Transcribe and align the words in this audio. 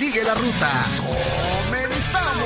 Sigue 0.00 0.24
la 0.24 0.32
ruta. 0.34 0.70
¡Comenzamos! 1.66 2.40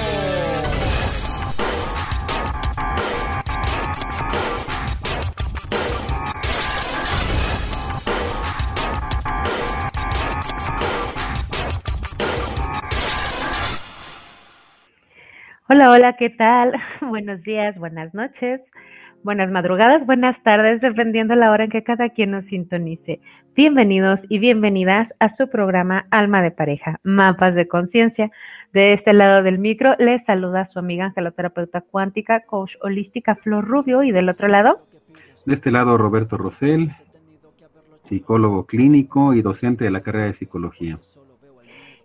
Hola, 15.68 15.90
hola, 15.92 16.16
¿qué 16.16 16.30
tal? 16.30 16.72
Buenos 17.02 17.40
días, 17.44 17.78
buenas 17.78 18.12
noches, 18.14 18.68
buenas 19.24 19.50
madrugadas, 19.50 20.04
buenas 20.04 20.40
tardes, 20.42 20.82
dependiendo 20.82 21.34
la 21.34 21.50
hora 21.50 21.64
en 21.64 21.70
que 21.70 21.82
cada 21.82 22.10
quien 22.10 22.30
nos 22.30 22.44
sintonice. 22.44 23.20
Bienvenidos 23.56 24.20
y 24.28 24.38
bienvenidas 24.38 25.14
a 25.18 25.30
su 25.30 25.48
programa 25.48 26.06
Alma 26.10 26.42
de 26.42 26.50
Pareja, 26.50 27.00
Mapas 27.02 27.54
de 27.54 27.66
Conciencia. 27.66 28.30
De 28.74 28.92
este 28.92 29.14
lado 29.14 29.42
del 29.42 29.58
micro 29.58 29.94
les 29.98 30.24
saluda 30.24 30.66
su 30.66 30.78
amiga 30.78 31.06
angeloterapeuta 31.06 31.80
cuántica, 31.80 32.40
coach 32.40 32.74
holística 32.82 33.34
Flor 33.34 33.66
Rubio 33.66 34.02
y 34.02 34.12
del 34.12 34.28
otro 34.28 34.46
lado. 34.46 34.80
De 35.46 35.54
este 35.54 35.70
lado 35.70 35.96
Roberto 35.96 36.36
Rosell, 36.36 36.90
psicólogo 38.02 38.66
clínico 38.66 39.32
y 39.32 39.40
docente 39.40 39.84
de 39.84 39.90
la 39.90 40.02
carrera 40.02 40.26
de 40.26 40.34
psicología 40.34 40.98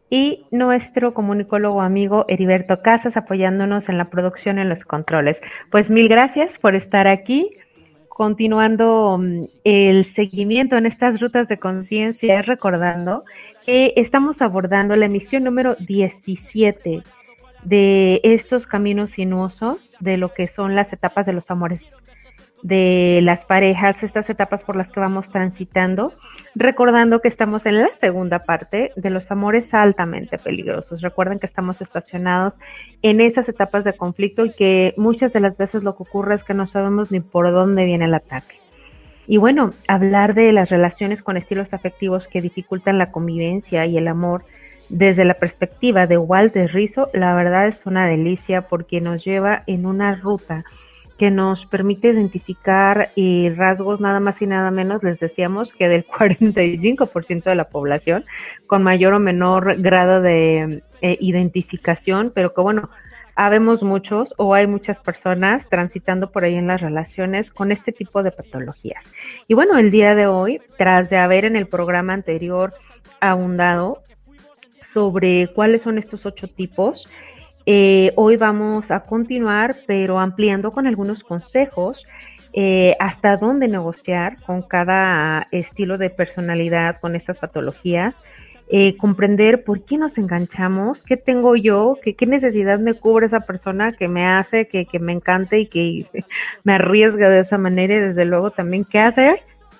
y 0.09 0.45
nuestro 0.51 1.13
comunicólogo 1.13 1.81
amigo 1.81 2.25
Heriberto 2.27 2.81
Casas 2.81 3.17
apoyándonos 3.17 3.89
en 3.89 3.97
la 3.97 4.09
producción 4.09 4.59
en 4.59 4.69
los 4.69 4.83
controles. 4.83 5.41
Pues 5.71 5.89
mil 5.89 6.07
gracias 6.07 6.57
por 6.57 6.75
estar 6.75 7.07
aquí. 7.07 7.51
Continuando 8.07 9.13
um, 9.15 9.45
el 9.63 10.03
seguimiento 10.03 10.75
en 10.75 10.85
estas 10.85 11.21
rutas 11.21 11.47
de 11.47 11.57
conciencia, 11.57 12.41
recordando 12.41 13.23
que 13.65 13.93
estamos 13.95 14.41
abordando 14.41 14.95
la 14.97 15.05
emisión 15.05 15.45
número 15.45 15.75
17 15.75 17.01
de 17.63 18.19
estos 18.23 18.67
caminos 18.67 19.11
sinuosos, 19.11 19.95
de 20.01 20.17
lo 20.17 20.33
que 20.33 20.47
son 20.47 20.75
las 20.75 20.91
etapas 20.91 21.27
de 21.27 21.33
los 21.33 21.49
amores 21.49 21.95
de 22.61 23.19
las 23.23 23.45
parejas, 23.45 24.03
estas 24.03 24.29
etapas 24.29 24.63
por 24.63 24.75
las 24.75 24.89
que 24.89 24.99
vamos 24.99 25.29
transitando, 25.29 26.13
recordando 26.55 27.21
que 27.21 27.27
estamos 27.27 27.65
en 27.65 27.81
la 27.81 27.93
segunda 27.93 28.39
parte 28.39 28.91
de 28.95 29.09
los 29.09 29.31
amores 29.31 29.73
altamente 29.73 30.37
peligrosos. 30.37 31.01
Recuerden 31.01 31.39
que 31.39 31.45
estamos 31.45 31.81
estacionados 31.81 32.57
en 33.01 33.21
esas 33.21 33.47
etapas 33.49 33.83
de 33.83 33.93
conflicto 33.93 34.45
y 34.45 34.53
que 34.53 34.93
muchas 34.97 35.33
de 35.33 35.39
las 35.39 35.57
veces 35.57 35.83
lo 35.83 35.95
que 35.95 36.03
ocurre 36.03 36.35
es 36.35 36.43
que 36.43 36.53
no 36.53 36.67
sabemos 36.67 37.11
ni 37.11 37.19
por 37.19 37.51
dónde 37.51 37.85
viene 37.85 38.05
el 38.05 38.13
ataque. 38.13 38.59
Y 39.27 39.37
bueno, 39.37 39.69
hablar 39.87 40.33
de 40.33 40.51
las 40.51 40.69
relaciones 40.69 41.21
con 41.21 41.37
estilos 41.37 41.73
afectivos 41.73 42.27
que 42.27 42.41
dificultan 42.41 42.97
la 42.97 43.11
convivencia 43.11 43.85
y 43.85 43.95
el 43.95 44.07
amor 44.07 44.43
desde 44.89 45.23
la 45.23 45.35
perspectiva 45.35 46.07
de 46.07 46.17
Walter 46.17 46.73
Rizzo, 46.73 47.09
la 47.13 47.35
verdad 47.35 47.67
es 47.67 47.85
una 47.85 48.07
delicia 48.07 48.63
porque 48.63 49.01
nos 49.01 49.23
lleva 49.23 49.61
en 49.67 49.85
una 49.85 50.15
ruta 50.15 50.65
que 51.19 51.29
nos 51.31 51.65
permite 51.65 52.07
identificar 52.07 53.09
y 53.13 53.49
rasgos 53.49 53.99
nada 53.99 54.21
más 54.21 54.41
y 54.41 54.47
nada 54.47 54.71
menos, 54.71 55.03
les 55.03 55.19
decíamos 55.19 55.73
que 55.73 55.89
del 55.89 56.07
45% 56.07 57.43
de 57.43 57.55
la 57.55 57.65
población 57.65 58.23
con 58.65 58.81
mayor 58.81 59.13
o 59.13 59.19
menor 59.19 59.81
grado 59.81 60.21
de 60.21 60.81
eh, 61.01 61.17
identificación, 61.19 62.31
pero 62.33 62.53
que 62.53 62.61
bueno, 62.61 62.89
habemos 63.35 63.83
muchos 63.83 64.33
o 64.37 64.53
hay 64.53 64.65
muchas 64.65 64.99
personas 64.99 65.67
transitando 65.67 66.31
por 66.31 66.45
ahí 66.45 66.55
en 66.55 66.67
las 66.67 66.79
relaciones 66.79 67.51
con 67.51 67.73
este 67.73 67.91
tipo 67.91 68.23
de 68.23 68.31
patologías. 68.31 69.13
Y 69.47 69.53
bueno, 69.55 69.77
el 69.77 69.91
día 69.91 70.15
de 70.15 70.27
hoy, 70.27 70.61
tras 70.77 71.09
de 71.09 71.17
haber 71.17 71.43
en 71.43 71.57
el 71.57 71.67
programa 71.67 72.13
anterior 72.13 72.71
abundado 73.19 74.01
sobre 74.93 75.49
cuáles 75.53 75.81
son 75.81 75.97
estos 75.97 76.25
ocho 76.25 76.47
tipos, 76.47 77.05
eh, 77.65 78.13
hoy 78.15 78.37
vamos 78.37 78.91
a 78.91 79.01
continuar, 79.01 79.75
pero 79.85 80.19
ampliando 80.19 80.71
con 80.71 80.87
algunos 80.87 81.23
consejos 81.23 82.01
eh, 82.53 82.95
hasta 82.99 83.35
dónde 83.37 83.67
negociar 83.67 84.41
con 84.41 84.63
cada 84.63 85.47
estilo 85.51 85.97
de 85.97 86.09
personalidad, 86.09 86.99
con 86.99 87.15
estas 87.15 87.37
patologías, 87.37 88.19
eh, 88.71 88.97
comprender 88.97 89.63
por 89.63 89.83
qué 89.83 89.97
nos 89.97 90.17
enganchamos, 90.17 91.01
qué 91.03 91.17
tengo 91.17 91.55
yo, 91.55 91.97
qué, 92.01 92.15
necesidad 92.25 92.79
me 92.79 92.93
cubre 92.93 93.27
esa 93.27 93.41
persona 93.41 93.93
que 93.93 94.07
me 94.07 94.25
hace, 94.25 94.67
que, 94.67 94.85
que 94.85 94.99
me 94.99 95.11
encante 95.11 95.59
y 95.59 95.67
que 95.67 96.05
me 96.63 96.73
arriesga 96.73 97.29
de 97.29 97.39
esa 97.39 97.57
manera 97.57 97.95
y 97.95 97.99
desde 97.99 98.25
luego 98.25 98.51
también 98.51 98.85
qué 98.85 98.99
hacer 98.99 99.39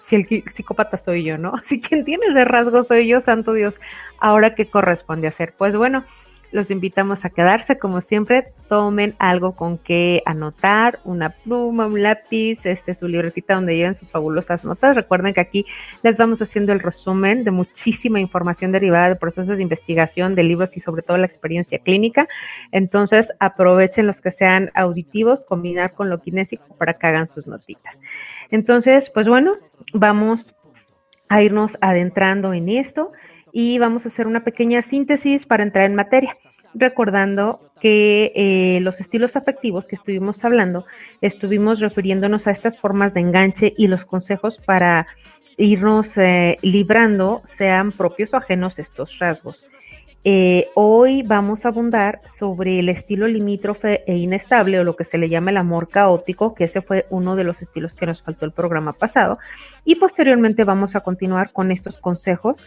si 0.10 0.16
el 0.16 0.44
psicópata 0.56 0.98
soy 0.98 1.24
yo, 1.24 1.38
¿no? 1.38 1.54
Si 1.66 1.80
quien 1.80 2.04
tiene 2.04 2.26
ese 2.28 2.44
rasgo 2.46 2.84
soy 2.84 3.08
yo, 3.08 3.22
santo 3.22 3.54
Dios, 3.54 3.76
ahora 4.20 4.56
qué 4.56 4.66
corresponde 4.66 5.28
hacer. 5.28 5.54
Pues 5.56 5.76
bueno, 5.76 6.04
los 6.52 6.72
invitamos 6.72 7.26
a 7.26 7.30
quedarse, 7.30 7.78
como 7.78 8.02
siempre, 8.02 8.54
tomen 8.68 9.16
algo 9.20 9.56
con 9.56 9.78
que 9.78 10.22
anotar, 10.26 11.00
una 11.04 11.30
pluma, 11.30 11.88
un 11.88 12.02
lápiz, 12.02 12.66
este 12.66 12.94
su 12.94 13.08
libretita 13.08 13.56
donde 13.56 13.76
lleven 13.76 13.96
sus 13.96 14.10
fabulosas 14.10 14.66
notas. 14.66 14.96
Recuerden 14.96 15.34
que 15.34 15.42
aquí 15.42 15.66
les 16.04 16.18
vamos 16.18 16.42
haciendo 16.42 16.72
el 16.74 16.80
resumen 16.80 17.44
de 17.44 17.52
muchísima 17.52 18.20
información 18.20 18.72
derivada 18.72 19.10
de 19.10 19.16
procesos 19.16 19.58
de 19.58 19.64
investigación, 19.64 20.36
de 20.36 20.44
libros 20.44 20.76
y 20.76 20.82
sobre 20.82 21.02
todo 21.02 21.18
la 21.18 21.26
experiencia 21.26 21.80
clínica. 21.80 22.28
Entonces, 22.72 23.34
aprovechen 23.40 24.08
los 24.08 24.22
que 24.22 24.32
sean 24.32 24.72
auditivos, 24.74 25.46
combinar 25.46 25.94
con 25.94 26.10
lo 26.10 26.20
kinésico 26.20 26.76
para 26.78 26.96
que 26.96 27.08
hagan 27.08 27.28
sus 27.28 27.48
notitas. 27.48 28.02
Entonces, 28.50 29.10
pues 29.10 29.28
bueno, 29.28 29.54
vamos 29.94 30.54
a 31.28 31.44
irnos 31.44 31.78
adentrando 31.82 32.54
en 32.54 32.70
esto 32.70 33.12
y 33.52 33.80
vamos 33.80 34.06
a 34.06 34.10
hacer 34.10 34.28
una 34.28 34.44
pequeña 34.44 34.82
síntesis 34.82 35.46
para 35.46 35.64
entrar 35.64 35.86
en 35.86 35.96
materia, 35.96 36.34
recordando 36.74 37.60
que 37.82 38.32
eh, 38.36 38.80
los 38.82 39.00
estilos 39.00 39.36
afectivos 39.36 39.88
que 39.88 39.96
estuvimos 39.96 40.44
hablando, 40.44 40.86
estuvimos 41.22 41.80
refiriéndonos 41.80 42.48
a 42.48 42.52
estas 42.52 42.78
formas 42.78 43.14
de 43.14 43.22
enganche 43.22 43.74
y 43.78 43.88
los 43.88 44.06
consejos 44.06 44.60
para 44.66 45.08
irnos 45.58 46.18
eh, 46.18 46.58
librando, 46.62 47.42
sean 47.58 47.92
propios 47.92 48.34
o 48.34 48.38
ajenos 48.38 48.80
estos 48.80 49.18
rasgos. 49.20 49.66
Eh, 50.26 50.68
hoy 50.76 51.24
vamos 51.24 51.64
a 51.64 51.70
abundar 51.70 52.20
sobre 52.38 52.80
el 52.80 52.90
estilo 52.90 53.26
limítrofe 53.26 54.04
e 54.06 54.18
inestable 54.18 54.78
o 54.78 54.84
lo 54.84 54.94
que 54.94 55.06
se 55.06 55.18
le 55.18 55.30
llama 55.30 55.52
el 55.52 55.58
amor 55.58 55.88
caótico, 55.88 56.54
que 56.54 56.66
ese 56.66 56.82
fue 56.82 57.06
uno 57.10 57.38
de 57.38 57.46
los 57.46 57.62
estilos 57.62 57.94
que 57.94 58.06
nos 58.06 58.22
faltó 58.22 58.46
el 58.46 58.52
programa 58.52 58.92
pasado. 58.92 59.40
Y 59.86 59.96
posteriormente 59.96 60.66
vamos 60.66 60.98
a 60.98 61.00
continuar 61.00 61.54
con 61.54 61.72
estos 61.72 61.98
consejos 61.98 62.58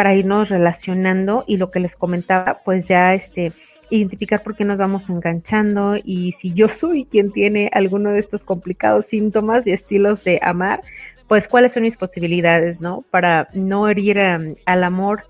para 0.00 0.14
irnos 0.14 0.48
relacionando 0.48 1.44
y 1.46 1.58
lo 1.58 1.70
que 1.70 1.78
les 1.78 1.94
comentaba, 1.94 2.62
pues 2.64 2.88
ya 2.88 3.12
este 3.12 3.52
identificar 3.90 4.42
por 4.42 4.56
qué 4.56 4.64
nos 4.64 4.78
vamos 4.78 5.06
enganchando 5.10 5.96
y 6.02 6.32
si 6.40 6.54
yo 6.54 6.68
soy 6.70 7.04
quien 7.04 7.32
tiene 7.32 7.68
alguno 7.70 8.08
de 8.08 8.20
estos 8.20 8.42
complicados 8.42 9.04
síntomas 9.04 9.66
y 9.66 9.72
estilos 9.72 10.24
de 10.24 10.40
amar, 10.42 10.80
pues 11.28 11.48
cuáles 11.48 11.74
son 11.74 11.82
mis 11.82 11.98
posibilidades, 11.98 12.80
¿no? 12.80 13.04
Para 13.10 13.50
no 13.52 13.90
herir 13.90 14.16
um, 14.16 14.54
al 14.64 14.84
amor 14.84 15.24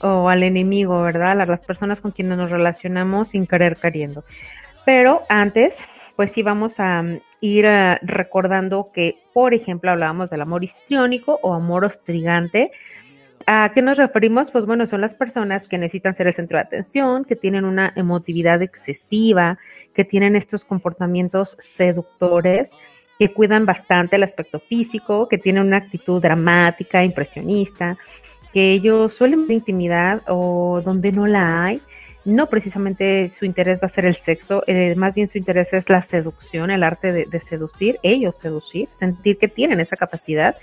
o 0.00 0.28
al 0.28 0.42
enemigo, 0.42 1.02
¿verdad? 1.02 1.40
A 1.40 1.46
las 1.46 1.60
personas 1.60 2.00
con 2.00 2.10
quienes 2.10 2.36
nos 2.36 2.50
relacionamos 2.50 3.28
sin 3.28 3.46
querer 3.46 3.76
queriendo. 3.76 4.24
Pero 4.84 5.22
antes, 5.28 5.78
pues 6.16 6.32
sí 6.32 6.42
vamos 6.42 6.80
a 6.80 6.98
um, 6.98 7.20
ir 7.40 7.64
uh, 7.64 7.94
recordando 8.02 8.90
que, 8.92 9.20
por 9.32 9.54
ejemplo, 9.54 9.92
hablábamos 9.92 10.30
del 10.30 10.40
amor 10.40 10.64
histriónico 10.64 11.38
o 11.44 11.54
amor 11.54 11.84
ostrigante, 11.84 12.72
¿A 13.48 13.70
qué 13.72 13.80
nos 13.80 13.96
referimos? 13.96 14.50
Pues 14.50 14.66
bueno, 14.66 14.88
son 14.88 15.00
las 15.00 15.14
personas 15.14 15.68
que 15.68 15.78
necesitan 15.78 16.16
ser 16.16 16.26
el 16.26 16.34
centro 16.34 16.58
de 16.58 16.64
atención, 16.64 17.24
que 17.24 17.36
tienen 17.36 17.64
una 17.64 17.92
emotividad 17.94 18.60
excesiva, 18.60 19.56
que 19.94 20.04
tienen 20.04 20.34
estos 20.34 20.64
comportamientos 20.64 21.56
seductores, 21.60 22.72
que 23.20 23.32
cuidan 23.32 23.64
bastante 23.64 24.16
el 24.16 24.24
aspecto 24.24 24.58
físico, 24.58 25.28
que 25.28 25.38
tienen 25.38 25.64
una 25.64 25.76
actitud 25.76 26.20
dramática, 26.20 27.04
impresionista, 27.04 27.96
que 28.52 28.72
ellos 28.72 29.12
suelen 29.14 29.46
ver 29.46 29.58
intimidad 29.58 30.22
o 30.26 30.82
donde 30.84 31.12
no 31.12 31.28
la 31.28 31.66
hay. 31.66 31.80
No 32.24 32.48
precisamente 32.48 33.28
su 33.28 33.44
interés 33.44 33.78
va 33.80 33.86
a 33.86 33.90
ser 33.90 34.06
el 34.06 34.16
sexo, 34.16 34.64
eh, 34.66 34.96
más 34.96 35.14
bien 35.14 35.28
su 35.28 35.38
interés 35.38 35.72
es 35.72 35.88
la 35.88 36.02
seducción, 36.02 36.72
el 36.72 36.82
arte 36.82 37.12
de, 37.12 37.26
de 37.26 37.40
seducir, 37.40 38.00
ellos 38.02 38.34
seducir, 38.42 38.88
sentir 38.98 39.38
que 39.38 39.46
tienen 39.46 39.78
esa 39.78 39.96
capacidad. 39.96 40.56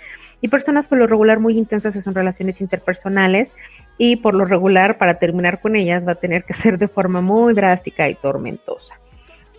Y 0.43 0.49
personas 0.49 0.87
por 0.87 0.97
lo 0.97 1.07
regular 1.07 1.39
muy 1.39 1.57
intensas 1.57 1.95
son 2.03 2.13
relaciones 2.13 2.59
interpersonales 2.59 3.53
y 3.97 4.17
por 4.17 4.33
lo 4.33 4.43
regular 4.43 4.97
para 4.97 5.17
terminar 5.17 5.61
con 5.61 5.77
ellas 5.77 6.05
va 6.05 6.11
a 6.11 6.15
tener 6.15 6.43
que 6.43 6.53
ser 6.53 6.77
de 6.77 6.89
forma 6.89 7.21
muy 7.21 7.53
drástica 7.53 8.09
y 8.09 8.15
tormentosa. 8.15 8.99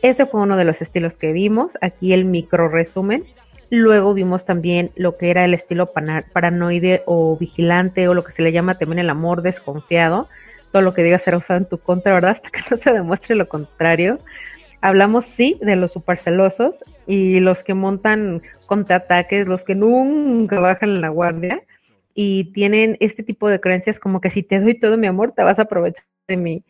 Ese 0.02 0.26
fue 0.26 0.42
uno 0.42 0.58
de 0.58 0.64
los 0.64 0.82
estilos 0.82 1.16
que 1.16 1.32
vimos. 1.32 1.78
Aquí 1.81 2.12
el 2.12 2.26
micro 2.26 2.69
resumen. 2.69 3.25
Luego 3.70 4.12
vimos 4.12 4.44
también 4.44 4.90
lo 4.94 5.16
que 5.16 5.31
era 5.31 5.46
el 5.46 5.54
estilo 5.54 5.86
paranoide 6.34 7.02
o 7.06 7.34
vigilante 7.38 8.06
o 8.06 8.12
lo 8.12 8.22
que 8.22 8.32
se 8.32 8.42
le 8.42 8.52
llama 8.52 8.75
también 8.75 8.98
el 8.98 9.08
amor 9.08 9.40
desconfiado. 9.40 10.28
Todo 10.70 10.82
lo 10.82 10.92
que 10.92 11.02
digas 11.02 11.22
será 11.22 11.38
usado 11.38 11.60
en 11.60 11.66
tu 11.66 11.78
contra, 11.78 12.12
¿verdad? 12.12 12.32
Hasta 12.36 12.50
que 12.50 12.60
no 12.70 12.76
se 12.76 12.92
demuestre 12.92 13.36
lo 13.36 13.48
contrario. 13.48 14.19
Hablamos, 14.84 15.25
sí, 15.25 15.58
de 15.62 15.76
los 15.76 15.92
supercelosos 15.92 16.84
y 17.06 17.40
los 17.40 17.64
que 17.64 17.72
montan 17.72 18.42
contraataques, 18.66 19.48
los 19.48 19.64
que 19.64 19.75
nunca 19.75 20.60
bajan 20.60 21.00
la 21.00 21.08
guardia 21.08 21.62
y 22.12 22.52
tienen 22.52 22.98
este 23.00 23.22
tipo 23.22 23.48
de 23.48 23.60
creencias 23.60 23.98
como 23.98 24.20
que 24.20 24.28
si 24.28 24.42
te 24.42 24.60
doy 24.60 24.78
todo 24.78 24.98
mi 24.98 25.06
amor, 25.06 25.32
te 25.32 25.42
vas 25.42 25.58
a 25.58 25.62
aprovechar 25.62 26.04
de 26.28 26.36
mí 26.36 26.64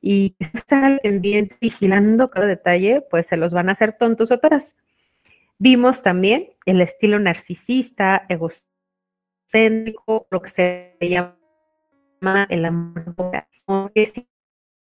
y 0.00 0.34
estar 0.52 1.00
pendiente, 1.00 1.56
vigilando 1.60 2.28
cada 2.28 2.46
detalle, 2.46 3.02
pues 3.08 3.28
se 3.28 3.36
los 3.36 3.52
van 3.52 3.68
a 3.68 3.72
hacer 3.72 3.92
tontos 3.92 4.32
otras. 4.32 4.74
Vimos 5.58 6.02
también 6.02 6.54
el 6.64 6.80
estilo 6.80 7.20
narcisista, 7.20 8.26
egocéntrico, 8.28 10.26
lo 10.28 10.42
que 10.42 10.50
se 10.50 10.96
llama 11.00 12.48
el 12.48 12.64
amor 12.64 13.14
que 13.94 14.26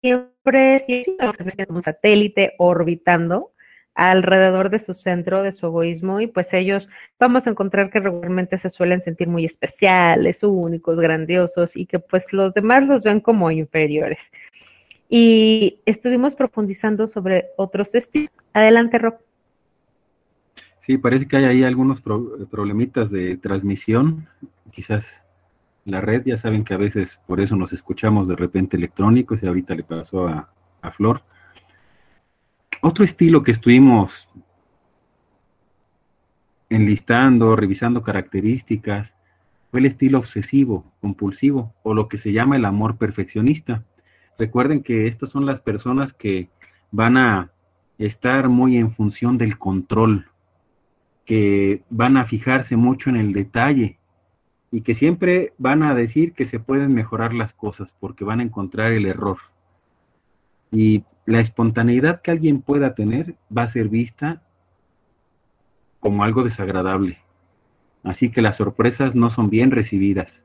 siempre, 0.00 0.81
siempre 0.81 1.67
un 1.69 1.83
satélite 1.83 2.55
orbitando 2.59 3.53
alrededor 3.95 4.71
de 4.71 4.79
su 4.79 4.95
centro, 4.95 5.43
de 5.43 5.53
su 5.53 5.67
egoísmo, 5.67 6.21
y 6.21 6.29
pues 6.29 6.55
ellos 6.55 6.89
vamos 7.19 7.47
a 7.47 7.50
encontrar 7.50 7.91
que 7.91 7.99
regularmente 7.99 8.56
se 8.56 8.71
suelen 8.71 9.00
sentir 9.00 9.27
muy 9.27 9.45
especiales, 9.45 10.43
únicos, 10.45 10.99
grandiosos, 11.00 11.77
y 11.77 11.87
que 11.87 11.99
pues 11.99 12.33
los 12.33 12.55
demás 12.55 12.87
los 12.87 13.03
ven 13.03 13.21
como 13.21 13.50
inferiores 13.50 14.21
y 15.09 15.81
estuvimos 15.87 16.35
profundizando 16.35 17.09
sobre 17.09 17.47
otros 17.56 17.94
estilos. 17.94 18.31
Adelante, 18.53 18.99
Rob. 18.99 19.15
Sí, 20.81 20.99
parece 20.99 21.27
que 21.27 21.37
hay 21.39 21.44
ahí 21.44 21.65
algunos 21.65 22.03
problemitas 22.03 23.11
de 23.11 23.37
transmisión, 23.37 24.29
quizás 24.71 25.25
la 25.88 26.00
red, 26.00 26.23
ya 26.25 26.37
saben 26.37 26.64
que 26.64 26.75
a 26.75 26.79
veces 26.79 27.19
por 27.26 27.40
eso 27.40 27.56
nos 27.56 27.73
escuchamos 27.73 28.29
de 28.29 28.37
repente 28.37 28.76
electrónicos 28.76 29.43
y 29.43 29.46
ahorita 29.46 29.75
le 29.75 29.82
pasó 29.82 30.29
a, 30.29 30.50
a 30.82 30.90
Flor. 30.90 31.23
Otro 32.81 33.05
estilo 33.05 33.43
que 33.43 33.52
estuvimos 33.52 34.29
enlistando, 36.69 37.56
revisando 37.56 38.02
características, 38.02 39.14
fue 39.70 39.81
el 39.81 39.87
estilo 39.87 40.19
obsesivo, 40.19 40.85
compulsivo, 41.00 41.75
o 41.82 41.94
lo 41.94 42.08
que 42.08 42.17
se 42.17 42.32
llama 42.32 42.56
el 42.56 42.64
amor 42.64 42.96
perfeccionista. 42.96 43.84
Recuerden 44.38 44.82
que 44.82 45.06
estas 45.06 45.31
son 45.31 45.46
las 45.46 45.61
personas 45.61 46.12
que 46.12 46.49
van 46.91 47.17
a 47.17 47.50
estar 47.99 48.49
muy 48.49 48.76
en 48.76 48.93
función 48.93 49.38
del 49.38 49.58
control, 49.58 50.31
que 51.25 51.82
van 51.91 52.17
a 52.17 52.25
fijarse 52.25 52.76
mucho 52.76 53.11
en 53.11 53.17
el 53.17 53.32
detalle 53.32 53.99
y 54.70 54.82
que 54.82 54.94
siempre 54.94 55.53
van 55.59 55.82
a 55.82 55.94
decir 55.94 56.32
que 56.35 56.47
se 56.47 56.61
pueden 56.61 56.94
mejorar 56.94 57.32
las 57.32 57.55
cosas 57.55 57.94
porque 57.99 58.25
van 58.25 58.41
a 58.41 58.43
encontrar 58.43 58.93
el 58.93 59.06
error. 59.06 59.38
Y 60.70 61.05
la 61.25 61.41
espontaneidad 61.41 62.20
que 62.20 62.31
alguien 62.31 62.61
pueda 62.61 62.94
tener 62.94 63.37
va 63.56 63.62
a 63.62 63.69
ser 63.69 63.88
vista 63.88 64.43
como 66.00 66.23
algo 66.25 66.43
desagradable. 66.43 67.19
Así 68.03 68.31
que 68.31 68.43
las 68.43 68.56
sorpresas 68.56 69.15
no 69.15 69.31
son 69.31 69.50
bien 69.50 69.70
recibidas. 69.70 70.43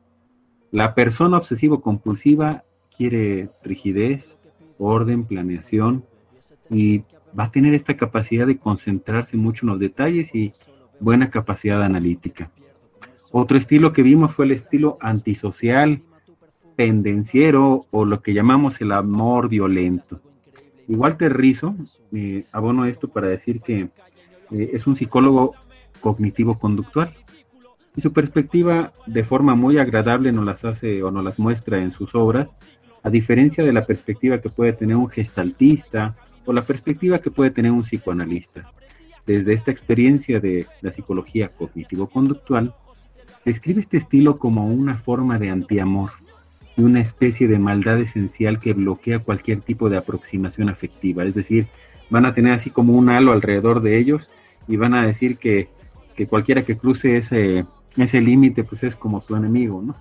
La 0.71 0.95
persona 0.95 1.37
obsesivo-compulsiva 1.37 2.63
quiere 2.95 3.49
rigidez, 3.63 4.37
orden, 4.77 5.25
planeación 5.25 6.05
y 6.69 7.03
va 7.37 7.45
a 7.45 7.51
tener 7.51 7.73
esta 7.73 7.95
capacidad 7.97 8.47
de 8.47 8.57
concentrarse 8.57 9.37
mucho 9.37 9.65
en 9.65 9.71
los 9.71 9.79
detalles 9.79 10.33
y 10.33 10.53
buena 10.99 11.29
capacidad 11.29 11.83
analítica. 11.83 12.51
Otro 13.35 13.57
estilo 13.57 13.93
que 13.93 14.03
vimos 14.03 14.35
fue 14.35 14.45
el 14.45 14.51
estilo 14.51 14.99
antisocial, 15.01 16.03
pendenciero 16.75 17.81
o 17.89 18.05
lo 18.05 18.21
que 18.21 18.35
llamamos 18.35 18.79
el 18.79 18.91
amor 18.91 19.49
violento. 19.49 20.21
Igual 20.87 21.17
te 21.17 21.29
Rizzo, 21.29 21.75
abono 22.51 22.85
esto 22.85 23.07
para 23.07 23.25
decir 23.25 23.61
que 23.61 23.89
eh, 24.51 24.69
es 24.73 24.85
un 24.85 24.95
psicólogo 24.95 25.55
cognitivo-conductual. 25.99 27.11
Y 27.95 28.01
su 28.01 28.13
perspectiva 28.13 28.91
de 29.07 29.23
forma 29.23 29.55
muy 29.55 29.79
agradable 29.79 30.31
nos 30.31 30.45
las 30.45 30.63
hace 30.63 31.01
o 31.01 31.09
nos 31.09 31.23
las 31.23 31.39
muestra 31.39 31.81
en 31.81 31.91
sus 31.91 32.13
obras, 32.13 32.55
a 33.01 33.09
diferencia 33.09 33.63
de 33.63 33.73
la 33.73 33.87
perspectiva 33.87 34.41
que 34.41 34.49
puede 34.49 34.73
tener 34.73 34.95
un 34.95 35.09
gestaltista 35.09 36.15
o 36.45 36.53
la 36.53 36.61
perspectiva 36.61 37.17
que 37.17 37.31
puede 37.31 37.49
tener 37.49 37.71
un 37.71 37.81
psicoanalista. 37.81 38.71
Desde 39.25 39.53
esta 39.53 39.71
experiencia 39.71 40.39
de 40.39 40.67
la 40.81 40.91
psicología 40.91 41.49
cognitivo-conductual, 41.49 42.75
describe 43.45 43.79
este 43.79 43.97
estilo 43.97 44.37
como 44.37 44.67
una 44.67 44.97
forma 44.97 45.39
de 45.39 45.49
antiamor 45.49 46.11
y 46.75 46.83
una 46.83 47.01
especie 47.01 47.47
de 47.47 47.59
maldad 47.59 47.99
esencial 47.99 48.59
que 48.59 48.73
bloquea 48.73 49.19
cualquier 49.19 49.59
tipo 49.59 49.89
de 49.89 49.97
aproximación 49.97 50.69
afectiva. 50.69 51.23
Es 51.23 51.35
decir, 51.35 51.67
van 52.09 52.25
a 52.25 52.33
tener 52.33 52.53
así 52.53 52.69
como 52.69 52.93
un 52.93 53.09
halo 53.09 53.31
alrededor 53.31 53.81
de 53.81 53.97
ellos 53.97 54.33
y 54.67 54.77
van 54.77 54.93
a 54.93 55.05
decir 55.05 55.37
que, 55.37 55.69
que 56.15 56.27
cualquiera 56.27 56.63
que 56.63 56.77
cruce 56.77 57.17
ese, 57.17 57.63
ese 57.97 58.21
límite 58.21 58.63
pues 58.63 58.83
es 58.83 58.95
como 58.95 59.21
su 59.21 59.35
enemigo, 59.35 59.81
¿no? 59.81 59.95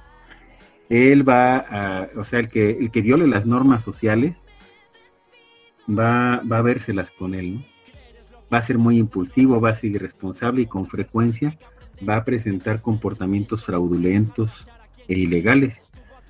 él 0.92 1.26
va 1.26 1.56
a, 1.56 2.08
o 2.16 2.24
sea, 2.24 2.40
el 2.40 2.48
que, 2.50 2.70
el 2.70 2.90
que 2.90 3.00
viole 3.00 3.26
las 3.26 3.46
normas 3.46 3.82
sociales 3.82 4.44
va, 5.88 6.42
va 6.42 6.58
a 6.58 6.62
vérselas 6.62 7.10
con 7.10 7.34
él, 7.34 7.54
¿no? 7.54 7.64
Va 8.52 8.58
a 8.58 8.62
ser 8.62 8.76
muy 8.76 8.98
impulsivo, 8.98 9.58
va 9.58 9.70
a 9.70 9.74
ser 9.74 9.92
irresponsable 9.92 10.60
y 10.60 10.66
con 10.66 10.86
frecuencia 10.86 11.56
va 12.08 12.16
a 12.16 12.24
presentar 12.24 12.80
comportamientos 12.80 13.64
fraudulentos 13.64 14.66
e 15.08 15.18
ilegales. 15.18 15.82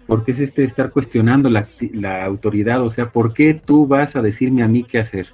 Porque 0.06 0.32
es 0.32 0.40
este 0.40 0.64
estar 0.64 0.90
cuestionando 0.90 1.48
la, 1.48 1.66
la 1.92 2.24
autoridad, 2.24 2.82
o 2.82 2.90
sea, 2.90 3.10
¿por 3.10 3.32
qué 3.32 3.54
tú 3.54 3.86
vas 3.86 4.16
a 4.16 4.22
decirme 4.22 4.62
a 4.62 4.68
mí 4.68 4.82
qué 4.82 4.98
hacer? 4.98 5.28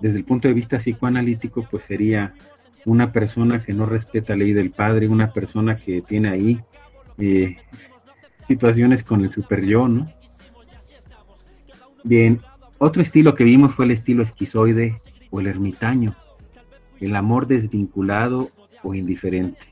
Desde 0.00 0.18
el 0.18 0.24
punto 0.24 0.46
de 0.46 0.54
vista 0.54 0.78
psicoanalítico, 0.78 1.66
pues 1.68 1.84
sería 1.84 2.34
una 2.84 3.12
persona 3.12 3.62
que 3.64 3.72
no 3.72 3.84
respeta 3.84 4.34
la 4.34 4.44
ley 4.44 4.52
del 4.52 4.70
padre, 4.70 5.08
una 5.08 5.32
persona 5.32 5.76
que 5.76 6.02
tiene 6.02 6.30
ahí 6.30 6.60
eh, 7.18 7.56
situaciones 8.46 9.02
con 9.02 9.22
el 9.22 9.30
super 9.30 9.64
yo, 9.64 9.88
¿no? 9.88 10.04
Bien, 12.04 12.40
otro 12.78 13.02
estilo 13.02 13.34
que 13.34 13.44
vimos 13.44 13.74
fue 13.74 13.84
el 13.84 13.90
estilo 13.90 14.22
esquizoide 14.22 15.00
o 15.30 15.40
el 15.40 15.48
ermitaño, 15.48 16.16
el 17.00 17.16
amor 17.16 17.46
desvinculado 17.46 18.48
o 18.82 18.94
indiferente. 18.94 19.66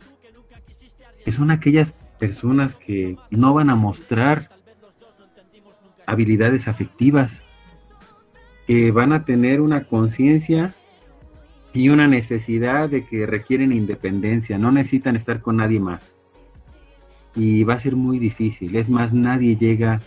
Que 1.25 1.33
son 1.33 1.51
aquellas 1.51 1.93
personas 2.19 2.75
que 2.75 3.17
no 3.31 3.55
van 3.55 3.71
a 3.71 3.77
mostrar 3.77 4.51
habilidades 6.07 6.69
afectivas, 6.69 7.43
que 8.67 8.91
van 8.91 9.13
a 9.13 9.25
tener 9.25 9.61
una 9.61 9.85
conciencia 9.85 10.75
y 11.73 11.89
una 11.89 12.09
necesidad 12.09 12.89
de 12.89 13.07
que 13.07 13.27
requieren 13.27 13.73
independencia, 13.73 14.57
no 14.57 14.73
necesitan 14.73 15.17
estar 15.17 15.41
con 15.41 15.57
nadie 15.57 15.81
más 15.81 16.17
y 17.37 17.65
va 17.65 17.75
a 17.75 17.79
ser 17.79 17.95
muy 17.95 18.19
difícil. 18.19 18.75
Es 18.75 18.89
más, 18.89 19.13
nadie 19.13 19.57
llega 19.57 20.01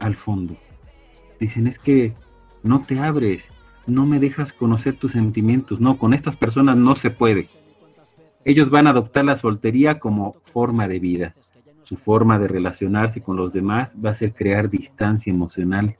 al 0.00 0.16
fondo. 0.16 0.56
Dicen, 1.38 1.68
es 1.68 1.78
que 1.78 2.12
no 2.62 2.80
te 2.80 2.98
abres, 2.98 3.52
no 3.88 4.06
me 4.06 4.20
dejas 4.20 4.52
conocer 4.52 4.96
tus 4.96 5.12
sentimientos. 5.12 5.80
No, 5.80 5.98
con 5.98 6.14
estas 6.14 6.36
personas 6.36 6.76
no 6.76 6.94
se 6.94 7.10
puede. 7.10 7.48
Ellos 8.44 8.70
van 8.70 8.86
a 8.86 8.90
adoptar 8.90 9.24
la 9.24 9.36
soltería 9.36 9.98
como 9.98 10.36
forma 10.52 10.86
de 10.88 10.98
vida. 10.98 11.34
Su 11.82 11.96
forma 11.96 12.38
de 12.38 12.48
relacionarse 12.48 13.22
con 13.22 13.36
los 13.36 13.52
demás 13.52 13.96
va 14.04 14.10
a 14.10 14.14
ser 14.14 14.34
crear 14.34 14.70
distancia 14.70 15.32
emocional. 15.32 15.96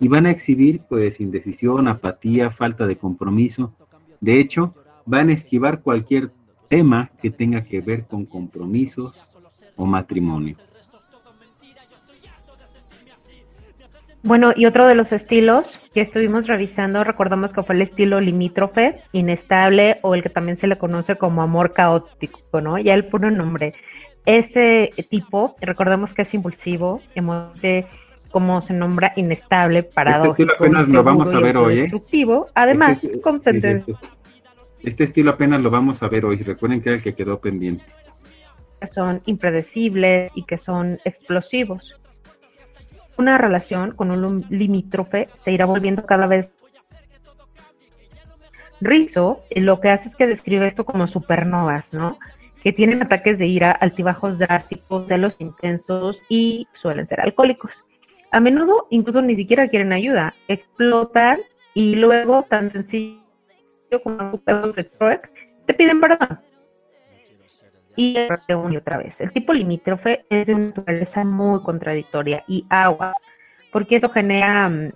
Y 0.00 0.08
van 0.08 0.26
a 0.26 0.30
exhibir 0.30 0.82
pues 0.88 1.20
indecisión, 1.20 1.88
apatía, 1.88 2.50
falta 2.50 2.86
de 2.86 2.96
compromiso. 2.96 3.72
De 4.20 4.40
hecho, 4.40 4.74
van 5.06 5.28
a 5.28 5.32
esquivar 5.32 5.82
cualquier 5.82 6.32
tema 6.68 7.10
que 7.20 7.30
tenga 7.30 7.64
que 7.64 7.80
ver 7.80 8.06
con 8.06 8.26
compromisos 8.26 9.24
o 9.76 9.86
matrimonio. 9.86 10.56
Bueno, 14.22 14.52
y 14.54 14.66
otro 14.66 14.86
de 14.86 14.94
los 14.94 15.12
estilos 15.12 15.80
que 15.94 16.02
estuvimos 16.02 16.46
revisando, 16.46 17.04
recordamos 17.04 17.52
que 17.52 17.62
fue 17.62 17.74
el 17.74 17.82
estilo 17.82 18.20
limítrofe, 18.20 19.02
inestable 19.12 19.98
o 20.02 20.14
el 20.14 20.22
que 20.22 20.28
también 20.28 20.58
se 20.58 20.66
le 20.66 20.76
conoce 20.76 21.16
como 21.16 21.40
amor 21.42 21.72
caótico, 21.72 22.60
¿no? 22.60 22.78
Ya 22.78 22.92
el 22.94 23.06
puro 23.06 23.30
nombre. 23.30 23.72
Este 24.26 24.90
tipo, 25.08 25.56
recordemos 25.62 26.12
que 26.12 26.22
es 26.22 26.34
impulsivo, 26.34 27.00
de 27.62 27.86
como 28.30 28.60
se 28.60 28.74
nombra 28.74 29.12
inestable, 29.16 29.82
paradójico, 29.82 30.30
este 30.30 30.42
estilo 30.42 30.54
apenas 30.54 30.88
lo 30.88 31.02
vamos 31.02 31.32
a 31.32 31.40
ver 31.40 31.56
hoy, 31.56 31.78
¿eh? 31.78 31.82
destructivo, 31.82 32.46
además 32.54 33.02
Este- 33.02 33.20
con 33.22 33.36
este- 33.42 33.84
este 34.82 35.04
estilo 35.04 35.30
apenas 35.32 35.62
lo 35.62 35.70
vamos 35.70 36.02
a 36.02 36.08
ver 36.08 36.24
hoy. 36.26 36.36
Recuerden 36.36 36.80
que 36.80 36.90
era 36.90 36.96
el 36.96 37.02
que 37.02 37.14
quedó 37.14 37.40
pendiente. 37.40 37.84
que 38.80 38.86
son 38.86 39.20
impredecibles 39.26 40.32
y 40.34 40.44
que 40.44 40.56
son 40.56 40.98
explosivos. 41.04 42.00
Una 43.20 43.36
relación 43.36 43.92
con 43.92 44.10
un 44.12 44.46
limítrofe 44.48 45.28
se 45.34 45.52
irá 45.52 45.66
volviendo 45.66 46.06
cada 46.06 46.26
vez 46.26 46.54
Rizzo 48.80 49.42
lo 49.56 49.78
que 49.78 49.90
hace 49.90 50.08
es 50.08 50.16
que 50.16 50.26
describe 50.26 50.66
esto 50.66 50.86
como 50.86 51.06
supernovas, 51.06 51.92
¿no? 51.92 52.18
Que 52.62 52.72
tienen 52.72 53.02
ataques 53.02 53.38
de 53.38 53.46
ira, 53.46 53.72
altibajos 53.72 54.38
drásticos, 54.38 55.06
celos 55.06 55.36
intensos 55.38 56.22
y 56.30 56.66
suelen 56.72 57.06
ser 57.06 57.20
alcohólicos. 57.20 57.74
A 58.30 58.40
menudo 58.40 58.86
incluso 58.88 59.20
ni 59.20 59.36
siquiera 59.36 59.68
quieren 59.68 59.92
ayuda, 59.92 60.32
explotan 60.48 61.40
y 61.74 61.96
luego 61.96 62.46
tan 62.48 62.70
sencillo 62.70 63.20
como 64.02 64.30
un 64.32 64.38
pedo 64.38 64.72
de 64.72 64.84
te 65.66 65.74
piden 65.74 66.00
perdón 66.00 66.40
y 68.00 68.14
de 68.14 68.54
una 68.54 68.72
y 68.72 68.76
otra 68.78 68.96
vez. 68.96 69.20
El 69.20 69.30
tipo 69.30 69.52
limítrofe 69.52 70.24
es 70.30 70.46
de 70.46 70.54
una 70.54 70.66
naturaleza 70.68 71.22
muy 71.22 71.60
contradictoria 71.60 72.42
y 72.48 72.64
aguas, 72.70 73.14
porque 73.70 73.96
esto 73.96 74.08
genera 74.08 74.70
mm, 74.70 74.92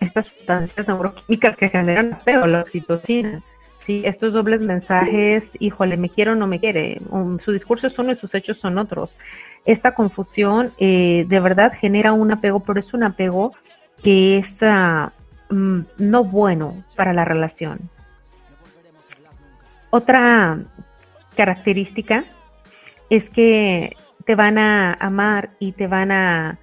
estas 0.00 0.24
sustancias 0.24 0.88
neuroquímicas 0.88 1.54
que 1.56 1.68
generan 1.68 2.14
apego, 2.14 2.46
la 2.46 2.60
oxitocina. 2.60 3.42
Sí, 3.76 4.02
estos 4.06 4.32
dobles 4.32 4.62
mensajes, 4.62 5.50
híjole, 5.58 5.98
me 5.98 6.08
quiero 6.08 6.32
o 6.32 6.34
no 6.34 6.46
me 6.46 6.60
quiere, 6.60 6.96
su 7.44 7.52
discurso 7.52 7.86
es 7.86 7.98
uno 7.98 8.12
y 8.12 8.16
sus 8.16 8.34
hechos 8.34 8.58
son 8.58 8.78
otros. 8.78 9.14
Esta 9.66 9.94
confusión 9.94 10.70
eh, 10.78 11.26
de 11.28 11.40
verdad 11.40 11.74
genera 11.78 12.14
un 12.14 12.32
apego, 12.32 12.60
pero 12.60 12.80
es 12.80 12.94
un 12.94 13.04
apego 13.04 13.52
que 14.02 14.38
es 14.38 14.62
ah, 14.62 15.12
mm, 15.50 15.80
no 15.98 16.24
bueno 16.24 16.84
para 16.96 17.12
la 17.12 17.26
relación. 17.26 17.90
Otra 19.90 20.58
característica 21.40 22.26
es 23.08 23.30
que 23.30 23.96
te 24.26 24.34
van 24.34 24.58
a 24.58 24.92
amar 25.00 25.52
y 25.58 25.72
te 25.72 25.86
van 25.86 26.12
a 26.12 26.58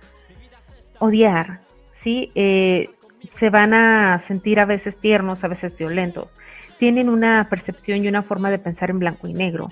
odiar, 0.99 1.61
¿sí? 2.03 2.31
Eh, 2.35 2.91
se 3.37 3.49
van 3.49 3.73
a 3.73 4.19
sentir 4.27 4.59
a 4.59 4.65
veces 4.65 4.99
tiernos, 4.99 5.43
a 5.43 5.47
veces 5.47 5.75
violentos. 5.75 6.29
Tienen 6.77 7.09
una 7.09 7.47
percepción 7.49 8.03
y 8.03 8.07
una 8.07 8.21
forma 8.21 8.51
de 8.51 8.59
pensar 8.59 8.91
en 8.91 8.99
blanco 8.99 9.27
y 9.27 9.33
negro. 9.33 9.65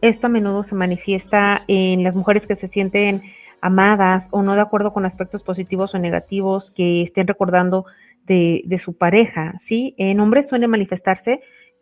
Esto 0.00 0.28
a 0.28 0.30
menudo 0.30 0.62
se 0.62 0.76
manifiesta 0.76 1.64
en 1.66 2.04
las 2.04 2.14
mujeres 2.14 2.46
que 2.46 2.54
se 2.54 2.68
sienten 2.68 3.22
amadas 3.60 4.28
o 4.30 4.42
no 4.42 4.54
de 4.54 4.60
acuerdo 4.60 4.92
con 4.92 5.04
aspectos 5.04 5.42
positivos 5.42 5.96
o 5.96 5.98
negativos 5.98 6.70
que 6.76 7.02
estén 7.02 7.26
recordando 7.26 7.86
de, 8.24 8.62
de 8.66 8.78
su 8.78 8.96
pareja, 8.96 9.54
¿sí? 9.58 9.96
En 9.98 10.20
hombres 10.20 10.46
suele 10.46 10.68
manifestarse 10.68 11.40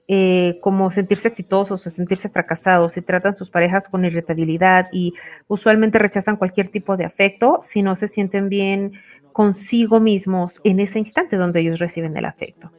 eh, 0.09 0.59
como 0.61 0.91
sentirse 0.91 1.29
exitosos 1.29 1.87
o 1.87 1.91
sentirse 1.91 2.29
fracasados, 2.29 2.93
si 2.93 3.03
tratan 3.03 3.37
sus 3.37 3.51
parejas 3.51 3.89
con 3.89 4.05
irritabilidad 4.05 4.87
y 4.93 5.15
usualmente 5.49 5.99
rechazan 5.99 6.37
cualquier 6.37 6.69
tipo 6.69 6.97
de 6.97 7.05
afecto 7.05 7.61
si 7.63 7.83
no 7.83 7.97
se 7.97 8.09
sienten 8.09 8.49
bien 8.49 8.93
consigo 9.33 10.01
mismos 10.01 10.61
en 10.65 10.81
ese 10.81 10.99
instante 10.99 11.37
donde 11.37 11.61
ellos 11.61 11.79
reciben 11.79 12.17
el 12.17 12.25
afecto. 12.25 12.71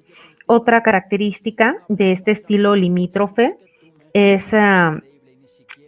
Otra 0.45 0.83
característica 0.83 1.77
de 1.87 2.11
este 2.11 2.31
estilo 2.31 2.75
limítrofe 2.75 3.55
es 4.13 4.53
ah, 4.53 4.99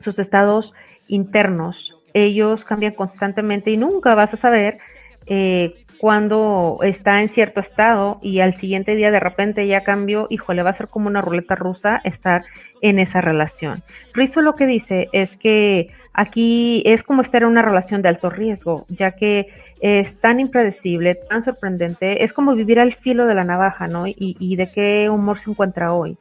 sus 0.01 0.17
estados 0.19 0.73
internos. 1.07 1.93
Ellos 2.13 2.63
cambian 2.63 2.93
constantemente 2.93 3.71
y 3.71 3.77
nunca 3.77 4.15
vas 4.15 4.33
a 4.33 4.37
saber 4.37 4.79
eh, 5.27 5.84
cuando 6.05 6.77
está 6.83 7.23
en 7.23 7.29
cierto 7.29 7.61
estado 7.61 8.19
y 8.21 8.39
al 8.39 8.53
siguiente 8.53 8.95
día 8.95 9.09
de 9.09 9.19
repente 9.19 9.65
ya 9.65 9.83
cambió, 9.83 10.27
híjole, 10.29 10.61
va 10.61 10.69
a 10.69 10.73
ser 10.73 10.87
como 10.87 11.07
una 11.07 11.19
ruleta 11.19 11.55
rusa 11.55 11.99
estar 12.03 12.45
en 12.81 12.99
esa 12.99 13.21
relación. 13.21 13.81
Rizzo 14.13 14.41
lo 14.41 14.53
que 14.53 14.67
dice 14.67 15.09
es 15.13 15.35
que 15.35 15.89
aquí 16.13 16.83
es 16.85 17.01
como 17.01 17.23
estar 17.23 17.41
en 17.41 17.47
una 17.47 17.63
relación 17.63 18.03
de 18.03 18.09
alto 18.09 18.29
riesgo, 18.29 18.83
ya 18.87 19.13
que 19.15 19.47
es 19.79 20.19
tan 20.19 20.39
impredecible, 20.39 21.15
tan 21.27 21.43
sorprendente, 21.43 22.23
es 22.23 22.33
como 22.33 22.53
vivir 22.53 22.79
al 22.79 22.93
filo 22.93 23.25
de 23.25 23.33
la 23.33 23.43
navaja, 23.43 23.87
¿no? 23.87 24.05
Y, 24.05 24.37
y 24.39 24.57
de 24.57 24.69
qué 24.69 25.09
humor 25.09 25.39
se 25.39 25.49
encuentra 25.49 25.91
hoy. 25.91 26.19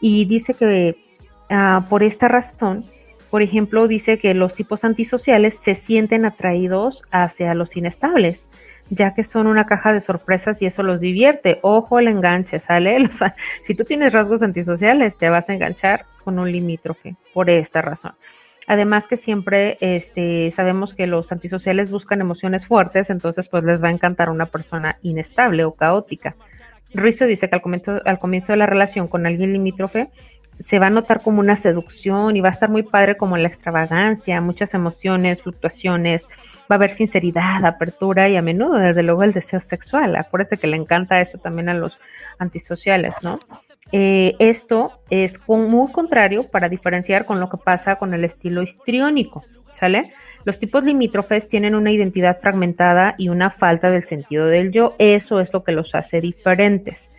Y 0.00 0.24
dice 0.24 0.54
que 0.54 0.96
ah, 1.50 1.84
por 1.90 2.02
esta 2.02 2.26
razón, 2.26 2.86
por 3.28 3.42
ejemplo, 3.42 3.86
dice 3.86 4.16
que 4.16 4.32
los 4.32 4.54
tipos 4.54 4.82
antisociales 4.82 5.58
se 5.58 5.74
sienten 5.74 6.24
atraídos 6.24 7.02
hacia 7.10 7.52
los 7.52 7.76
inestables 7.76 8.48
ya 8.90 9.14
que 9.14 9.24
son 9.24 9.46
una 9.46 9.66
caja 9.66 9.92
de 9.92 10.00
sorpresas 10.00 10.60
y 10.62 10.66
eso 10.66 10.82
los 10.82 11.00
divierte. 11.00 11.58
Ojo 11.62 11.98
el 11.98 12.08
enganche, 12.08 12.58
¿sale? 12.58 13.08
Si 13.64 13.74
tú 13.74 13.84
tienes 13.84 14.12
rasgos 14.12 14.42
antisociales, 14.42 15.16
te 15.16 15.28
vas 15.28 15.48
a 15.48 15.54
enganchar 15.54 16.06
con 16.24 16.38
un 16.38 16.50
limítrofe 16.50 17.16
por 17.32 17.50
esta 17.50 17.82
razón. 17.82 18.12
Además 18.66 19.06
que 19.06 19.16
siempre 19.16 19.78
este, 19.80 20.50
sabemos 20.50 20.92
que 20.92 21.06
los 21.06 21.30
antisociales 21.30 21.90
buscan 21.90 22.20
emociones 22.20 22.66
fuertes, 22.66 23.10
entonces 23.10 23.48
pues 23.48 23.62
les 23.62 23.82
va 23.82 23.88
a 23.88 23.92
encantar 23.92 24.28
una 24.28 24.46
persona 24.46 24.98
inestable 25.02 25.64
o 25.64 25.72
caótica. 25.72 26.34
Rizzo 26.92 27.26
dice 27.26 27.48
que 27.48 27.54
al 27.54 27.62
comienzo, 27.62 28.00
al 28.04 28.18
comienzo 28.18 28.52
de 28.52 28.58
la 28.58 28.66
relación 28.66 29.06
con 29.06 29.26
alguien 29.26 29.52
limítrofe 29.52 30.08
se 30.58 30.78
va 30.78 30.86
a 30.86 30.90
notar 30.90 31.20
como 31.20 31.40
una 31.40 31.56
seducción 31.56 32.36
y 32.36 32.40
va 32.40 32.48
a 32.48 32.52
estar 32.52 32.70
muy 32.70 32.82
padre 32.82 33.16
como 33.16 33.36
la 33.36 33.48
extravagancia, 33.48 34.40
muchas 34.40 34.74
emociones, 34.74 35.42
fluctuaciones, 35.42 36.26
va 36.70 36.74
a 36.74 36.74
haber 36.74 36.92
sinceridad, 36.92 37.64
apertura 37.64 38.28
y 38.28 38.36
a 38.36 38.42
menudo, 38.42 38.78
desde 38.78 39.02
luego, 39.02 39.22
el 39.22 39.32
deseo 39.32 39.60
sexual. 39.60 40.16
Acuérdense 40.16 40.58
que 40.58 40.66
le 40.66 40.76
encanta 40.76 41.20
esto 41.20 41.38
también 41.38 41.68
a 41.68 41.74
los 41.74 41.98
antisociales, 42.38 43.14
¿no? 43.22 43.38
Eh, 43.92 44.34
esto 44.40 45.00
es 45.10 45.38
muy 45.46 45.92
contrario 45.92 46.46
para 46.48 46.68
diferenciar 46.68 47.24
con 47.24 47.38
lo 47.38 47.48
que 47.48 47.58
pasa 47.58 47.96
con 47.96 48.14
el 48.14 48.24
estilo 48.24 48.62
histriónico, 48.62 49.44
¿sale? 49.72 50.12
Los 50.44 50.58
tipos 50.58 50.84
limítrofes 50.84 51.48
tienen 51.48 51.74
una 51.74 51.92
identidad 51.92 52.40
fragmentada 52.40 53.14
y 53.18 53.28
una 53.28 53.50
falta 53.50 53.90
del 53.90 54.06
sentido 54.06 54.46
del 54.46 54.72
yo. 54.72 54.94
Eso 54.98 55.40
es 55.40 55.52
lo 55.52 55.64
que 55.64 55.72
los 55.72 55.94
hace 55.94 56.20
diferentes. 56.20 57.10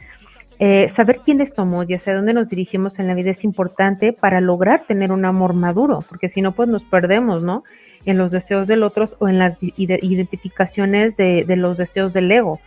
Eh, 0.59 0.89
saber 0.89 1.19
quiénes 1.23 1.53
somos 1.53 1.89
y 1.89 1.93
hacia 1.93 2.15
dónde 2.15 2.33
nos 2.33 2.49
dirigimos 2.49 2.97
en 2.97 3.07
la 3.07 3.13
vida 3.13 3.29
es 3.29 3.43
importante 3.43 4.11
para 4.11 4.41
lograr 4.41 4.85
tener 4.87 5.11
un 5.11 5.23
amor 5.23 5.53
maduro, 5.53 5.99
porque 6.09 6.29
si 6.29 6.41
no, 6.41 6.53
pues 6.53 6.67
nos 6.67 6.83
perdemos, 6.83 7.43
¿no? 7.43 7.63
En 8.07 8.17
los 8.17 8.31
deseos 8.31 8.67
del 8.67 8.81
otro 8.81 9.07
o 9.19 9.27
en 9.27 9.37
las 9.37 9.61
ide- 9.61 9.99
identificaciones 10.01 11.17
de, 11.17 11.43
de 11.43 11.55
los 11.57 11.77
deseos 11.77 12.13
del 12.13 12.31
ego. 12.31 12.59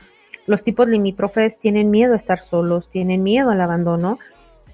Los 0.47 0.63
tipos 0.63 0.87
limítrofes 0.87 1.59
tienen 1.59 1.91
miedo 1.91 2.13
a 2.13 2.17
estar 2.17 2.43
solos, 2.43 2.91
tienen 2.91 3.23
miedo 3.23 3.51
al 3.51 3.61
abandono 3.61 4.19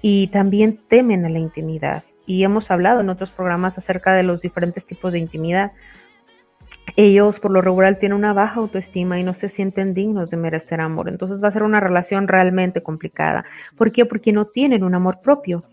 y 0.01 0.27
también 0.27 0.77
temen 0.89 1.25
a 1.25 1.29
la 1.29 1.39
intimidad. 1.39 2.03
Y 2.25 2.43
hemos 2.43 2.69
hablado 2.69 2.99
en 2.99 3.09
otros 3.09 3.31
programas 3.31 3.77
acerca 3.77 4.13
de 4.13 4.23
los 4.23 4.41
diferentes 4.41 4.85
tipos 4.85 5.13
de 5.13 5.19
intimidad. 5.19 5.71
Ellos 6.95 7.39
por 7.39 7.51
lo 7.51 7.61
regular 7.61 7.97
tienen 7.99 8.17
una 8.17 8.33
baja 8.33 8.59
autoestima 8.59 9.19
y 9.19 9.23
no 9.23 9.33
se 9.33 9.47
sienten 9.49 9.93
dignos 9.93 10.29
de 10.31 10.37
merecer 10.37 10.81
amor. 10.81 11.07
Entonces 11.07 11.41
va 11.41 11.47
a 11.47 11.51
ser 11.51 11.63
una 11.63 11.79
relación 11.79 12.27
realmente 12.27 12.83
complicada. 12.83 13.45
¿Por 13.77 13.91
qué? 13.91 14.05
Porque 14.05 14.33
no 14.33 14.45
tienen 14.45 14.83
un 14.83 14.95
amor 14.95 15.21
propio. 15.21 15.63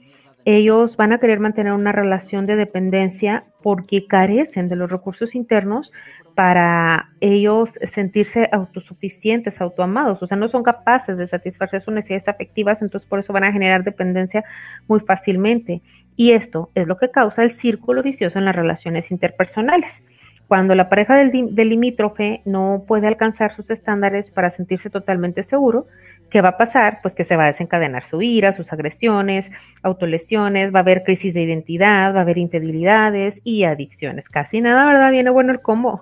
Ellos 0.46 0.96
van 0.96 1.12
a 1.12 1.18
querer 1.18 1.40
mantener 1.40 1.72
una 1.72 1.92
relación 1.92 2.44
de 2.44 2.56
dependencia 2.56 3.44
porque 3.62 4.06
carecen 4.06 4.68
de 4.68 4.76
los 4.76 4.90
recursos 4.90 5.34
internos 5.34 5.90
para 6.34 7.10
ellos 7.20 7.70
sentirse 7.84 8.48
autosuficientes, 8.52 9.60
autoamados, 9.60 10.22
o 10.22 10.26
sea, 10.26 10.36
no 10.36 10.48
son 10.48 10.62
capaces 10.62 11.16
de 11.16 11.26
satisfacer 11.26 11.80
sus 11.80 11.94
necesidades 11.94 12.28
afectivas, 12.28 12.82
entonces 12.82 13.08
por 13.08 13.20
eso 13.20 13.32
van 13.32 13.44
a 13.44 13.52
generar 13.52 13.84
dependencia 13.84 14.44
muy 14.88 15.00
fácilmente. 15.00 15.80
Y 16.16 16.32
esto 16.32 16.70
es 16.74 16.86
lo 16.86 16.96
que 16.96 17.10
causa 17.10 17.42
el 17.42 17.52
círculo 17.52 18.02
vicioso 18.02 18.38
en 18.38 18.44
las 18.44 18.56
relaciones 18.56 19.10
interpersonales. 19.10 20.02
Cuando 20.48 20.74
la 20.74 20.88
pareja 20.88 21.16
del, 21.16 21.54
del 21.54 21.68
limítrofe 21.68 22.42
no 22.44 22.84
puede 22.86 23.06
alcanzar 23.06 23.52
sus 23.54 23.70
estándares 23.70 24.30
para 24.30 24.50
sentirse 24.50 24.90
totalmente 24.90 25.42
seguro, 25.42 25.86
¿qué 26.34 26.40
va 26.40 26.48
a 26.48 26.56
pasar? 26.56 26.98
Pues 27.00 27.14
que 27.14 27.22
se 27.22 27.36
va 27.36 27.44
a 27.44 27.52
desencadenar 27.52 28.04
su 28.04 28.20
ira, 28.20 28.56
sus 28.56 28.72
agresiones, 28.72 29.52
autolesiones, 29.84 30.74
va 30.74 30.80
a 30.80 30.82
haber 30.82 31.04
crisis 31.04 31.32
de 31.32 31.42
identidad, 31.42 32.12
va 32.12 32.18
a 32.18 32.22
haber 32.22 32.38
infidelidades 32.38 33.40
y 33.44 33.62
adicciones. 33.62 34.28
Casi 34.28 34.60
nada, 34.60 34.84
¿verdad? 34.84 35.12
Viene 35.12 35.30
bueno 35.30 35.52
el 35.52 35.60
combo. 35.60 36.00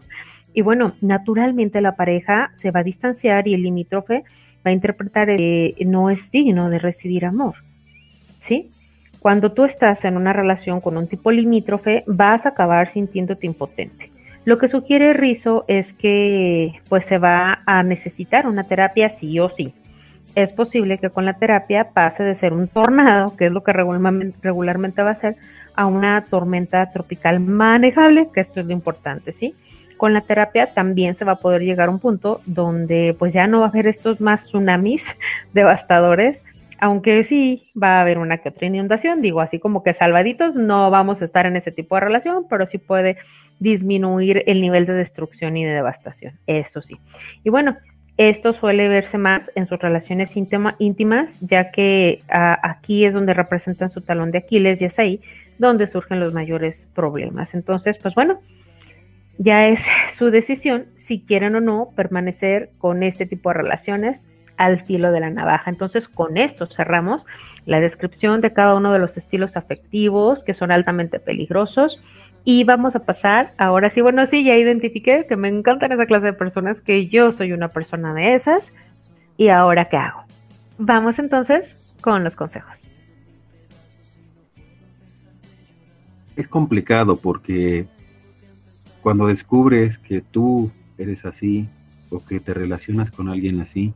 Y 0.55 0.63
bueno, 0.63 0.95
naturalmente 1.03 1.83
la 1.83 1.97
pareja 1.97 2.51
se 2.55 2.71
va 2.71 2.81
a 2.81 2.83
distanciar 2.83 3.47
y 3.47 3.53
el 3.53 3.63
limítrofe 3.63 4.25
va 4.67 4.71
a 4.71 4.73
interpretar 4.73 5.37
que 5.37 5.77
no 5.85 6.09
es 6.09 6.31
digno 6.31 6.71
de 6.71 6.79
recibir 6.79 7.27
amor. 7.27 7.57
¿Sí? 8.41 8.71
Cuando 9.19 9.53
tú 9.53 9.67
estás 9.67 10.03
en 10.07 10.17
una 10.17 10.33
relación 10.33 10.81
con 10.81 10.97
un 10.97 11.09
tipo 11.09 11.31
limítrofe, 11.31 12.05
vas 12.07 12.47
a 12.47 12.51
acabar 12.51 12.89
sintiéndote 12.89 13.47
impotente. 13.47 14.11
Lo 14.47 14.57
que 14.57 14.69
sugiere 14.69 15.13
Rizo 15.13 15.67
es 15.69 15.93
que 15.93 16.81
pues 16.89 17.05
se 17.05 17.19
va 17.19 17.63
a 17.67 17.83
necesitar 17.83 18.47
una 18.47 18.65
terapia 18.65 19.11
sí 19.11 19.39
o 19.39 19.51
sí. 19.51 19.75
Es 20.35 20.53
posible 20.53 20.99
que 20.99 21.11
con 21.11 21.27
la 21.27 21.35
terapia 21.35 21.91
pase 21.91 22.23
de 22.23 22.35
ser 22.35 22.55
un 22.55 22.67
tornado, 22.67 23.37
que 23.37 23.47
es 23.47 23.53
lo 23.53 23.63
que 23.63 23.73
regularmente, 23.73 25.03
va 25.03 25.11
a 25.11 25.15
ser, 25.15 25.37
a 25.75 25.87
una 25.87 26.25
tormenta 26.25 26.91
tropical 26.91 27.41
manejable, 27.41 28.29
que 28.33 28.41
esto 28.41 28.61
es 28.61 28.67
lo 28.67 28.73
importante, 28.73 29.33
¿sí? 29.33 29.55
Con 29.99 30.15
la 30.15 30.23
terapia 30.23 30.73
también 30.73 31.15
se 31.15 31.25
va 31.25 31.33
a 31.33 31.41
poder 31.41 31.63
llegar 31.63 31.89
a 31.89 31.93
un 31.93 31.99
punto 31.99 32.41
donde 32.47 33.15
pues 33.19 33.33
ya 33.35 33.47
no 33.47 33.61
va 33.61 33.67
a 33.67 33.69
haber 33.69 33.87
estos 33.87 34.21
más 34.21 34.47
tsunamis 34.47 35.05
devastadores, 35.53 36.43
aunque 36.81 37.23
sí 37.25 37.71
va 37.81 37.99
a 37.99 38.01
haber 38.01 38.19
una 38.19 38.39
que 38.39 38.49
otra 38.49 38.67
inundación, 38.67 39.21
digo, 39.23 39.41
así 39.41 39.59
como 39.59 39.83
que 39.83 39.95
salvaditos, 39.95 40.55
no 40.55 40.91
vamos 40.91 41.21
a 41.21 41.27
estar 41.27 41.47
en 41.47 41.57
ese 41.57 41.73
tipo 41.73 41.95
de 41.95 42.01
relación, 42.01 42.47
pero 42.49 42.67
sí 42.67 42.79
puede 42.79 43.19
disminuir 43.61 44.43
el 44.47 44.61
nivel 44.61 44.87
de 44.87 44.95
destrucción 44.95 45.57
y 45.57 45.65
de 45.65 45.73
devastación, 45.73 46.39
eso 46.47 46.83
sí. 46.83 46.99
Y 47.45 47.51
bueno, 47.51 47.77
esto 48.29 48.53
suele 48.53 48.89
verse 48.89 49.19
más 49.19 49.51
en 49.55 49.67
sus 49.67 49.79
relaciones 49.79 50.37
íntimas, 50.37 51.41
ya 51.41 51.71
que 51.71 52.21
ah, 52.29 52.59
aquí 52.63 53.05
es 53.05 53.15
donde 53.15 53.35
representan 53.35 53.91
su 53.91 54.01
talón 54.01 54.31
de 54.31 54.39
Aquiles 54.39 54.81
y 54.83 54.87
es 54.87 54.99
ahí 54.99 55.21
donde 55.59 55.87
surgen 55.87 56.21
los 56.21 56.35
mayores 56.35 56.89
problemas. 56.95 57.55
Entonces, 57.55 57.99
pues 57.99 58.15
bueno, 58.15 58.41
ya 59.39 59.69
es 59.69 59.85
su 60.19 60.31
decisión 60.31 60.87
si 60.95 61.21
quieren 61.21 61.55
o 61.55 61.61
no 61.61 61.91
permanecer 61.95 62.71
con 62.79 63.03
este 63.03 63.27
tipo 63.27 63.51
de 63.51 63.55
relaciones 63.55 64.29
al 64.57 64.81
filo 64.83 65.11
de 65.13 65.21
la 65.21 65.31
navaja. 65.31 65.71
Entonces, 65.71 66.09
con 66.09 66.37
esto 66.37 66.67
cerramos 66.67 67.25
la 67.65 67.81
descripción 67.81 68.41
de 68.41 68.53
cada 68.53 68.75
uno 68.75 68.93
de 68.93 68.99
los 68.99 69.17
estilos 69.17 69.57
afectivos 69.57 70.45
que 70.45 70.55
son 70.55 70.71
altamente 70.71 71.19
peligrosos. 71.19 72.03
Y 72.45 72.65
vamos 72.65 72.97
a 72.97 73.05
pasar, 73.05 73.53
ahora 73.57 73.89
sí, 73.89 74.01
bueno, 74.01 74.27
sí, 74.27 74.43
ya 74.43 74.57
identifiqué 74.57 75.27
que 75.29 75.37
me 75.37 75.49
encantan 75.49 75.93
esa 75.93 76.07
clase 76.07 76.27
de 76.27 76.33
personas, 76.33 76.81
que 76.81 77.07
yo 77.07 77.31
soy 77.31 77.53
una 77.53 77.69
persona 77.69 78.13
de 78.15 78.35
esas. 78.35 78.73
¿Y 79.37 79.49
ahora 79.49 79.89
qué 79.89 79.97
hago? 79.97 80.25
Vamos 80.79 81.19
entonces 81.19 81.77
con 82.01 82.25
los 82.25 82.35
consejos. 82.35 82.81
Es 86.35 86.49
complicado 86.49 87.17
porque 87.17 87.87
cuando 89.03 89.27
descubres 89.27 89.99
que 89.99 90.21
tú 90.21 90.71
eres 90.99 91.25
así 91.25 91.69
o 92.11 92.25
que 92.25 92.41
te 92.41 92.55
relacionas 92.55 93.11
con 93.11 93.29
alguien 93.29 93.61
así, 93.61 93.95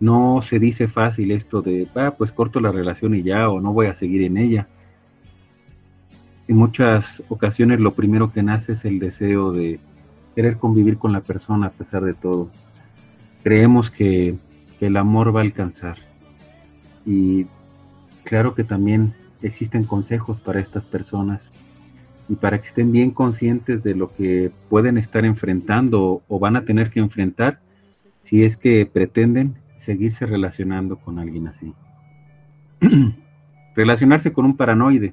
no 0.00 0.40
se 0.42 0.58
dice 0.58 0.88
fácil 0.88 1.32
esto 1.32 1.60
de, 1.60 1.88
ah, 1.96 2.14
pues 2.16 2.32
corto 2.32 2.60
la 2.60 2.72
relación 2.72 3.14
y 3.14 3.22
ya, 3.22 3.50
o 3.50 3.60
no 3.60 3.72
voy 3.72 3.88
a 3.88 3.94
seguir 3.94 4.22
en 4.22 4.38
ella. 4.38 4.68
En 6.48 6.56
muchas 6.56 7.22
ocasiones 7.28 7.78
lo 7.78 7.92
primero 7.92 8.32
que 8.32 8.42
nace 8.42 8.72
es 8.72 8.86
el 8.86 8.98
deseo 8.98 9.52
de 9.52 9.78
querer 10.34 10.56
convivir 10.56 10.96
con 10.96 11.12
la 11.12 11.20
persona 11.20 11.66
a 11.66 11.70
pesar 11.70 12.02
de 12.02 12.14
todo. 12.14 12.48
Creemos 13.42 13.90
que, 13.90 14.36
el 14.80 14.96
amor 14.96 15.34
va 15.34 15.40
a 15.40 15.42
alcanzar. 15.42 15.96
Y 17.04 17.46
claro 18.22 18.54
que 18.54 18.62
también 18.62 19.12
existen 19.42 19.82
consejos 19.82 20.40
para 20.40 20.60
estas 20.60 20.86
personas 20.86 21.48
y 22.28 22.36
para 22.36 22.60
que 22.60 22.68
estén 22.68 22.92
bien 22.92 23.10
conscientes 23.10 23.82
de 23.82 23.96
lo 23.96 24.14
que 24.14 24.52
pueden 24.68 24.96
estar 24.96 25.24
enfrentando 25.24 26.22
o 26.28 26.38
van 26.38 26.54
a 26.54 26.64
tener 26.64 26.90
que 26.90 27.00
enfrentar 27.00 27.58
si 28.22 28.44
es 28.44 28.56
que 28.56 28.86
pretenden 28.86 29.56
seguirse 29.76 30.26
relacionando 30.26 30.96
con 30.96 31.18
alguien 31.18 31.48
así. 31.48 31.74
Relacionarse 33.74 34.32
con 34.32 34.44
un 34.44 34.56
paranoide. 34.56 35.12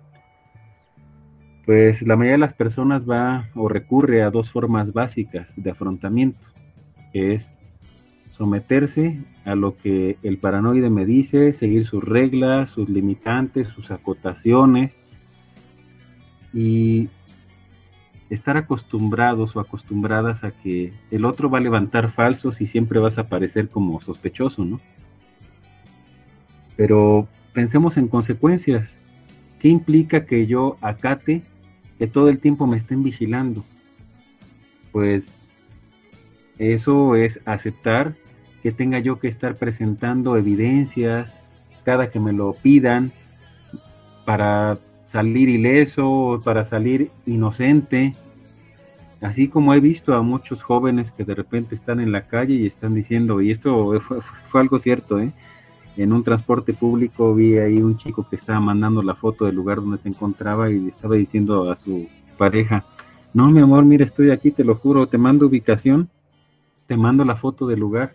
Pues 1.66 2.04
la 2.04 2.16
mayoría 2.16 2.34
de 2.34 2.40
las 2.40 2.54
personas 2.54 3.10
va 3.10 3.50
o 3.56 3.68
recurre 3.68 4.22
a 4.22 4.30
dos 4.30 4.52
formas 4.52 4.94
básicas 4.94 5.54
de 5.58 5.72
afrontamiento, 5.72 6.48
que 7.12 7.34
es 7.34 7.52
someterse 8.30 9.24
a 9.46 9.56
lo 9.56 9.76
que 9.78 10.18
el 10.22 10.38
paranoide 10.38 10.90
me 10.90 11.06
dice, 11.06 11.54
seguir 11.54 11.86
sus 11.86 12.04
reglas, 12.04 12.70
sus 12.70 12.88
limitantes, 12.88 13.70
sus 13.70 13.90
acotaciones 13.90 15.00
y 16.54 17.10
estar 18.30 18.58
acostumbrados 18.58 19.56
o 19.56 19.60
acostumbradas 19.60 20.44
a 20.44 20.52
que 20.52 20.94
el 21.10 21.26
otro 21.26 21.50
va 21.50 21.58
a 21.58 21.62
levantar 21.62 22.12
falsos 22.12 22.62
y 22.62 22.66
siempre 22.66 23.00
vas 23.00 23.18
a 23.18 23.28
parecer 23.28 23.70
como 23.70 24.02
sospechoso, 24.02 24.66
¿no? 24.66 24.80
Pero 26.76 27.28
pensemos 27.54 27.98
en 27.98 28.08
consecuencias. 28.08 28.94
¿Qué 29.60 29.70
implica 29.70 30.26
que 30.26 30.46
yo 30.46 30.78
acate 30.82 31.42
que 31.98 32.08
todo 32.08 32.30
el 32.30 32.40
tiempo 32.40 32.68
me 32.68 32.78
estén 32.78 33.04
vigilando? 33.04 33.64
Pues 34.92 35.28
eso 36.58 37.16
es 37.16 37.40
aceptar 37.46 38.16
que 38.64 38.72
tenga 38.72 39.00
yo 39.00 39.20
que 39.20 39.28
estar 39.28 39.56
presentando 39.56 40.38
evidencias 40.38 41.38
cada 41.84 42.10
que 42.10 42.20
me 42.20 42.34
lo 42.34 42.54
pidan 42.54 43.12
para 44.26 44.78
salir 45.06 45.50
ileso, 45.50 46.42
para 46.44 46.66
salir 46.66 47.12
inocente. 47.26 48.14
Así 49.22 49.48
como 49.48 49.74
he 49.74 49.80
visto 49.80 50.14
a 50.16 50.22
muchos 50.22 50.62
jóvenes 50.64 51.12
que 51.12 51.24
de 51.24 51.36
repente 51.36 51.76
están 51.76 52.00
en 52.00 52.12
la 52.12 52.24
calle 52.28 52.56
y 52.56 52.66
están 52.66 52.96
diciendo, 52.96 53.42
y 53.42 53.52
esto 53.52 54.02
fue, 54.50 54.62
algo 54.62 54.80
cierto, 54.80 55.20
¿eh? 55.20 55.32
En 56.04 56.14
un 56.14 56.24
transporte 56.24 56.74
público 56.74 57.34
vi 57.34 57.58
ahí 57.58 57.78
un 57.82 57.98
chico 57.98 58.28
que 58.30 58.36
estaba 58.36 58.60
mandando 58.60 59.02
la 59.02 59.16
foto 59.16 59.46
del 59.46 59.56
lugar 59.56 59.78
donde 59.78 59.98
se 59.98 60.10
encontraba 60.10 60.70
y 60.72 60.90
estaba 60.90 61.16
diciendo 61.16 61.72
a 61.72 61.76
su 61.76 62.08
pareja, 62.38 62.86
no 63.34 63.50
mi 63.50 63.60
amor, 63.60 63.86
mira, 63.86 64.04
estoy 64.06 64.32
aquí, 64.32 64.52
te 64.52 64.64
lo 64.64 64.76
juro, 64.76 65.08
te 65.08 65.18
mando 65.18 65.48
ubicación, 65.48 66.10
te 66.88 66.98
mando 66.98 67.24
la 67.26 67.36
foto 67.36 67.68
del 67.68 67.80
lugar 67.80 68.14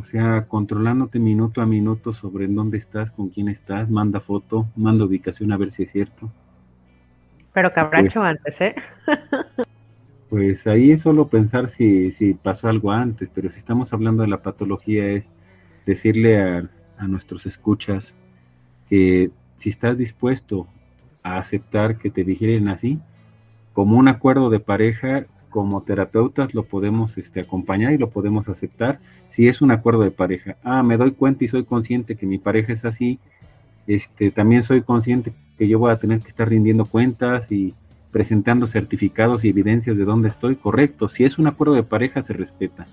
o 0.00 0.04
sea, 0.04 0.46
controlándote 0.48 1.18
minuto 1.18 1.60
a 1.60 1.66
minuto 1.66 2.14
sobre 2.14 2.46
en 2.46 2.54
dónde 2.54 2.78
estás, 2.78 3.10
con 3.10 3.28
quién 3.28 3.48
estás, 3.48 3.90
manda 3.90 4.18
foto, 4.20 4.66
manda 4.74 5.04
ubicación 5.04 5.52
a 5.52 5.58
ver 5.58 5.72
si 5.72 5.82
es 5.82 5.92
cierto. 5.92 6.30
Pero 7.52 7.70
habrá 7.76 8.00
pues 8.00 8.16
antes, 8.16 8.60
¿eh? 8.62 8.74
pues 10.30 10.66
ahí 10.66 10.92
es 10.92 11.02
solo 11.02 11.28
pensar 11.28 11.68
si, 11.70 12.12
si 12.12 12.32
pasó 12.32 12.68
algo 12.68 12.90
antes, 12.90 13.28
pero 13.34 13.50
si 13.50 13.58
estamos 13.58 13.92
hablando 13.92 14.22
de 14.22 14.28
la 14.28 14.40
patología 14.40 15.06
es 15.06 15.30
decirle 15.86 16.40
a, 16.40 16.68
nuestros 17.06 17.46
escuchas 17.46 18.14
que 18.90 19.30
si 19.58 19.70
estás 19.70 19.96
dispuesto 19.96 20.66
a 21.22 21.38
aceptar 21.38 21.96
que 21.96 22.10
te 22.10 22.24
digieren 22.24 22.68
así, 22.68 22.98
como 23.72 23.96
un 23.96 24.06
acuerdo 24.08 24.50
de 24.50 24.60
pareja, 24.60 25.24
como 25.48 25.82
terapeutas 25.82 26.52
lo 26.52 26.64
podemos 26.64 27.16
este, 27.16 27.40
acompañar 27.40 27.94
y 27.94 27.98
lo 27.98 28.10
podemos 28.10 28.50
aceptar 28.50 29.00
si 29.28 29.48
es 29.48 29.62
un 29.62 29.70
acuerdo 29.70 30.02
de 30.02 30.10
pareja. 30.10 30.56
Ah, 30.62 30.82
me 30.82 30.98
doy 30.98 31.12
cuenta 31.12 31.44
y 31.44 31.48
soy 31.48 31.64
consciente 31.64 32.16
que 32.16 32.26
mi 32.26 32.36
pareja 32.36 32.74
es 32.74 32.84
así. 32.84 33.18
Este, 33.86 34.30
también 34.30 34.62
soy 34.62 34.82
consciente 34.82 35.32
que 35.56 35.68
yo 35.68 35.78
voy 35.78 35.92
a 35.92 35.96
tener 35.96 36.20
que 36.20 36.28
estar 36.28 36.48
rindiendo 36.48 36.84
cuentas 36.84 37.50
y 37.50 37.74
presentando 38.12 38.66
certificados 38.66 39.44
y 39.44 39.48
evidencias 39.48 39.96
de 39.96 40.04
dónde 40.04 40.28
estoy. 40.28 40.56
Correcto, 40.56 41.08
si 41.08 41.24
es 41.24 41.38
un 41.38 41.46
acuerdo 41.46 41.74
de 41.74 41.82
pareja 41.82 42.22
se 42.22 42.32
respeta. 42.32 42.84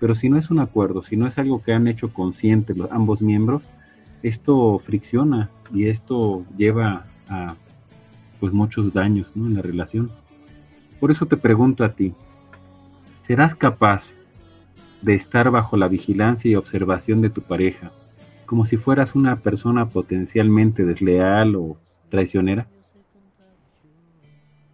Pero 0.00 0.14
si 0.14 0.28
no 0.28 0.38
es 0.38 0.50
un 0.50 0.58
acuerdo, 0.58 1.02
si 1.02 1.16
no 1.16 1.26
es 1.28 1.38
algo 1.38 1.62
que 1.62 1.72
han 1.72 1.86
hecho 1.86 2.12
conscientes 2.12 2.76
los, 2.76 2.90
ambos 2.90 3.22
miembros, 3.22 3.70
esto 4.22 4.78
fricciona 4.78 5.50
y 5.72 5.86
esto 5.86 6.44
lleva 6.56 7.04
a 7.28 7.54
pues 8.40 8.52
muchos 8.52 8.92
daños 8.92 9.30
en 9.36 9.54
la 9.54 9.62
relación. 9.62 10.10
Por 10.98 11.10
eso 11.10 11.26
te 11.26 11.36
pregunto 11.36 11.84
a 11.84 11.92
ti, 11.92 12.14
¿serás 13.20 13.54
capaz 13.54 14.12
de 15.02 15.14
estar 15.14 15.50
bajo 15.50 15.76
la 15.76 15.88
vigilancia 15.88 16.50
y 16.50 16.56
observación 16.56 17.20
de 17.20 17.30
tu 17.30 17.42
pareja 17.42 17.92
como 18.46 18.64
si 18.64 18.76
fueras 18.76 19.14
una 19.14 19.36
persona 19.36 19.88
potencialmente 19.90 20.84
desleal 20.84 21.54
o 21.54 21.76
traicionera? 22.08 22.66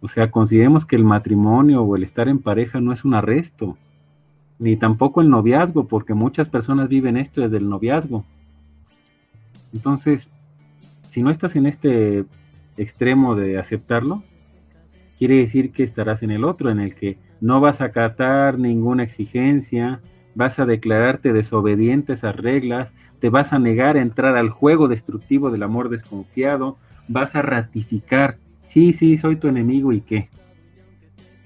O 0.01 0.09
sea, 0.09 0.31
consideremos 0.31 0.85
que 0.85 0.95
el 0.95 1.03
matrimonio 1.03 1.83
o 1.83 1.95
el 1.95 2.03
estar 2.03 2.27
en 2.27 2.39
pareja 2.39 2.79
no 2.81 2.91
es 2.91 3.05
un 3.05 3.13
arresto, 3.13 3.77
ni 4.59 4.75
tampoco 4.75 5.21
el 5.21 5.29
noviazgo, 5.29 5.87
porque 5.87 6.13
muchas 6.13 6.49
personas 6.49 6.89
viven 6.89 7.17
esto 7.17 7.41
desde 7.41 7.57
el 7.57 7.69
noviazgo. 7.69 8.25
Entonces, 9.73 10.27
si 11.09 11.21
no 11.21 11.31
estás 11.31 11.55
en 11.55 11.67
este 11.67 12.25
extremo 12.77 13.35
de 13.35 13.57
aceptarlo, 13.57 14.23
quiere 15.17 15.35
decir 15.35 15.71
que 15.71 15.83
estarás 15.83 16.23
en 16.23 16.31
el 16.31 16.43
otro, 16.43 16.69
en 16.69 16.79
el 16.79 16.95
que 16.95 17.17
no 17.41 17.59
vas 17.59 17.81
a 17.81 17.85
acatar 17.85 18.57
ninguna 18.57 19.03
exigencia, 19.03 20.01
vas 20.35 20.59
a 20.59 20.65
declararte 20.65 21.33
desobediente 21.33 22.11
a 22.11 22.15
esas 22.15 22.35
reglas, 22.35 22.93
te 23.19 23.29
vas 23.29 23.53
a 23.53 23.59
negar 23.59 23.97
a 23.97 24.01
entrar 24.01 24.35
al 24.35 24.49
juego 24.49 24.87
destructivo 24.87 25.49
del 25.49 25.63
amor 25.63 25.89
desconfiado, 25.89 26.77
vas 27.07 27.35
a 27.35 27.41
ratificar, 27.41 28.37
sí, 28.65 28.93
sí, 28.93 29.17
soy 29.17 29.37
tu 29.37 29.47
enemigo 29.47 29.93
y 29.93 30.01
qué. 30.01 30.29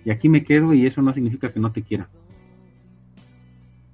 Y 0.04 0.10
aquí 0.10 0.30
me 0.30 0.44
quedo 0.44 0.74
y 0.74 0.86
eso 0.86 1.02
no 1.02 1.14
significa 1.14 1.52
que 1.52 1.60
no 1.60 1.72
te 1.72 1.84
quiera. 1.84 2.10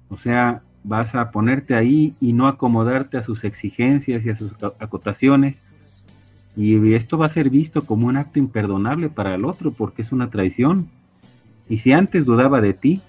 O 0.08 0.16
sea, 0.16 0.62
vas 0.84 1.14
a 1.14 1.30
ponerte 1.30 1.74
ahí 1.74 2.14
y 2.20 2.32
no 2.32 2.46
acomodarte 2.48 3.18
a 3.18 3.22
sus 3.22 3.44
exigencias 3.44 4.24
y 4.24 4.30
a 4.30 4.34
sus 4.34 4.52
acotaciones, 4.80 5.64
Y 6.56 6.94
esto 6.94 7.16
va 7.18 7.26
a 7.26 7.28
ser 7.28 7.50
visto 7.50 7.86
como 7.86 8.08
un 8.08 8.16
acto 8.16 8.40
imperdonable 8.40 9.08
para 9.10 9.34
el 9.36 9.44
otro 9.44 9.70
porque 9.70 10.02
es 10.02 10.10
una 10.10 10.28
traición. 10.28 10.88
Y 11.68 11.78
si 11.78 11.92
antes 11.92 12.24
dudaba 12.24 12.60
de 12.60 12.74
ti, 12.74 13.00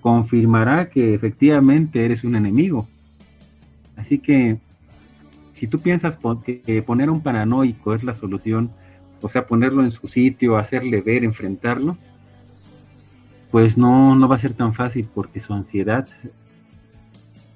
confirmará 0.00 0.88
que 0.88 1.12
efectivamente 1.12 2.04
eres 2.04 2.24
un 2.24 2.34
enemigo. 2.34 2.86
Así 3.96 4.18
que 4.18 4.58
si 5.52 5.66
tú 5.66 5.80
piensas 5.80 6.18
que 6.44 6.82
poner 6.82 7.08
a 7.08 7.12
un 7.12 7.22
paranoico 7.22 7.94
es 7.94 8.04
la 8.04 8.14
solución, 8.14 8.70
o 9.20 9.28
sea, 9.28 9.46
ponerlo 9.46 9.84
en 9.84 9.90
su 9.90 10.08
sitio, 10.08 10.56
hacerle 10.56 11.00
ver, 11.00 11.24
enfrentarlo, 11.24 11.98
pues 13.50 13.76
no, 13.76 14.14
no 14.14 14.28
va 14.28 14.36
a 14.36 14.40
ser 14.40 14.54
tan 14.54 14.74
fácil 14.74 15.08
porque 15.14 15.40
su 15.40 15.54
ansiedad 15.54 16.08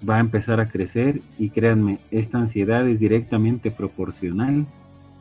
va 0.09 0.17
a 0.17 0.21
empezar 0.21 0.61
a 0.61 0.67
crecer 0.67 1.21
y 1.39 1.51
créanme, 1.51 1.99
esta 2.11 2.39
ansiedad 2.39 2.87
es 2.89 2.99
directamente 3.01 3.71
proporcional 3.71 4.67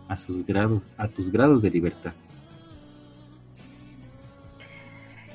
a 0.08 0.16
sus 0.16 0.46
grados, 0.46 0.84
a 0.98 1.08
tus 1.08 1.32
grados 1.32 1.62
de 1.62 1.70
libertad. 1.70 2.14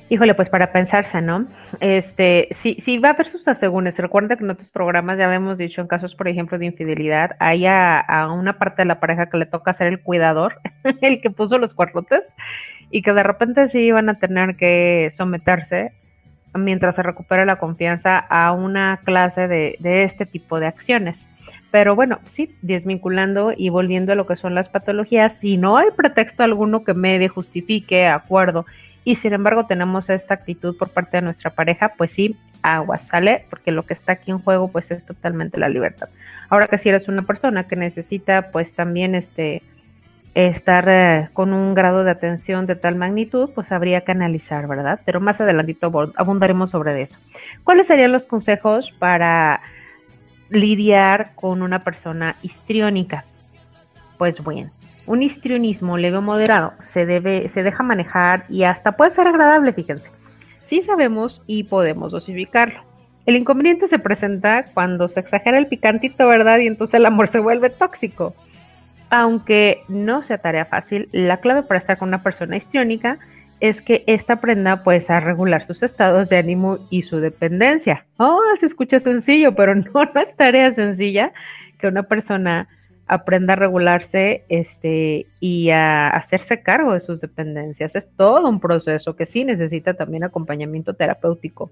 Híjole, 0.07 0.35
pues 0.35 0.49
para 0.49 0.71
pensarse, 0.71 1.19
¿no? 1.19 1.47
Este, 1.79 2.47
si, 2.51 2.75
si 2.75 2.99
va 2.99 3.09
a 3.09 3.11
haber 3.13 3.27
sus 3.27 3.47
asegúnes, 3.47 3.97
recuerda 3.97 4.35
que 4.35 4.43
en 4.43 4.51
otros 4.51 4.69
programas 4.69 5.17
ya 5.17 5.25
habíamos 5.25 5.57
dicho 5.57 5.81
en 5.81 5.87
casos, 5.87 6.13
por 6.13 6.27
ejemplo, 6.27 6.59
de 6.59 6.67
infidelidad, 6.67 7.31
hay 7.39 7.65
a, 7.65 8.05
una 8.31 8.59
parte 8.59 8.83
de 8.83 8.85
la 8.85 8.99
pareja 8.99 9.29
que 9.31 9.37
le 9.37 9.47
toca 9.47 9.73
ser 9.73 9.87
el 9.87 10.01
cuidador, 10.01 10.61
el 11.01 11.21
que 11.21 11.31
puso 11.31 11.57
los 11.57 11.73
cuartotes, 11.73 12.23
y 12.91 13.01
que 13.01 13.13
de 13.13 13.23
repente 13.23 13.67
sí 13.67 13.91
van 13.91 14.09
a 14.09 14.19
tener 14.19 14.55
que 14.55 15.11
someterse 15.15 15.91
mientras 16.53 16.95
se 16.95 17.03
recupera 17.03 17.45
la 17.45 17.57
confianza 17.57 18.17
a 18.17 18.51
una 18.51 19.01
clase 19.03 19.47
de, 19.47 19.75
de 19.79 20.03
este 20.03 20.25
tipo 20.25 20.59
de 20.59 20.67
acciones. 20.67 21.27
Pero 21.71 21.95
bueno, 21.95 22.19
sí, 22.23 22.55
desvinculando 22.61 23.51
y 23.55 23.69
volviendo 23.69 24.13
a 24.13 24.15
lo 24.15 24.25
que 24.25 24.37
son 24.37 24.55
las 24.55 24.69
patologías, 24.69 25.37
si 25.37 25.57
no 25.57 25.77
hay 25.77 25.87
pretexto 25.95 26.43
alguno 26.43 26.85
que 26.85 26.93
medie, 26.93 27.27
justifique, 27.27 28.07
acuerdo, 28.07 28.65
y 29.03 29.15
sin 29.15 29.33
embargo 29.33 29.67
tenemos 29.67 30.09
esta 30.09 30.33
actitud 30.33 30.75
por 30.77 30.89
parte 30.89 31.17
de 31.17 31.21
nuestra 31.21 31.51
pareja, 31.51 31.93
pues 31.95 32.11
sí, 32.11 32.35
agua, 32.63 32.97
¿sale? 32.97 33.45
Porque 33.49 33.71
lo 33.71 33.83
que 33.83 33.93
está 33.93 34.13
aquí 34.13 34.31
en 34.31 34.39
juego 34.39 34.67
pues 34.67 34.89
es 34.89 35.05
totalmente 35.05 35.59
la 35.59 35.69
libertad. 35.69 36.09
Ahora 36.49 36.67
que 36.67 36.79
si 36.79 36.89
eres 36.89 37.07
una 37.07 37.21
persona 37.21 37.65
que 37.65 37.75
necesita 37.75 38.51
pues 38.51 38.73
también 38.73 39.13
este 39.13 39.61
estar 40.35 40.85
eh, 40.89 41.29
con 41.31 41.53
un 41.53 41.73
grado 41.73 42.03
de 42.03 42.11
atención 42.11 42.65
de 42.65 42.75
tal 42.75 42.95
magnitud, 42.95 43.49
pues 43.55 43.71
habría 43.71 44.01
que 44.01 44.11
analizar, 44.11 44.67
¿verdad? 44.67 44.99
Pero 45.05 45.21
más 45.21 45.39
adelantito 45.39 46.11
abundaremos 46.17 46.71
sobre 46.71 47.01
eso. 47.01 47.17
¿Cuáles 47.63 47.87
serían 47.87 48.11
los 48.11 48.25
consejos 48.25 48.93
para 48.99 49.61
lidiar 50.49 51.31
con 51.35 51.61
una 51.61 51.85
persona 51.85 52.35
histriónica? 52.41 53.23
Pues 54.17 54.43
bueno, 54.43 54.71
un 55.07 55.23
histrionismo 55.23 55.97
leve 55.97 56.17
o 56.17 56.21
moderado 56.21 56.73
se, 56.79 57.05
debe, 57.05 57.47
se 57.47 57.63
deja 57.63 57.81
manejar 57.83 58.43
y 58.49 58.63
hasta 58.63 58.91
puede 58.91 59.11
ser 59.11 59.27
agradable, 59.27 59.71
fíjense. 59.71 60.11
Sí 60.63 60.81
sabemos 60.81 61.41
y 61.47 61.63
podemos 61.63 62.11
dosificarlo. 62.11 62.81
El 63.25 63.37
inconveniente 63.37 63.87
se 63.87 63.99
presenta 63.99 64.65
cuando 64.73 65.07
se 65.07 65.21
exagera 65.21 65.57
el 65.57 65.67
picantito, 65.67 66.27
¿verdad? 66.27 66.59
Y 66.59 66.67
entonces 66.67 66.95
el 66.95 67.05
amor 67.05 67.29
se 67.29 67.39
vuelve 67.39 67.69
tóxico. 67.69 68.35
Aunque 69.17 69.85
no 69.87 70.23
sea 70.23 70.39
tarea 70.39 70.65
fácil, 70.65 71.07
la 71.13 71.37
clave 71.37 71.63
para 71.63 71.77
estar 71.77 71.97
con 71.97 72.09
una 72.09 72.21
persona 72.21 72.57
histriónica 72.57 73.17
es 73.61 73.81
que 73.81 74.03
ésta 74.07 74.33
aprenda 74.33 74.83
pues 74.83 75.09
a 75.09 75.21
regular 75.21 75.65
sus 75.65 75.83
estados 75.83 76.27
de 76.27 76.35
ánimo 76.35 76.79
y 76.89 77.03
su 77.03 77.21
dependencia. 77.21 78.05
Oh, 78.17 78.41
se 78.59 78.65
escucha 78.65 78.99
sencillo, 78.99 79.55
pero 79.55 79.73
no, 79.73 79.85
no 80.13 80.21
es 80.21 80.35
tarea 80.35 80.69
sencilla 80.73 81.31
que 81.79 81.87
una 81.87 82.03
persona 82.03 82.67
aprenda 83.07 83.53
a 83.53 83.55
regularse 83.55 84.43
este, 84.49 85.27
y 85.39 85.69
a 85.69 86.09
hacerse 86.09 86.61
cargo 86.61 86.91
de 86.91 86.99
sus 86.99 87.21
dependencias. 87.21 87.95
Es 87.95 88.09
todo 88.17 88.49
un 88.49 88.59
proceso 88.59 89.15
que 89.15 89.27
sí 89.27 89.45
necesita 89.45 89.93
también 89.93 90.25
acompañamiento 90.25 90.93
terapéutico. 90.93 91.71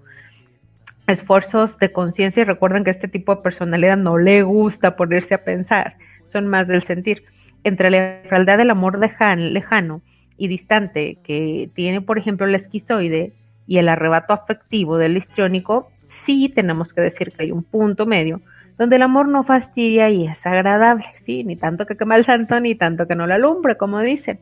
Esfuerzos 1.06 1.78
de 1.78 1.92
conciencia 1.92 2.40
y 2.40 2.44
recuerden 2.44 2.84
que 2.84 2.90
este 2.90 3.06
tipo 3.06 3.34
de 3.34 3.42
personalidad 3.42 3.98
no 3.98 4.16
le 4.16 4.42
gusta 4.44 4.96
ponerse 4.96 5.34
a 5.34 5.44
pensar, 5.44 5.98
son 6.34 6.48
más 6.48 6.66
del 6.66 6.82
sentir. 6.82 7.22
Entre 7.62 7.90
la 7.90 8.20
frialdad 8.28 8.58
del 8.58 8.70
amor 8.70 8.98
lejano 8.98 10.02
y 10.36 10.48
distante 10.48 11.18
que 11.22 11.70
tiene, 11.74 12.00
por 12.00 12.18
ejemplo, 12.18 12.44
el 12.44 12.54
esquizoide 12.54 13.32
y 13.66 13.78
el 13.78 13.88
arrebato 13.88 14.32
afectivo 14.32 14.98
del 14.98 15.16
histriónico, 15.16 15.90
sí 16.04 16.50
tenemos 16.54 16.92
que 16.92 17.00
decir 17.00 17.32
que 17.32 17.44
hay 17.44 17.52
un 17.52 17.62
punto 17.62 18.04
medio 18.04 18.42
donde 18.76 18.96
el 18.96 19.02
amor 19.02 19.28
no 19.28 19.44
fastidia 19.44 20.10
y 20.10 20.26
es 20.26 20.44
agradable, 20.44 21.06
¿sí? 21.20 21.44
Ni 21.44 21.54
tanto 21.54 21.86
que 21.86 21.96
quema 21.96 22.16
el 22.16 22.24
santo, 22.24 22.58
ni 22.58 22.74
tanto 22.74 23.06
que 23.06 23.14
no 23.14 23.28
lo 23.28 23.34
alumbre, 23.34 23.76
como 23.76 24.00
dicen. 24.00 24.40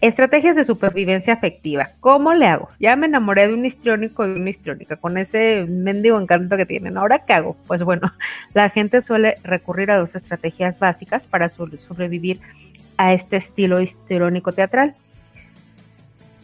Estrategias 0.00 0.56
de 0.56 0.64
supervivencia 0.64 1.32
afectiva. 1.32 1.88
¿Cómo 2.00 2.34
le 2.34 2.46
hago? 2.46 2.68
Ya 2.78 2.96
me 2.96 3.06
enamoré 3.06 3.48
de 3.48 3.54
un 3.54 3.64
histriónico 3.64 4.26
y 4.26 4.32
una 4.32 4.50
histriónica 4.50 4.96
con 4.96 5.16
ese 5.16 5.64
mendigo 5.68 6.20
encanto 6.20 6.56
que 6.56 6.66
tienen. 6.66 6.98
¿Ahora 6.98 7.20
qué 7.20 7.32
hago? 7.32 7.56
Pues 7.66 7.82
bueno, 7.82 8.12
la 8.54 8.68
gente 8.68 9.00
suele 9.00 9.36
recurrir 9.42 9.90
a 9.90 9.96
dos 9.96 10.14
estrategias 10.14 10.78
básicas 10.78 11.24
para 11.26 11.48
sobrevivir 11.48 12.40
a 12.98 13.14
este 13.14 13.36
estilo 13.36 13.80
histriónico 13.80 14.52
teatral. 14.52 14.94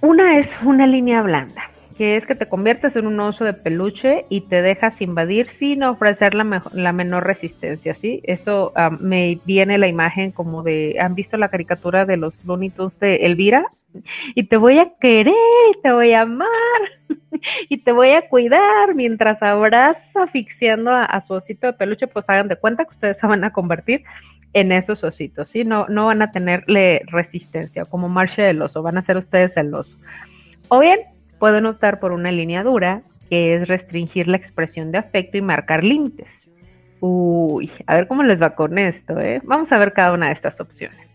Una 0.00 0.38
es 0.38 0.50
una 0.62 0.86
línea 0.86 1.22
blanda 1.22 1.71
que 1.96 2.16
es 2.16 2.26
que 2.26 2.34
te 2.34 2.48
conviertes 2.48 2.96
en 2.96 3.06
un 3.06 3.18
oso 3.20 3.44
de 3.44 3.54
peluche 3.54 4.26
y 4.28 4.42
te 4.42 4.62
dejas 4.62 5.00
invadir 5.00 5.48
sin 5.48 5.82
ofrecer 5.82 6.34
la, 6.34 6.62
la 6.72 6.92
menor 6.92 7.24
resistencia, 7.26 7.94
¿sí? 7.94 8.20
Eso 8.24 8.72
ah, 8.76 8.90
me 8.90 9.40
viene 9.44 9.78
la 9.78 9.88
imagen 9.88 10.32
como 10.32 10.62
de, 10.62 10.96
¿han 11.00 11.14
visto 11.14 11.36
la 11.36 11.48
caricatura 11.48 12.04
de 12.04 12.16
los 12.16 12.34
Looney 12.44 12.72
de 13.00 13.16
Elvira? 13.16 13.66
Y 14.34 14.44
te 14.44 14.56
voy 14.56 14.78
a 14.78 14.92
querer, 15.00 15.34
te 15.82 15.92
voy 15.92 16.12
a 16.12 16.22
amar 16.22 16.48
y 17.68 17.78
te 17.78 17.92
voy 17.92 18.10
a 18.10 18.28
cuidar 18.28 18.94
mientras 18.94 19.42
abraza 19.42 20.22
asfixiando 20.22 20.90
a, 20.92 21.20
su 21.20 21.34
osito 21.34 21.66
de 21.66 21.74
peluche, 21.74 22.06
pues 22.06 22.28
hagan 22.28 22.48
de 22.48 22.56
cuenta 22.56 22.84
que 22.84 22.92
ustedes 22.92 23.18
se 23.18 23.26
van 23.26 23.44
a 23.44 23.52
convertir 23.52 24.04
en 24.54 24.72
esos 24.72 25.02
ositos, 25.04 25.48
¿sí? 25.48 25.64
No, 25.64 25.86
no 25.88 26.06
van 26.06 26.22
a 26.22 26.30
tenerle 26.30 27.02
resistencia, 27.06 27.84
como 27.84 28.08
Marcia 28.08 28.50
el 28.50 28.60
oso, 28.60 28.82
van 28.82 28.98
a 28.98 29.02
ser 29.02 29.16
ustedes 29.16 29.56
el 29.56 29.74
oso. 29.74 29.96
O 30.68 30.78
bien, 30.78 31.00
pueden 31.42 31.66
optar 31.66 31.98
por 31.98 32.12
una 32.12 32.30
línea 32.30 32.62
dura, 32.62 33.02
que 33.28 33.56
es 33.56 33.66
restringir 33.66 34.28
la 34.28 34.36
expresión 34.36 34.92
de 34.92 34.98
afecto 34.98 35.38
y 35.38 35.42
marcar 35.42 35.82
límites. 35.82 36.48
Uy, 37.00 37.68
a 37.88 37.96
ver 37.96 38.06
cómo 38.06 38.22
les 38.22 38.40
va 38.40 38.54
con 38.54 38.78
esto, 38.78 39.18
¿eh? 39.18 39.40
Vamos 39.42 39.72
a 39.72 39.78
ver 39.78 39.92
cada 39.92 40.12
una 40.12 40.28
de 40.28 40.34
estas 40.34 40.60
opciones. 40.60 41.12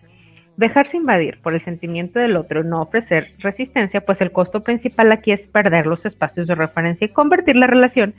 Dejarse 0.57 0.97
invadir 0.97 1.39
por 1.41 1.53
el 1.53 1.61
sentimiento 1.61 2.19
del 2.19 2.35
otro, 2.35 2.65
no 2.65 2.81
ofrecer 2.81 3.35
resistencia, 3.39 4.01
pues 4.01 4.19
el 4.19 4.33
costo 4.33 4.65
principal 4.65 5.13
aquí 5.13 5.31
es 5.31 5.47
perder 5.47 5.87
los 5.87 6.05
espacios 6.05 6.45
de 6.47 6.55
referencia 6.55 7.05
y 7.05 7.13
convertir 7.13 7.55
la 7.55 7.67
relación 7.67 8.13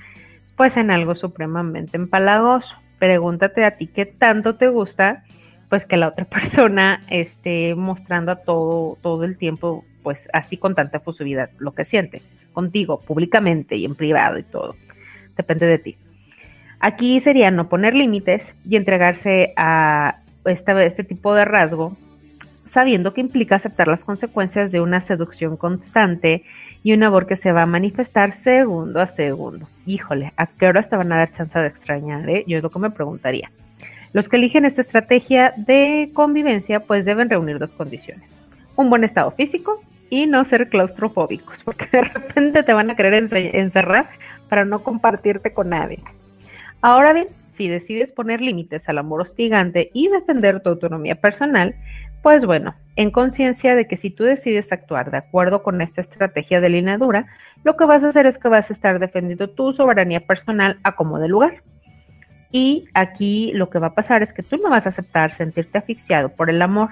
pues 0.57 0.79
en 0.79 0.91
algo 0.91 1.15
supremamente 1.15 1.99
empalagoso. 1.99 2.75
Pregúntate 2.99 3.67
a 3.67 3.77
ti 3.77 3.87
qué 3.87 4.07
tanto 4.07 4.57
te 4.57 4.69
gusta 4.69 5.25
pues 5.69 5.85
que 5.85 5.99
la 5.99 6.09
otra 6.09 6.25
persona 6.31 7.01
esté 7.11 7.75
mostrando 7.75 8.33
a 8.33 8.37
todo, 8.37 8.97
todo 9.03 9.25
el 9.25 9.37
tiempo 9.37 9.85
pues 10.03 10.29
así 10.33 10.57
con 10.57 10.75
tanta 10.75 10.99
efusividad 10.99 11.51
lo 11.59 11.73
que 11.73 11.85
siente 11.85 12.23
contigo 12.53 13.01
públicamente 13.01 13.77
y 13.77 13.85
en 13.85 13.95
privado 13.95 14.39
y 14.39 14.43
todo. 14.43 14.75
Depende 15.37 15.67
de 15.67 15.79
ti. 15.79 15.97
Aquí 16.81 17.21
sería 17.21 17.51
no 17.51 17.69
poner 17.69 17.95
límites 17.95 18.53
y 18.65 18.77
entregarse 18.77 19.53
a 19.57 20.21
este, 20.45 20.87
este 20.87 21.05
tipo 21.05 21.35
de 21.35 21.45
rasgo 21.45 21.97
sabiendo 22.69 23.15
que 23.15 23.21
implica 23.21 23.57
aceptar 23.57 23.89
las 23.89 24.05
consecuencias 24.05 24.73
de 24.73 24.81
una 24.81 25.01
seducción 25.01 25.57
constante 25.57 26.45
y 26.83 26.93
un 26.93 27.03
amor 27.03 27.27
que 27.27 27.37
se 27.37 27.53
va 27.53 27.63
a 27.63 27.67
manifestar 27.67 28.33
segundo 28.33 29.01
a 29.01 29.07
segundo. 29.07 29.69
Híjole, 29.87 30.33
¿a 30.37 30.47
qué 30.47 30.67
horas 30.67 30.89
te 30.89 30.97
van 30.97 31.13
a 31.13 31.17
dar 31.17 31.33
chance 31.33 31.59
de 31.59 31.67
extrañar? 31.67 32.29
Eh? 32.29 32.45
Yo 32.47 32.59
es 32.59 32.63
lo 32.63 32.71
que 32.71 32.79
me 32.79 32.91
preguntaría. 32.91 33.51
Los 34.13 34.29
que 34.29 34.37
eligen 34.37 34.65
esta 34.65 34.83
estrategia 34.83 35.53
de 35.57 36.11
convivencia 36.15 36.81
pues 36.81 37.05
deben 37.05 37.29
reunir 37.31 37.59
dos 37.59 37.73
condiciones. 37.73 38.35
Un 38.79 38.91
buen 38.91 39.03
estado 39.03 39.33
físico 39.33 39.83
y 40.09 40.27
no 40.27 40.45
ser 40.45 40.69
claustrofóbicos, 40.69 41.65
porque 41.65 41.89
de 41.91 42.03
repente 42.03 42.63
te 42.63 42.73
van 42.73 42.91
a 42.91 42.95
querer 42.95 43.29
encerrar 43.35 44.09
para 44.49 44.65
no 44.65 44.85
compartirte 44.85 45.53
con 45.53 45.71
nadie. 45.71 45.99
Ahora 46.81 47.13
bien, 47.13 47.27
si 47.51 47.67
decides 47.67 48.13
poner 48.13 48.41
límites 48.41 48.89
al 48.89 48.99
amor 48.99 49.23
hostigante 49.23 49.91
y 49.93 50.07
defender 50.07 50.61
tu 50.61 50.69
autonomía 50.69 51.17
personal, 51.17 51.75
pues 52.23 52.47
bueno, 52.47 52.77
en 52.95 53.11
conciencia 53.11 53.75
de 53.75 53.89
que 53.89 53.97
si 53.97 54.11
tú 54.11 54.23
decides 54.23 54.71
actuar 54.71 55.11
de 55.11 55.17
acuerdo 55.17 55.65
con 55.65 55.81
esta 55.81 56.01
estrategia 56.01 56.61
de 56.61 56.69
línea 56.69 56.99
dura, 56.99 57.27
lo 57.65 57.77
que 57.77 57.85
vas 57.85 58.05
a 58.05 58.09
hacer 58.11 58.27
es 58.27 58.39
que 58.39 58.47
vas 58.47 58.71
a 58.71 58.73
estar 58.75 59.01
defendiendo 59.01 59.51
tu 59.51 59.73
soberanía 59.73 60.21
personal 60.21 60.79
a 60.85 60.95
como 60.95 61.19
de 61.19 61.27
lugar. 61.27 61.65
Y 62.53 62.85
aquí 62.95 63.51
lo 63.55 63.71
que 63.71 63.81
va 63.81 63.89
a 63.89 63.95
pasar 63.95 64.23
es 64.23 64.33
que 64.33 64.45
tú 64.45 64.57
no 64.57 64.71
vas 64.71 64.87
a 64.87 64.91
aceptar 64.91 65.33
sentirte 65.33 65.79
asfixiado 65.79 66.29
por 66.29 66.49
el 66.49 66.63
amor, 66.63 66.91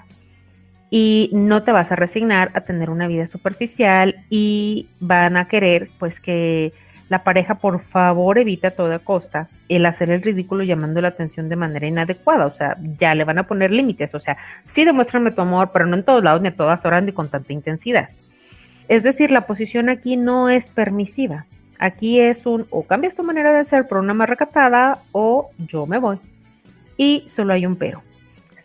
y 0.90 1.30
no 1.32 1.62
te 1.62 1.72
vas 1.72 1.90
a 1.92 1.96
resignar 1.96 2.50
a 2.54 2.62
tener 2.62 2.90
una 2.90 3.08
vida 3.08 3.26
superficial 3.26 4.24
y 4.30 4.88
van 5.00 5.36
a 5.36 5.48
querer 5.48 5.90
pues 5.98 6.20
que 6.20 6.72
la 7.08 7.22
pareja 7.22 7.56
por 7.56 7.80
favor 7.80 8.38
evita 8.38 8.68
a 8.68 8.70
toda 8.72 8.98
costa 8.98 9.48
el 9.68 9.86
hacer 9.86 10.10
el 10.10 10.22
ridículo 10.22 10.64
llamando 10.64 11.00
la 11.00 11.08
atención 11.08 11.48
de 11.48 11.56
manera 11.56 11.86
inadecuada, 11.86 12.46
o 12.46 12.52
sea, 12.52 12.76
ya 12.98 13.14
le 13.14 13.24
van 13.24 13.38
a 13.38 13.46
poner 13.46 13.70
límites, 13.70 14.14
o 14.14 14.20
sea, 14.20 14.36
sí 14.66 14.84
demuéstrame 14.84 15.30
tu 15.30 15.40
amor, 15.40 15.70
pero 15.72 15.86
no 15.86 15.96
en 15.96 16.04
todos 16.04 16.22
lados 16.22 16.42
ni 16.42 16.48
a 16.48 16.56
todas 16.56 16.84
horas 16.84 17.02
ni 17.04 17.12
con 17.12 17.28
tanta 17.28 17.52
intensidad. 17.52 18.08
Es 18.88 19.02
decir, 19.02 19.30
la 19.30 19.46
posición 19.46 19.88
aquí 19.88 20.16
no 20.16 20.48
es 20.48 20.70
permisiva. 20.70 21.46
Aquí 21.78 22.20
es 22.20 22.46
un 22.46 22.66
o 22.70 22.84
cambias 22.84 23.14
tu 23.14 23.22
manera 23.22 23.52
de 23.52 23.64
ser 23.64 23.86
por 23.86 23.98
una 23.98 24.14
más 24.14 24.28
recatada 24.28 24.98
o 25.12 25.50
yo 25.58 25.86
me 25.86 25.98
voy. 25.98 26.18
Y 26.96 27.26
solo 27.34 27.52
hay 27.52 27.66
un 27.66 27.76
pero. 27.76 28.05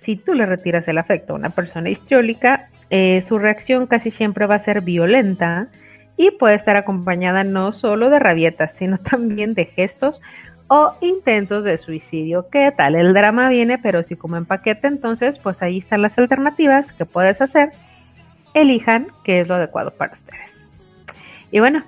Si 0.01 0.15
tú 0.15 0.33
le 0.33 0.47
retiras 0.47 0.87
el 0.87 0.97
afecto 0.97 1.33
a 1.33 1.35
una 1.35 1.51
persona 1.51 1.89
histriólica, 1.89 2.69
eh, 2.89 3.23
su 3.27 3.37
reacción 3.37 3.85
casi 3.85 4.09
siempre 4.09 4.47
va 4.47 4.55
a 4.55 4.59
ser 4.59 4.81
violenta 4.81 5.67
y 6.17 6.31
puede 6.31 6.55
estar 6.55 6.75
acompañada 6.75 7.43
no 7.43 7.71
solo 7.71 8.09
de 8.09 8.17
rabietas, 8.17 8.73
sino 8.73 8.97
también 9.11 9.53
de 9.53 9.65
gestos 9.65 10.19
o 10.67 10.95
intentos 11.01 11.63
de 11.63 11.77
suicidio. 11.77 12.49
¿Qué 12.49 12.71
tal? 12.75 12.95
El 12.95 13.13
drama 13.13 13.47
viene, 13.49 13.77
pero 13.77 14.01
si 14.01 14.15
como 14.15 14.37
en 14.37 14.45
paquete, 14.45 14.87
entonces 14.87 15.37
pues 15.37 15.61
ahí 15.61 15.77
están 15.77 16.01
las 16.01 16.17
alternativas 16.17 16.91
que 16.91 17.05
puedes 17.05 17.39
hacer. 17.39 17.69
Elijan 18.55 19.07
qué 19.23 19.41
es 19.41 19.47
lo 19.47 19.55
adecuado 19.55 19.91
para 19.91 20.13
ustedes. 20.13 20.65
Y 21.51 21.59
bueno, 21.59 21.83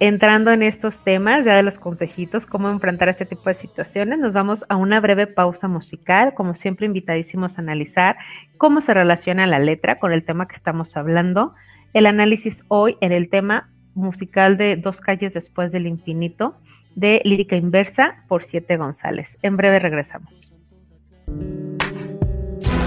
entrando 0.00 0.50
en 0.50 0.62
estos 0.62 1.04
temas, 1.04 1.44
ya 1.44 1.54
de 1.54 1.62
los 1.62 1.78
consejitos, 1.78 2.46
cómo 2.46 2.70
enfrentar 2.70 3.10
este 3.10 3.26
tipo 3.26 3.50
de 3.50 3.54
situaciones, 3.54 4.18
nos 4.18 4.32
vamos 4.32 4.64
a 4.70 4.76
una 4.76 4.98
breve 4.98 5.26
pausa 5.26 5.68
musical, 5.68 6.32
como 6.34 6.54
siempre 6.54 6.86
invitadísimos 6.86 7.58
a 7.58 7.60
analizar 7.60 8.16
cómo 8.56 8.80
se 8.80 8.94
relaciona 8.94 9.46
la 9.46 9.58
letra 9.58 9.98
con 9.98 10.12
el 10.12 10.24
tema 10.24 10.48
que 10.48 10.56
estamos 10.56 10.96
hablando. 10.96 11.54
El 11.92 12.06
análisis 12.06 12.62
hoy 12.68 12.96
en 13.02 13.12
el 13.12 13.28
tema 13.28 13.70
musical 13.94 14.56
de 14.56 14.76
Dos 14.76 15.00
calles 15.00 15.34
después 15.34 15.70
del 15.70 15.86
infinito, 15.86 16.56
de 16.94 17.20
Lírica 17.24 17.56
Inversa 17.56 18.24
por 18.26 18.44
Siete 18.44 18.78
González. 18.78 19.36
En 19.42 19.58
breve 19.58 19.80
regresamos. 19.80 20.50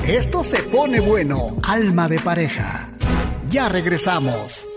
Esto 0.08 0.43
se 0.43 0.63
pone 0.63 0.99
bueno, 0.99 1.58
alma 1.67 2.10
de 2.10 2.19
pareja. 2.19 2.89
Ya 3.47 3.69
regresamos. 3.69 4.73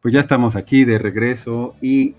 Pues 0.00 0.14
ya 0.14 0.20
estamos 0.20 0.54
aquí 0.54 0.84
de 0.84 0.96
regreso 0.96 1.74
y 1.82 2.14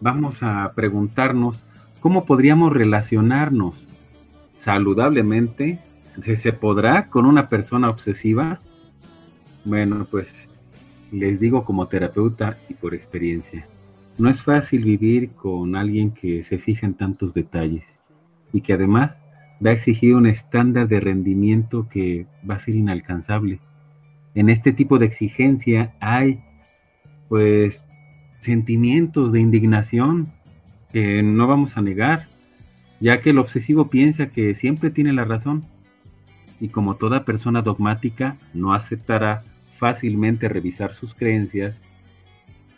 vamos 0.00 0.42
a 0.42 0.72
preguntarnos 0.74 1.66
cómo 2.00 2.24
podríamos 2.24 2.72
relacionarnos 2.72 3.86
saludablemente. 4.56 5.80
¿Se, 6.24 6.52
podrá 6.54 7.08
con 7.08 7.26
una 7.26 7.50
persona 7.50 7.90
obsesiva? 7.90 8.62
Bueno, 9.66 10.06
pues 10.10 10.28
les 11.12 11.38
digo 11.40 11.62
como 11.66 11.88
terapeuta 11.88 12.56
y 12.70 12.74
por 12.74 12.94
experiencia, 12.94 13.66
no 14.16 14.30
es 14.30 14.42
fácil 14.42 14.84
vivir 14.84 15.32
con 15.32 15.76
alguien 15.76 16.12
que 16.12 16.42
se 16.42 16.56
fija 16.56 16.86
en 16.86 16.94
tantos 16.94 17.34
detalles 17.34 17.98
y 18.50 18.62
que 18.62 18.72
además 18.72 19.22
va 19.64 19.70
a 19.70 19.74
exigir 19.74 20.14
un 20.14 20.26
estándar 20.26 20.88
de 20.88 21.00
rendimiento 21.00 21.86
que 21.86 22.26
va 22.48 22.54
a 22.54 22.60
ser 22.60 22.76
inalcanzable. 22.76 23.60
En 24.34 24.48
este 24.48 24.72
tipo 24.72 24.98
de 24.98 25.04
exigencia 25.04 25.94
hay 26.00 26.42
pues 27.30 27.86
sentimientos 28.40 29.30
de 29.32 29.38
indignación 29.38 30.32
que 30.92 31.22
no 31.22 31.46
vamos 31.46 31.76
a 31.76 31.80
negar, 31.80 32.26
ya 32.98 33.20
que 33.20 33.30
el 33.30 33.38
obsesivo 33.38 33.88
piensa 33.88 34.30
que 34.30 34.52
siempre 34.56 34.90
tiene 34.90 35.12
la 35.12 35.24
razón 35.24 35.64
y 36.60 36.70
como 36.70 36.96
toda 36.96 37.24
persona 37.24 37.62
dogmática 37.62 38.36
no 38.52 38.74
aceptará 38.74 39.44
fácilmente 39.78 40.48
revisar 40.48 40.92
sus 40.92 41.14
creencias 41.14 41.80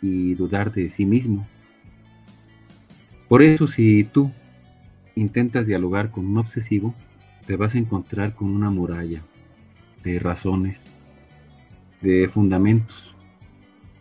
y 0.03 0.35
dudar 0.35 0.71
de 0.71 0.87
sí 0.89 1.07
mismo. 1.07 1.47
Por 3.27 3.41
eso 3.41 3.67
si 3.67 4.03
tú 4.03 4.31
intentas 5.15 5.65
dialogar 5.65 6.11
con 6.11 6.27
un 6.27 6.37
obsesivo, 6.37 6.93
te 7.47 7.55
vas 7.55 7.73
a 7.73 7.79
encontrar 7.79 8.35
con 8.35 8.49
una 8.49 8.69
muralla 8.69 9.23
de 10.03 10.19
razones, 10.19 10.83
de 12.01 12.29
fundamentos 12.31 13.12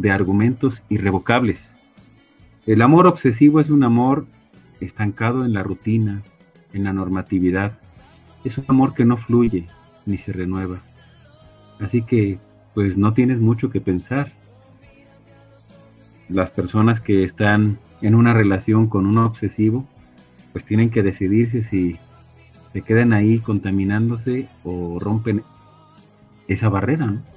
de 0.03 0.11
argumentos 0.11 0.83
irrevocables. 0.88 1.77
El 2.67 2.83
amor 2.83 3.07
obsesivo 3.07 3.61
es 3.61 3.71
un 3.71 3.85
amor 3.85 4.27
estancado 4.81 5.45
en 5.45 5.53
la 5.53 5.62
rutina, 5.62 6.23
en 6.73 6.83
la 6.83 6.93
normatividad. 6.93 7.79
Es 8.43 8.59
un 8.59 8.65
amor 8.67 8.95
que 8.95 9.05
no 9.05 9.17
fluye 9.17 9.69
ni 10.05 10.19
se 10.19 10.33
renueva. 10.33 10.81
Así 11.79 12.03
que, 12.03 12.41
pues 12.75 12.97
no 12.97 13.15
tienes 13.15 13.41
mucho 13.41 13.71
que 13.71 13.81
pensar. 13.81 14.33
Las 16.29 16.51
personas 16.51 17.01
que 17.01 17.23
están 17.23 17.79
en 18.01 18.17
una 18.17 18.35
relación 18.35 18.88
con 18.88 19.07
un 19.07 19.19
obsesivo, 19.19 19.87
pues 20.51 20.65
tienen 20.65 20.91
que 20.91 21.05
decidirse 21.05 21.62
si 21.62 21.97
se 22.73 22.83
quedan 22.83 23.12
ahí 23.12 23.38
contaminándose 23.38 24.49
o 24.65 24.99
rompen 24.99 25.45
esa 26.49 26.69
barrera. 26.69 27.07
¿no? 27.07 27.32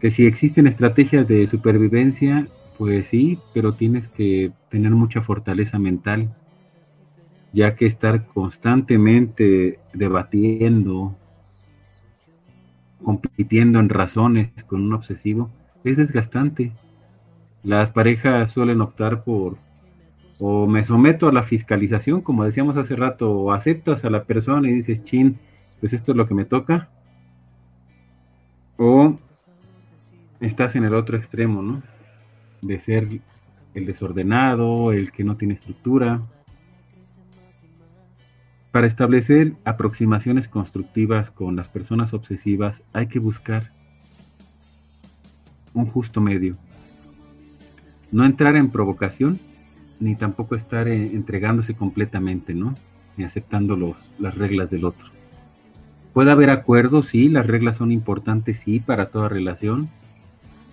Que 0.00 0.10
si 0.10 0.26
existen 0.26 0.66
estrategias 0.66 1.28
de 1.28 1.46
supervivencia, 1.46 2.48
pues 2.78 3.08
sí, 3.08 3.38
pero 3.52 3.72
tienes 3.72 4.08
que 4.08 4.52
tener 4.70 4.92
mucha 4.92 5.20
fortaleza 5.20 5.78
mental, 5.78 6.34
ya 7.52 7.76
que 7.76 7.84
estar 7.84 8.26
constantemente 8.26 9.78
debatiendo, 9.92 11.14
compitiendo 13.04 13.78
en 13.78 13.90
razones 13.90 14.50
con 14.66 14.82
un 14.82 14.94
obsesivo, 14.94 15.50
es 15.84 15.98
desgastante. 15.98 16.72
Las 17.62 17.90
parejas 17.90 18.50
suelen 18.52 18.80
optar 18.80 19.22
por 19.22 19.58
o 20.38 20.66
me 20.66 20.82
someto 20.86 21.28
a 21.28 21.32
la 21.32 21.42
fiscalización, 21.42 22.22
como 22.22 22.44
decíamos 22.44 22.78
hace 22.78 22.96
rato, 22.96 23.30
o 23.30 23.52
aceptas 23.52 24.06
a 24.06 24.10
la 24.10 24.24
persona 24.24 24.70
y 24.70 24.72
dices, 24.72 25.04
chin, 25.04 25.38
pues 25.80 25.92
esto 25.92 26.12
es 26.12 26.16
lo 26.16 26.26
que 26.26 26.34
me 26.34 26.46
toca, 26.46 26.88
o 28.78 29.18
estás 30.40 30.76
en 30.76 30.84
el 30.84 30.94
otro 30.94 31.16
extremo, 31.16 31.62
¿no? 31.62 31.82
De 32.62 32.78
ser 32.78 33.06
el 33.74 33.86
desordenado, 33.86 34.92
el 34.92 35.12
que 35.12 35.24
no 35.24 35.36
tiene 35.36 35.54
estructura. 35.54 36.22
Para 38.72 38.86
establecer 38.86 39.54
aproximaciones 39.64 40.48
constructivas 40.48 41.30
con 41.30 41.56
las 41.56 41.68
personas 41.68 42.14
obsesivas 42.14 42.82
hay 42.92 43.08
que 43.08 43.18
buscar 43.18 43.72
un 45.74 45.86
justo 45.86 46.20
medio. 46.20 46.56
No 48.12 48.24
entrar 48.24 48.56
en 48.56 48.70
provocación, 48.70 49.38
ni 50.00 50.16
tampoco 50.16 50.54
estar 50.54 50.88
entregándose 50.88 51.74
completamente, 51.74 52.54
¿no? 52.54 52.74
Ni 53.16 53.24
aceptando 53.24 53.76
los, 53.76 53.96
las 54.18 54.36
reglas 54.36 54.70
del 54.70 54.84
otro. 54.84 55.08
Puede 56.12 56.32
haber 56.32 56.50
acuerdos, 56.50 57.08
sí, 57.08 57.28
las 57.28 57.46
reglas 57.46 57.76
son 57.76 57.92
importantes, 57.92 58.58
sí, 58.58 58.80
para 58.80 59.10
toda 59.10 59.28
relación, 59.28 59.90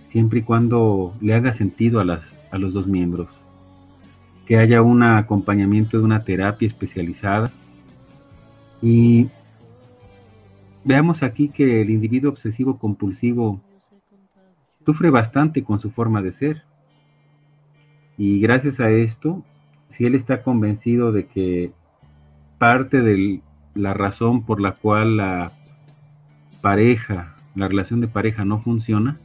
siempre 0.08 0.40
y 0.40 0.42
cuando 0.42 1.14
le 1.20 1.34
haga 1.34 1.52
sentido 1.52 2.00
a, 2.00 2.04
las, 2.04 2.38
a 2.50 2.58
los 2.58 2.74
dos 2.74 2.86
miembros. 2.86 3.28
Que 4.46 4.56
haya 4.56 4.82
un 4.82 5.02
acompañamiento 5.02 5.98
de 5.98 6.04
una 6.04 6.24
terapia 6.24 6.66
especializada. 6.66 7.50
Y 8.80 9.28
veamos 10.84 11.22
aquí 11.22 11.48
que 11.48 11.82
el 11.82 11.90
individuo 11.90 12.30
obsesivo 12.30 12.78
compulsivo 12.78 13.60
sufre 14.86 15.10
bastante 15.10 15.62
con 15.62 15.78
su 15.80 15.90
forma 15.90 16.22
de 16.22 16.32
ser. 16.32 16.62
Y 18.16 18.40
gracias 18.40 18.80
a 18.80 18.90
esto, 18.90 19.44
si 19.90 20.06
él 20.06 20.14
está 20.14 20.42
convencido 20.42 21.12
de 21.12 21.26
que 21.26 21.72
parte 22.58 23.02
de 23.02 23.40
la 23.74 23.94
razón 23.94 24.44
por 24.44 24.60
la 24.60 24.72
cual 24.72 25.18
la 25.18 25.52
pareja, 26.60 27.36
la 27.54 27.68
relación 27.68 28.00
de 28.00 28.08
pareja 28.08 28.44
no 28.44 28.60
funciona, 28.60 29.18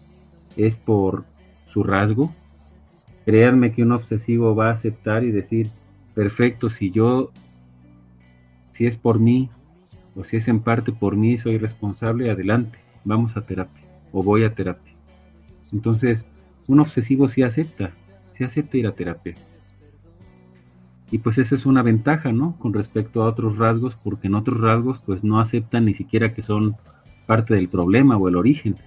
es 0.58 0.76
por 0.76 1.26
su 1.68 1.84
rasgo. 1.84 2.34
Créanme 3.26 3.72
que 3.72 3.84
un 3.84 3.92
obsesivo 3.92 4.56
va 4.56 4.70
a 4.70 4.74
aceptar 4.74 5.24
y 5.24 5.32
decir, 5.32 5.70
perfecto, 6.14 6.70
si 6.70 6.92
yo, 6.92 7.32
si 8.74 8.86
es 8.86 8.98
por 8.98 9.20
mí, 9.20 9.50
o 10.16 10.24
si 10.24 10.38
es 10.38 10.48
en 10.48 10.60
parte 10.60 10.92
por 10.92 11.16
mí, 11.16 11.38
soy 11.38 11.58
responsable, 11.58 12.30
adelante, 12.30 12.80
vamos 13.04 13.36
a 13.38 13.42
terapia, 13.42 13.84
o 14.12 14.22
voy 14.22 14.44
a 14.44 14.54
terapia. 14.54 14.94
Entonces, 15.72 16.26
un 16.68 16.80
obsesivo 16.80 17.28
sí 17.28 17.44
acepta, 17.44 17.92
sí 18.32 18.44
acepta 18.44 18.78
ir 18.78 18.88
a 18.88 18.94
terapia. 18.94 19.34
Y 21.12 21.20
pues 21.20 21.38
eso 21.38 21.56
es 21.56 21.66
una 21.66 21.84
ventaja, 21.84 22.32
¿no? 22.32 22.56
Con 22.58 22.74
respecto 22.74 23.22
a 23.22 23.28
otros 23.28 23.58
rasgos, 23.58 23.96
porque 24.04 24.28
en 24.28 24.36
otros 24.36 24.60
rasgos 24.60 25.02
pues 25.06 25.24
no 25.24 25.40
aceptan 25.40 25.86
ni 25.86 25.94
siquiera 25.94 26.34
que 26.34 26.42
son 26.42 26.76
parte 27.28 27.54
del 27.54 27.70
problema 27.70 28.18
o 28.18 28.28
el 28.28 28.36
origen. 28.36 28.78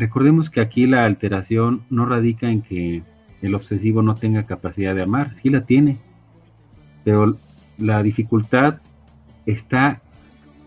Recordemos 0.00 0.48
que 0.48 0.62
aquí 0.62 0.86
la 0.86 1.04
alteración 1.04 1.82
no 1.90 2.06
radica 2.06 2.48
en 2.48 2.62
que 2.62 3.02
el 3.42 3.54
obsesivo 3.54 4.00
no 4.00 4.14
tenga 4.14 4.46
capacidad 4.46 4.94
de 4.94 5.02
amar, 5.02 5.34
sí 5.34 5.50
la 5.50 5.66
tiene, 5.66 5.98
pero 7.04 7.36
la 7.76 8.02
dificultad 8.02 8.78
está 9.44 10.00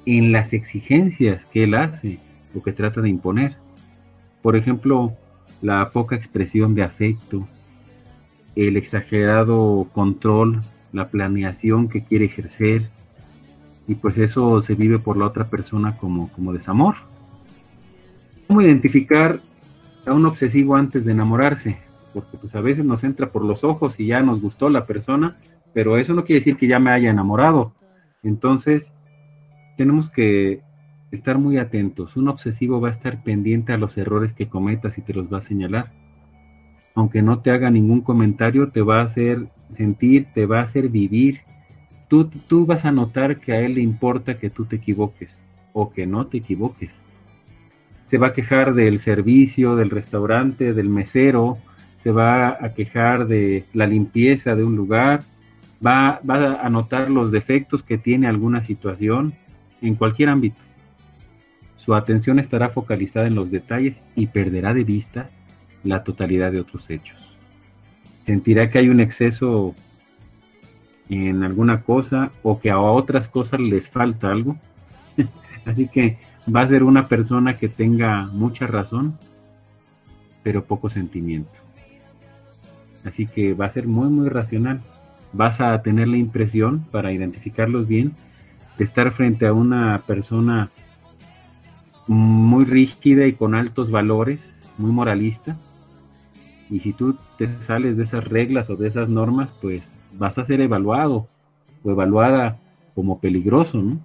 en 0.05 0.31
las 0.31 0.53
exigencias 0.53 1.47
que 1.47 1.63
él 1.63 1.73
hace 1.73 2.19
o 2.53 2.61
que 2.61 2.73
trata 2.73 3.01
de 3.01 3.09
imponer. 3.09 3.55
Por 4.43 4.55
ejemplo, 4.55 5.13
la 5.63 5.89
poca 5.89 6.15
expresión 6.15 6.75
de 6.75 6.83
afecto, 6.83 7.47
el 8.55 8.77
exagerado 8.77 9.89
control, 9.93 10.61
la 10.91 11.07
planeación 11.07 11.89
que 11.89 12.03
quiere 12.03 12.25
ejercer, 12.25 12.87
y 13.87 13.95
pues 13.95 14.15
eso 14.19 14.61
se 14.61 14.75
vive 14.75 14.99
por 14.99 15.17
la 15.17 15.25
otra 15.25 15.49
persona 15.49 15.97
como, 15.97 16.31
como 16.33 16.53
desamor. 16.53 17.11
¿Cómo 18.47 18.61
identificar 18.61 19.39
a 20.05 20.13
un 20.13 20.25
obsesivo 20.25 20.75
antes 20.75 21.05
de 21.05 21.11
enamorarse? 21.11 21.77
Porque 22.13 22.37
pues 22.37 22.55
a 22.55 22.61
veces 22.61 22.85
nos 22.85 23.03
entra 23.03 23.31
por 23.31 23.43
los 23.43 23.63
ojos 23.63 23.99
y 23.99 24.07
ya 24.07 24.21
nos 24.21 24.41
gustó 24.41 24.69
la 24.69 24.85
persona, 24.85 25.37
pero 25.73 25.97
eso 25.97 26.13
no 26.13 26.23
quiere 26.23 26.39
decir 26.39 26.57
que 26.57 26.67
ya 26.67 26.79
me 26.79 26.91
haya 26.91 27.09
enamorado. 27.09 27.73
Entonces, 28.21 28.93
tenemos 29.77 30.09
que 30.09 30.61
estar 31.11 31.37
muy 31.37 31.57
atentos. 31.57 32.15
Un 32.17 32.27
obsesivo 32.27 32.81
va 32.81 32.89
a 32.89 32.91
estar 32.91 33.23
pendiente 33.23 33.73
a 33.73 33.77
los 33.77 33.97
errores 33.97 34.33
que 34.33 34.47
cometas 34.47 34.97
y 34.97 35.01
te 35.01 35.13
los 35.13 35.31
va 35.31 35.39
a 35.39 35.41
señalar. 35.41 35.91
Aunque 36.95 37.21
no 37.21 37.39
te 37.39 37.51
haga 37.51 37.71
ningún 37.71 38.01
comentario, 38.01 38.69
te 38.69 38.81
va 38.81 39.01
a 39.01 39.05
hacer 39.05 39.47
sentir, 39.69 40.27
te 40.33 40.45
va 40.45 40.59
a 40.59 40.63
hacer 40.63 40.89
vivir. 40.89 41.41
Tú, 42.07 42.25
tú 42.25 42.65
vas 42.65 42.85
a 42.85 42.91
notar 42.91 43.39
que 43.39 43.53
a 43.53 43.61
él 43.61 43.75
le 43.75 43.81
importa 43.81 44.37
que 44.37 44.49
tú 44.49 44.65
te 44.65 44.75
equivoques 44.75 45.39
o 45.73 45.91
que 45.91 46.05
no 46.05 46.27
te 46.27 46.37
equivoques. 46.37 47.01
Se 48.13 48.19
va 48.19 48.27
a 48.27 48.31
quejar 48.31 48.75
del 48.75 48.99
servicio, 48.99 49.75
del 49.75 49.89
restaurante, 49.89 50.75
del 50.75 50.87
mesero, 50.87 51.57
se 51.97 52.11
va 52.11 52.63
a 52.63 52.75
quejar 52.75 53.25
de 53.25 53.65
la 53.73 53.87
limpieza 53.87 54.55
de 54.55 54.63
un 54.63 54.75
lugar, 54.75 55.21
va, 55.83 56.21
va 56.29 56.61
a 56.61 56.69
notar 56.69 57.09
los 57.09 57.31
defectos 57.31 57.81
que 57.81 57.97
tiene 57.97 58.27
alguna 58.27 58.61
situación 58.61 59.33
en 59.81 59.95
cualquier 59.95 60.29
ámbito. 60.29 60.61
Su 61.75 61.95
atención 61.95 62.37
estará 62.37 62.69
focalizada 62.69 63.25
en 63.25 63.33
los 63.33 63.49
detalles 63.49 64.03
y 64.13 64.27
perderá 64.27 64.75
de 64.75 64.83
vista 64.83 65.31
la 65.83 66.03
totalidad 66.03 66.51
de 66.51 66.59
otros 66.59 66.91
hechos. 66.91 67.35
Sentirá 68.21 68.69
que 68.69 68.77
hay 68.77 68.89
un 68.89 68.99
exceso 68.99 69.73
en 71.09 71.41
alguna 71.41 71.81
cosa 71.81 72.31
o 72.43 72.59
que 72.59 72.69
a 72.69 72.79
otras 72.79 73.27
cosas 73.27 73.59
les 73.59 73.89
falta 73.89 74.29
algo. 74.29 74.55
Así 75.65 75.87
que 75.87 76.19
va 76.47 76.61
a 76.61 76.67
ser 76.67 76.83
una 76.83 77.07
persona 77.07 77.57
que 77.57 77.69
tenga 77.69 78.27
mucha 78.27 78.67
razón, 78.67 79.17
pero 80.43 80.65
poco 80.65 80.89
sentimiento. 80.89 81.59
Así 83.05 83.27
que 83.27 83.53
va 83.53 83.65
a 83.65 83.71
ser 83.71 83.87
muy, 83.87 84.09
muy 84.09 84.29
racional. 84.29 84.81
Vas 85.31 85.61
a 85.61 85.81
tener 85.81 86.07
la 86.07 86.17
impresión, 86.17 86.85
para 86.91 87.11
identificarlos 87.11 87.87
bien, 87.87 88.13
de 88.77 88.83
estar 88.83 89.11
frente 89.11 89.47
a 89.47 89.53
una 89.53 90.03
persona 90.05 90.69
muy 92.07 92.65
rígida 92.65 93.25
y 93.25 93.33
con 93.33 93.55
altos 93.55 93.89
valores, 93.91 94.47
muy 94.77 94.91
moralista. 94.91 95.57
Y 96.69 96.79
si 96.79 96.93
tú 96.93 97.17
te 97.37 97.49
sales 97.61 97.97
de 97.97 98.03
esas 98.03 98.23
reglas 98.25 98.69
o 98.69 98.75
de 98.75 98.87
esas 98.87 99.09
normas, 99.09 99.53
pues 99.61 99.93
vas 100.13 100.37
a 100.37 100.43
ser 100.43 100.61
evaluado 100.61 101.27
o 101.83 101.91
evaluada 101.91 102.57
como 102.95 103.19
peligroso, 103.19 103.81
¿no? 103.81 103.99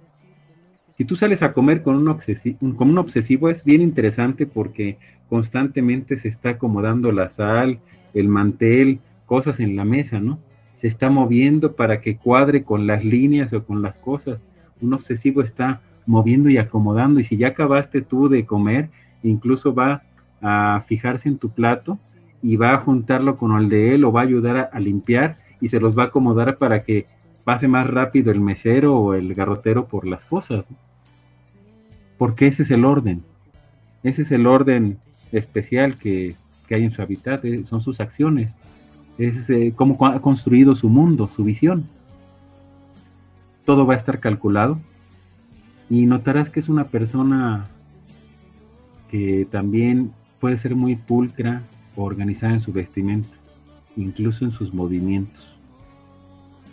Si 0.99 1.05
tú 1.05 1.15
sales 1.15 1.43
a 1.43 1.53
comer 1.53 1.81
con 1.81 1.95
un, 1.95 2.09
obsesivo, 2.09 2.57
con 2.75 2.89
un 2.89 2.97
obsesivo 2.97 3.49
es 3.49 3.63
bien 3.63 3.81
interesante 3.81 4.45
porque 4.45 4.97
constantemente 5.29 6.17
se 6.17 6.27
está 6.27 6.49
acomodando 6.49 7.13
la 7.13 7.29
sal, 7.29 7.79
el 8.13 8.27
mantel, 8.27 8.99
cosas 9.25 9.61
en 9.61 9.77
la 9.77 9.85
mesa, 9.85 10.19
¿no? 10.19 10.39
Se 10.73 10.87
está 10.87 11.09
moviendo 11.09 11.77
para 11.77 12.01
que 12.01 12.17
cuadre 12.17 12.63
con 12.63 12.85
las 12.85 13.05
líneas 13.05 13.53
o 13.53 13.63
con 13.63 13.81
las 13.81 13.97
cosas. 13.97 14.43
Un 14.81 14.93
obsesivo 14.93 15.41
está 15.41 15.79
moviendo 16.05 16.49
y 16.49 16.57
acomodando 16.57 17.21
y 17.21 17.23
si 17.23 17.37
ya 17.37 17.47
acabaste 17.47 18.01
tú 18.01 18.27
de 18.27 18.45
comer, 18.45 18.89
incluso 19.23 19.73
va 19.73 20.03
a 20.41 20.83
fijarse 20.85 21.29
en 21.29 21.37
tu 21.37 21.49
plato 21.49 21.97
y 22.41 22.57
va 22.57 22.73
a 22.73 22.77
juntarlo 22.79 23.37
con 23.37 23.57
el 23.57 23.69
de 23.69 23.95
él 23.95 24.03
o 24.03 24.11
va 24.11 24.19
a 24.19 24.25
ayudar 24.25 24.57
a, 24.57 24.63
a 24.63 24.81
limpiar 24.81 25.37
y 25.61 25.69
se 25.69 25.79
los 25.79 25.97
va 25.97 26.03
a 26.03 26.07
acomodar 26.07 26.57
para 26.57 26.83
que 26.83 27.05
pase 27.45 27.69
más 27.69 27.89
rápido 27.89 28.33
el 28.33 28.41
mesero 28.41 28.97
o 28.97 29.13
el 29.13 29.33
garrotero 29.33 29.87
por 29.87 30.05
las 30.05 30.25
cosas. 30.25 30.69
¿no? 30.69 30.88
Porque 32.19 32.45
ese 32.45 32.61
es 32.61 32.69
el 32.69 32.85
orden. 32.85 33.23
Ese 34.03 34.21
es 34.21 34.31
el 34.31 34.45
orden 34.45 34.99
especial 35.31 35.97
que, 35.97 36.35
que 36.67 36.75
hay 36.75 36.83
en 36.83 36.91
su 36.91 37.01
hábitat, 37.01 37.43
eh, 37.45 37.63
son 37.63 37.81
sus 37.81 37.99
acciones. 37.99 38.55
Es 39.17 39.49
eh, 39.49 39.73
cómo 39.75 40.05
ha 40.05 40.21
construido 40.21 40.75
su 40.75 40.87
mundo, 40.87 41.27
su 41.27 41.43
visión. 41.43 41.85
Todo 43.65 43.87
va 43.87 43.95
a 43.95 43.97
estar 43.97 44.19
calculado 44.19 44.79
y 45.89 46.05
notarás 46.05 46.51
que 46.51 46.59
es 46.59 46.69
una 46.69 46.85
persona 46.85 47.67
que 49.09 49.47
también 49.49 50.11
puede 50.39 50.57
ser 50.57 50.75
muy 50.75 50.95
pulcra 50.95 51.63
organizada 51.95 52.53
en 52.53 52.59
su 52.59 52.71
vestimenta, 52.71 53.35
incluso 53.97 54.45
en 54.45 54.51
sus 54.51 54.73
movimientos. 54.73 55.45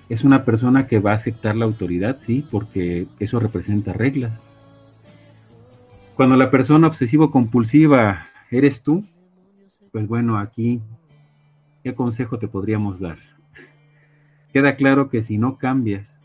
Es 0.09 0.23
una 0.23 0.45
persona 0.45 0.87
que 0.87 1.01
va 1.01 1.13
a 1.13 1.17
aceptar 1.17 1.57
la 1.57 1.65
autoridad, 1.65 2.19
sí, 2.21 2.47
porque 2.51 3.07
eso 3.19 3.41
representa 3.41 3.93
reglas. 3.93 4.46
Cuando 6.17 6.35
la 6.37 6.51
persona 6.51 6.87
obsesivo-compulsiva 6.87 8.29
eres 8.51 8.83
tú, 8.83 9.05
pues 9.93 10.09
bueno, 10.09 10.39
aquí, 10.39 10.81
¿qué 11.85 11.95
consejo 11.95 12.39
te 12.39 12.49
podríamos 12.49 13.01
dar? 13.01 13.19
Queda 14.51 14.77
claro 14.77 15.11
que 15.11 15.23
si 15.23 15.37
no 15.37 15.59
cambias, 15.59 16.19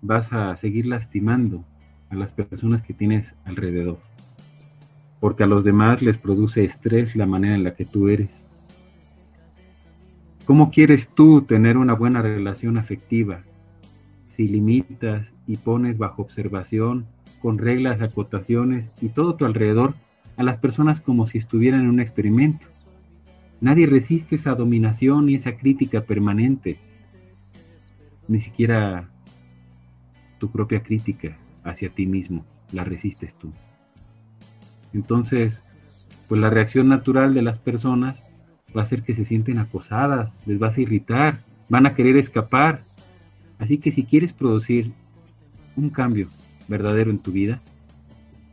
vas 0.00 0.32
a 0.32 0.56
seguir 0.56 0.86
lastimando 0.86 1.62
a 2.08 2.14
las 2.14 2.32
personas 2.32 2.80
que 2.80 2.94
tienes 2.94 3.34
alrededor, 3.44 3.98
porque 5.20 5.44
a 5.44 5.46
los 5.46 5.64
demás 5.64 6.00
les 6.00 6.16
produce 6.16 6.64
estrés 6.64 7.14
la 7.14 7.26
manera 7.26 7.54
en 7.54 7.64
la 7.64 7.74
que 7.74 7.84
tú 7.84 8.08
eres. 8.08 8.42
¿Cómo 10.46 10.70
quieres 10.70 11.08
tú 11.08 11.42
tener 11.42 11.76
una 11.76 11.92
buena 11.92 12.22
relación 12.22 12.78
afectiva 12.78 13.42
si 14.28 14.48
limitas 14.48 15.34
y 15.46 15.58
pones 15.58 15.98
bajo 15.98 16.22
observación 16.22 17.04
con 17.40 17.58
reglas, 17.58 18.02
acotaciones 18.02 18.90
y 19.00 19.08
todo 19.08 19.34
tu 19.34 19.44
alrededor 19.44 19.94
a 20.36 20.42
las 20.42 20.58
personas 20.58 21.00
como 21.00 21.26
si 21.26 21.38
estuvieran 21.38 21.80
en 21.80 21.88
un 21.88 22.00
experimento. 22.00 22.66
Nadie 23.60 23.86
resiste 23.86 24.36
esa 24.36 24.54
dominación 24.54 25.28
y 25.28 25.34
esa 25.34 25.56
crítica 25.56 26.02
permanente, 26.02 26.78
ni 28.28 28.40
siquiera 28.40 29.08
tu 30.38 30.50
propia 30.50 30.82
crítica 30.82 31.36
hacia 31.64 31.90
ti 31.90 32.06
mismo 32.06 32.44
la 32.72 32.84
resistes 32.84 33.34
tú. 33.34 33.52
Entonces, 34.94 35.62
pues 36.28 36.40
la 36.40 36.50
reacción 36.50 36.88
natural 36.88 37.34
de 37.34 37.42
las 37.42 37.58
personas 37.58 38.24
va 38.76 38.82
a 38.82 38.86
ser 38.86 39.02
que 39.02 39.14
se 39.14 39.24
sienten 39.24 39.58
acosadas, 39.58 40.40
les 40.46 40.58
vas 40.58 40.76
a 40.76 40.80
irritar, 40.80 41.40
van 41.68 41.86
a 41.86 41.94
querer 41.94 42.16
escapar. 42.16 42.84
Así 43.58 43.78
que 43.78 43.90
si 43.90 44.04
quieres 44.04 44.32
producir 44.32 44.92
un 45.76 45.90
cambio 45.90 46.28
verdadero 46.70 47.10
en 47.10 47.18
tu 47.18 47.32
vida, 47.32 47.60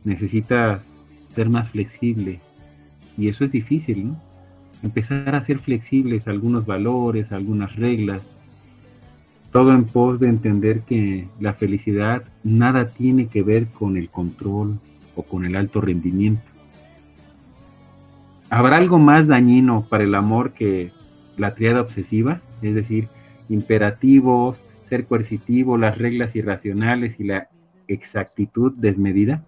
necesitas 0.04 0.92
ser 1.30 1.48
más 1.48 1.70
flexible. 1.70 2.40
Y 3.16 3.28
eso 3.28 3.44
es 3.44 3.52
difícil, 3.52 4.08
¿no? 4.08 4.20
Empezar 4.82 5.34
a 5.34 5.40
ser 5.40 5.58
flexibles 5.58 6.28
algunos 6.28 6.66
valores, 6.66 7.32
algunas 7.32 7.74
reglas. 7.76 8.22
Todo 9.50 9.72
en 9.72 9.84
pos 9.84 10.20
de 10.20 10.28
entender 10.28 10.82
que 10.82 11.26
la 11.40 11.54
felicidad 11.54 12.22
nada 12.44 12.86
tiene 12.86 13.28
que 13.28 13.42
ver 13.42 13.68
con 13.68 13.96
el 13.96 14.10
control 14.10 14.78
o 15.16 15.22
con 15.22 15.44
el 15.44 15.56
alto 15.56 15.80
rendimiento. 15.80 16.52
¿Habrá 18.50 18.76
algo 18.76 18.98
más 18.98 19.26
dañino 19.26 19.86
para 19.88 20.04
el 20.04 20.14
amor 20.14 20.52
que 20.52 20.92
la 21.36 21.54
triada 21.54 21.80
obsesiva? 21.80 22.40
Es 22.62 22.74
decir, 22.74 23.08
imperativos, 23.48 24.62
ser 24.80 25.06
coercitivo, 25.06 25.76
las 25.76 25.98
reglas 25.98 26.36
irracionales 26.36 27.20
y 27.20 27.24
la 27.24 27.48
exactitud 27.88 28.72
desmedida, 28.76 29.42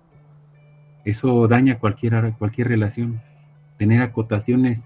eso 1.04 1.48
daña 1.48 1.78
cualquier, 1.78 2.32
cualquier 2.38 2.68
relación. 2.68 3.20
Tener 3.78 4.02
acotaciones 4.02 4.84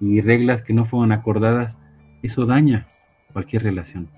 y 0.00 0.20
reglas 0.20 0.62
que 0.62 0.72
no 0.72 0.86
fueron 0.86 1.12
acordadas, 1.12 1.76
eso 2.22 2.46
daña 2.46 2.86
cualquier 3.32 3.62
relación. 3.62 4.08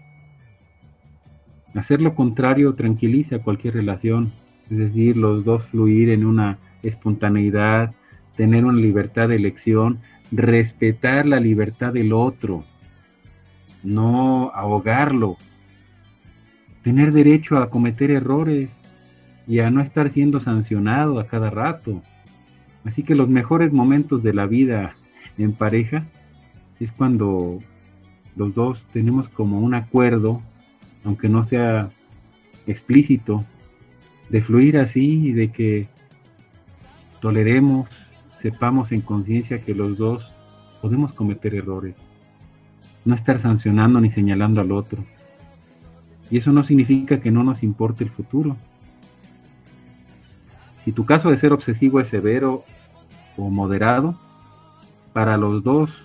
Hacer 1.74 2.02
lo 2.02 2.14
contrario 2.14 2.74
tranquiliza 2.74 3.40
cualquier 3.40 3.74
relación, 3.74 4.32
es 4.70 4.78
decir, 4.78 5.16
los 5.16 5.44
dos 5.44 5.66
fluir 5.68 6.10
en 6.10 6.24
una 6.24 6.58
espontaneidad, 6.82 7.94
tener 8.36 8.64
una 8.64 8.78
libertad 8.78 9.28
de 9.28 9.36
elección, 9.36 10.00
respetar 10.30 11.26
la 11.26 11.40
libertad 11.40 11.92
del 11.92 12.12
otro, 12.12 12.64
no 13.82 14.50
ahogarlo, 14.54 15.36
tener 16.82 17.12
derecho 17.12 17.58
a 17.58 17.70
cometer 17.70 18.10
errores 18.10 18.76
y 19.46 19.60
a 19.60 19.70
no 19.70 19.80
estar 19.80 20.10
siendo 20.10 20.40
sancionado 20.40 21.18
a 21.18 21.26
cada 21.26 21.50
rato. 21.50 22.02
Así 22.84 23.02
que 23.02 23.14
los 23.14 23.28
mejores 23.28 23.72
momentos 23.72 24.22
de 24.22 24.34
la 24.34 24.46
vida 24.46 24.94
en 25.38 25.52
pareja 25.52 26.04
es 26.80 26.90
cuando 26.92 27.60
los 28.36 28.54
dos 28.54 28.84
tenemos 28.92 29.28
como 29.28 29.60
un 29.60 29.74
acuerdo, 29.74 30.42
aunque 31.04 31.28
no 31.28 31.42
sea 31.42 31.90
explícito, 32.66 33.44
de 34.30 34.40
fluir 34.40 34.78
así 34.78 35.28
y 35.28 35.32
de 35.32 35.52
que 35.52 35.88
toleremos, 37.20 37.88
sepamos 38.36 38.90
en 38.92 39.02
conciencia 39.02 39.62
que 39.62 39.74
los 39.74 39.98
dos 39.98 40.32
podemos 40.80 41.12
cometer 41.12 41.54
errores. 41.54 41.96
No 43.04 43.14
estar 43.14 43.38
sancionando 43.38 44.00
ni 44.00 44.08
señalando 44.08 44.60
al 44.60 44.72
otro. 44.72 45.04
Y 46.30 46.38
eso 46.38 46.52
no 46.52 46.64
significa 46.64 47.20
que 47.20 47.30
no 47.30 47.44
nos 47.44 47.62
importe 47.62 48.04
el 48.04 48.10
futuro. 48.10 48.56
Si 50.84 50.92
tu 50.92 51.06
caso 51.06 51.30
de 51.30 51.36
ser 51.36 51.52
obsesivo 51.52 52.00
es 52.00 52.08
severo 52.08 52.64
o 53.36 53.50
moderado, 53.50 54.18
para 55.12 55.36
los 55.36 55.62
dos, 55.62 55.96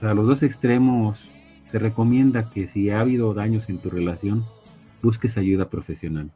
para 0.00 0.14
los 0.14 0.26
dos 0.26 0.42
extremos 0.42 1.18
se 1.70 1.78
recomienda 1.78 2.50
que 2.50 2.66
si 2.66 2.90
ha 2.90 3.00
habido 3.00 3.32
daños 3.32 3.68
en 3.68 3.78
tu 3.78 3.90
relación, 3.90 4.44
busques 5.02 5.36
ayuda 5.36 5.70
profesional. 5.70 6.30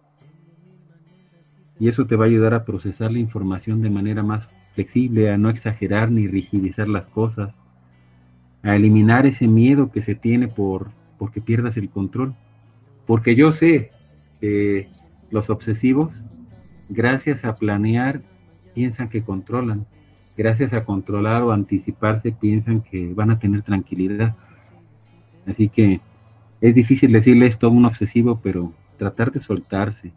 Y 1.78 1.88
eso 1.88 2.06
te 2.06 2.16
va 2.16 2.24
a 2.24 2.28
ayudar 2.28 2.54
a 2.54 2.64
procesar 2.64 3.10
la 3.10 3.18
información 3.18 3.82
de 3.82 3.90
manera 3.90 4.22
más 4.22 4.48
flexible, 4.74 5.30
a 5.30 5.38
no 5.38 5.50
exagerar 5.50 6.10
ni 6.10 6.28
rigidizar 6.28 6.88
las 6.88 7.08
cosas, 7.08 7.58
a 8.62 8.76
eliminar 8.76 9.26
ese 9.26 9.48
miedo 9.48 9.90
que 9.90 10.02
se 10.02 10.14
tiene 10.14 10.48
por 10.48 10.90
porque 11.18 11.40
pierdas 11.40 11.76
el 11.76 11.90
control. 11.90 12.34
Porque 13.06 13.34
yo 13.34 13.52
sé 13.52 13.90
que 14.40 14.88
los 15.30 15.50
obsesivos, 15.50 16.24
gracias 16.88 17.44
a 17.44 17.56
planear, 17.56 18.22
piensan 18.74 19.08
que 19.08 19.22
controlan. 19.22 19.86
Gracias 20.36 20.72
a 20.72 20.84
controlar 20.84 21.42
o 21.42 21.52
anticiparse, 21.52 22.32
piensan 22.32 22.80
que 22.80 23.14
van 23.14 23.30
a 23.30 23.38
tener 23.38 23.62
tranquilidad. 23.62 24.34
Así 25.46 25.68
que 25.68 26.00
es 26.60 26.74
difícil 26.74 27.12
decirle 27.12 27.46
esto 27.46 27.68
a 27.68 27.70
un 27.70 27.84
obsesivo, 27.84 28.40
pero 28.42 28.72
tratar 28.98 29.30
de 29.30 29.40
soltarse, 29.40 30.12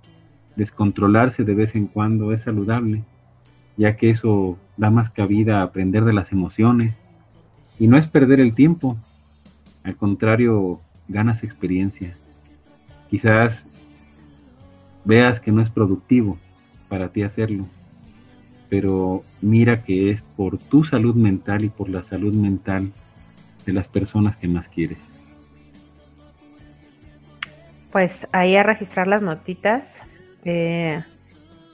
descontrolarse 0.56 1.44
de 1.44 1.54
vez 1.54 1.76
en 1.76 1.88
cuando 1.88 2.32
es 2.32 2.42
saludable, 2.44 3.04
ya 3.76 3.96
que 3.96 4.10
eso 4.10 4.58
da 4.76 4.90
más 4.90 5.10
cabida 5.10 5.60
a 5.60 5.64
aprender 5.64 6.04
de 6.04 6.14
las 6.14 6.32
emociones. 6.32 7.02
Y 7.78 7.88
no 7.88 7.98
es 7.98 8.08
perder 8.08 8.40
el 8.40 8.56
tiempo, 8.56 8.98
al 9.84 9.96
contrario, 9.96 10.82
ganas 11.08 11.44
experiencia. 11.44 12.18
Quizás 13.10 13.68
veas 15.06 15.40
que 15.40 15.52
no 15.52 15.62
es 15.62 15.70
productivo 15.70 16.40
para 16.90 17.10
ti 17.10 17.24
hacerlo, 17.24 17.68
pero 18.70 19.24
mira 19.42 19.84
que 19.84 20.12
es 20.12 20.22
por 20.22 20.58
tu 20.58 20.84
salud 20.84 21.16
mental 21.16 21.64
y 21.64 21.70
por 21.70 21.90
la 21.90 22.04
salud 22.04 22.34
mental 22.34 22.92
de 23.66 23.74
las 23.74 23.88
personas 23.88 24.38
que 24.38 24.48
más 24.48 24.70
quieres. 24.70 25.00
Pues 27.92 28.28
ahí 28.32 28.56
a 28.56 28.64
registrar 28.64 29.08
las 29.08 29.22
notitas. 29.22 30.02
Eh, 30.44 31.04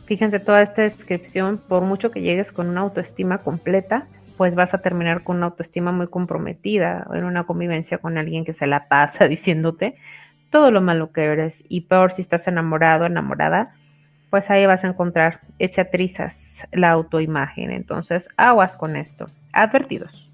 fíjense 0.06 0.40
toda 0.40 0.62
esta 0.62 0.82
descripción, 0.82 1.62
por 1.68 1.84
mucho 1.84 2.12
que 2.12 2.22
llegues 2.22 2.52
con 2.52 2.70
una 2.70 2.82
autoestima 2.82 3.40
completa, 3.40 4.08
pues 4.38 4.56
vas 4.56 4.74
a 4.74 4.80
terminar 4.80 5.24
con 5.24 5.38
una 5.38 5.48
autoestima 5.48 5.92
muy 5.92 6.08
comprometida 6.08 7.08
en 7.14 7.24
una 7.24 7.44
convivencia 7.44 7.98
con 8.00 8.18
alguien 8.18 8.46
que 8.46 8.54
se 8.54 8.68
la 8.68 8.88
pasa 8.88 9.28
diciéndote 9.28 9.96
todo 10.50 10.72
lo 10.72 10.82
malo 10.82 11.12
que 11.12 11.24
eres. 11.24 11.64
Y 11.68 11.82
peor 11.82 12.12
si 12.12 12.22
estás 12.22 12.48
enamorado, 12.48 13.06
enamorada, 13.06 13.74
pues 14.34 14.50
ahí 14.50 14.66
vas 14.66 14.84
a 14.84 14.88
encontrar 14.88 15.42
hecha 15.60 15.92
trizas 15.92 16.66
la 16.72 16.90
autoimagen. 16.90 17.70
Entonces, 17.70 18.28
aguas 18.36 18.76
con 18.76 18.96
esto. 18.96 19.28
Advertidos. 19.52 20.28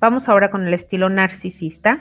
Vamos 0.00 0.28
ahora 0.28 0.50
con 0.50 0.66
el 0.66 0.74
estilo 0.74 1.08
narcisista. 1.08 2.00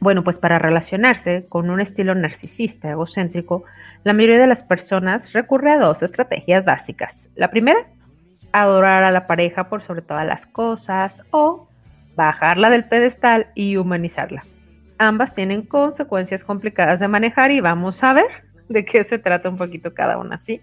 Bueno, 0.00 0.24
pues 0.24 0.36
para 0.36 0.58
relacionarse 0.58 1.46
con 1.48 1.70
un 1.70 1.80
estilo 1.80 2.16
narcisista 2.16 2.90
egocéntrico, 2.90 3.62
la 4.02 4.12
mayoría 4.12 4.38
de 4.38 4.48
las 4.48 4.64
personas 4.64 5.32
recurre 5.32 5.70
a 5.70 5.78
dos 5.78 6.02
estrategias 6.02 6.64
básicas. 6.64 7.28
La 7.36 7.52
primera, 7.52 7.86
adorar 8.50 9.04
a 9.04 9.12
la 9.12 9.28
pareja 9.28 9.68
por 9.68 9.82
sobre 9.82 10.02
todas 10.02 10.26
las 10.26 10.46
cosas 10.46 11.22
o 11.30 11.68
bajarla 12.16 12.70
del 12.70 12.86
pedestal 12.86 13.52
y 13.54 13.76
humanizarla. 13.76 14.42
Ambas 14.98 15.32
tienen 15.32 15.62
consecuencias 15.62 16.42
complicadas 16.42 16.98
de 16.98 17.06
manejar 17.06 17.52
y 17.52 17.60
vamos 17.60 18.02
a 18.02 18.14
ver 18.14 18.47
de 18.68 18.84
qué 18.84 19.04
se 19.04 19.18
trata 19.18 19.48
un 19.48 19.56
poquito 19.56 19.94
cada 19.94 20.18
una, 20.18 20.38
¿sí? 20.38 20.60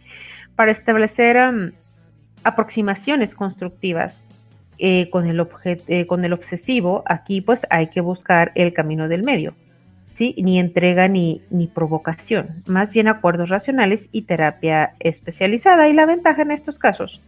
Para 0.55 0.71
establecer 0.71 1.37
aproximaciones 2.43 3.33
constructivas 3.33 4.23
eh, 4.77 5.09
con, 5.09 5.25
el 5.27 5.47
eh, 5.87 6.05
con 6.05 6.25
el 6.25 6.33
obsesivo, 6.33 7.03
aquí 7.05 7.41
pues 7.41 7.65
hay 7.69 7.87
que 7.87 8.01
buscar 8.01 8.51
el 8.55 8.73
camino 8.73 9.07
del 9.07 9.23
medio, 9.23 9.55
¿sí? 10.15 10.35
Ni 10.37 10.59
entrega 10.59 11.07
ni, 11.07 11.41
ni 11.49 11.67
provocación, 11.67 12.49
más 12.67 12.91
bien 12.91 13.07
acuerdos 13.07 13.49
racionales 13.49 14.09
y 14.11 14.23
terapia 14.23 14.93
especializada. 14.99 15.87
Y 15.87 15.93
la 15.93 16.05
ventaja 16.05 16.41
en 16.41 16.51
estos 16.51 16.77
casos, 16.77 17.21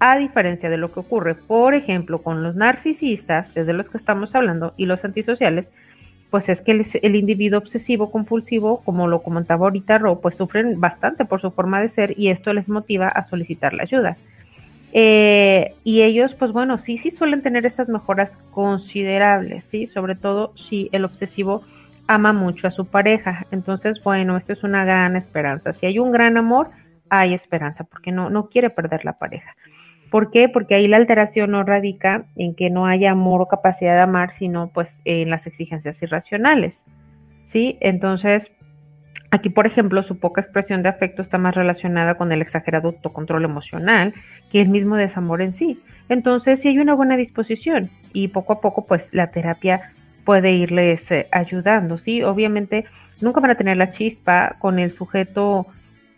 a 0.00 0.18
diferencia 0.18 0.70
de 0.70 0.76
lo 0.76 0.92
que 0.92 1.00
ocurre, 1.00 1.34
por 1.34 1.74
ejemplo, 1.74 2.22
con 2.22 2.42
los 2.42 2.54
narcisistas, 2.54 3.52
que 3.52 3.60
es 3.60 3.66
de 3.66 3.72
los 3.72 3.88
que 3.88 3.98
estamos 3.98 4.34
hablando, 4.34 4.74
y 4.76 4.86
los 4.86 5.04
antisociales, 5.04 5.70
pues 6.30 6.48
es 6.48 6.60
que 6.60 6.72
el, 6.72 7.16
individuo 7.16 7.58
obsesivo 7.58 8.10
compulsivo, 8.10 8.82
como 8.84 9.08
lo 9.08 9.22
comentaba 9.22 9.66
ahorita 9.66 9.98
Ro, 9.98 10.20
pues 10.20 10.34
sufren 10.34 10.78
bastante 10.80 11.24
por 11.24 11.40
su 11.40 11.50
forma 11.50 11.80
de 11.80 11.88
ser 11.88 12.18
y 12.18 12.28
esto 12.28 12.52
les 12.52 12.68
motiva 12.68 13.08
a 13.08 13.24
solicitar 13.28 13.72
la 13.72 13.84
ayuda. 13.84 14.16
Eh, 14.92 15.74
y 15.84 16.02
ellos, 16.02 16.34
pues 16.34 16.52
bueno, 16.52 16.78
sí, 16.78 16.98
sí 16.98 17.10
suelen 17.10 17.42
tener 17.42 17.64
estas 17.66 17.88
mejoras 17.88 18.38
considerables, 18.50 19.64
¿sí? 19.64 19.86
Sobre 19.86 20.16
todo 20.16 20.52
si 20.56 20.88
el 20.92 21.04
obsesivo 21.04 21.62
ama 22.06 22.32
mucho 22.32 22.68
a 22.68 22.70
su 22.70 22.86
pareja. 22.86 23.46
Entonces, 23.50 24.02
bueno, 24.02 24.36
esto 24.36 24.52
es 24.52 24.62
una 24.64 24.84
gran 24.84 25.16
esperanza. 25.16 25.72
Si 25.72 25.86
hay 25.86 25.98
un 25.98 26.12
gran 26.12 26.36
amor, 26.36 26.70
hay 27.10 27.32
esperanza, 27.34 27.84
porque 27.84 28.12
no, 28.12 28.28
no 28.28 28.48
quiere 28.48 28.70
perder 28.70 29.04
la 29.04 29.18
pareja. 29.18 29.56
¿Por 30.10 30.30
qué? 30.30 30.48
Porque 30.48 30.74
ahí 30.74 30.88
la 30.88 30.96
alteración 30.96 31.50
no 31.50 31.62
radica 31.64 32.24
en 32.36 32.54
que 32.54 32.70
no 32.70 32.86
haya 32.86 33.10
amor 33.10 33.42
o 33.42 33.48
capacidad 33.48 33.94
de 33.94 34.00
amar, 34.00 34.32
sino 34.32 34.68
pues 34.68 35.02
en 35.04 35.30
las 35.30 35.46
exigencias 35.46 36.02
irracionales. 36.02 36.84
¿Sí? 37.44 37.78
Entonces, 37.80 38.50
Aquí, 39.30 39.50
por 39.50 39.66
ejemplo, 39.66 40.02
su 40.02 40.18
poca 40.18 40.40
expresión 40.40 40.82
de 40.82 40.88
afecto 40.88 41.20
está 41.20 41.36
más 41.36 41.54
relacionada 41.54 42.14
con 42.14 42.32
el 42.32 42.40
exagerado 42.40 42.88
autocontrol 42.88 43.44
emocional 43.44 44.14
que 44.50 44.62
el 44.62 44.70
mismo 44.70 44.96
desamor 44.96 45.42
en 45.42 45.52
sí. 45.52 45.82
Entonces, 46.08 46.62
si 46.62 46.68
hay 46.68 46.78
una 46.78 46.94
buena 46.94 47.16
disposición 47.16 47.90
y 48.14 48.28
poco 48.28 48.54
a 48.54 48.60
poco, 48.62 48.86
pues 48.86 49.10
la 49.12 49.30
terapia 49.30 49.92
puede 50.24 50.52
irles 50.52 51.10
eh, 51.10 51.26
ayudando, 51.30 51.98
¿sí? 51.98 52.22
Obviamente, 52.22 52.86
nunca 53.20 53.40
van 53.40 53.50
a 53.50 53.56
tener 53.56 53.76
la 53.76 53.90
chispa 53.90 54.56
con 54.60 54.78
el 54.78 54.92
sujeto 54.92 55.66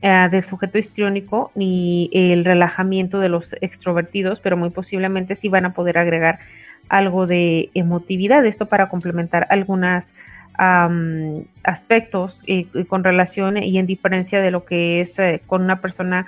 eh, 0.03 0.29
del 0.31 0.45
sujeto 0.45 0.79
histriónico 0.79 1.53
ni 1.55 2.11
el 2.13 2.45
relajamiento 2.45 3.21
de 3.21 3.29
los 3.29 3.55
extrovertidos, 3.61 4.41
pero 4.41 4.57
muy 4.57 4.71
posiblemente 4.71 5.37
sí 5.37 5.49
van 5.49 5.67
a 5.67 5.75
poder 5.75 5.99
agregar 5.99 6.39
algo 6.89 7.27
de 7.27 7.71
emotividad, 7.75 8.45
esto 8.47 8.67
para 8.67 8.89
complementar 8.89 9.47
algunas 9.51 10.13
aspectos 11.63 12.39
con 12.89 13.03
relación 13.03 13.57
y 13.57 13.79
en 13.79 13.87
diferencia 13.87 14.43
de 14.43 14.51
lo 14.51 14.67
que 14.67 15.01
es 15.01 15.19
eh, 15.19 15.41
con 15.47 15.63
una 15.63 15.81
persona 15.81 16.27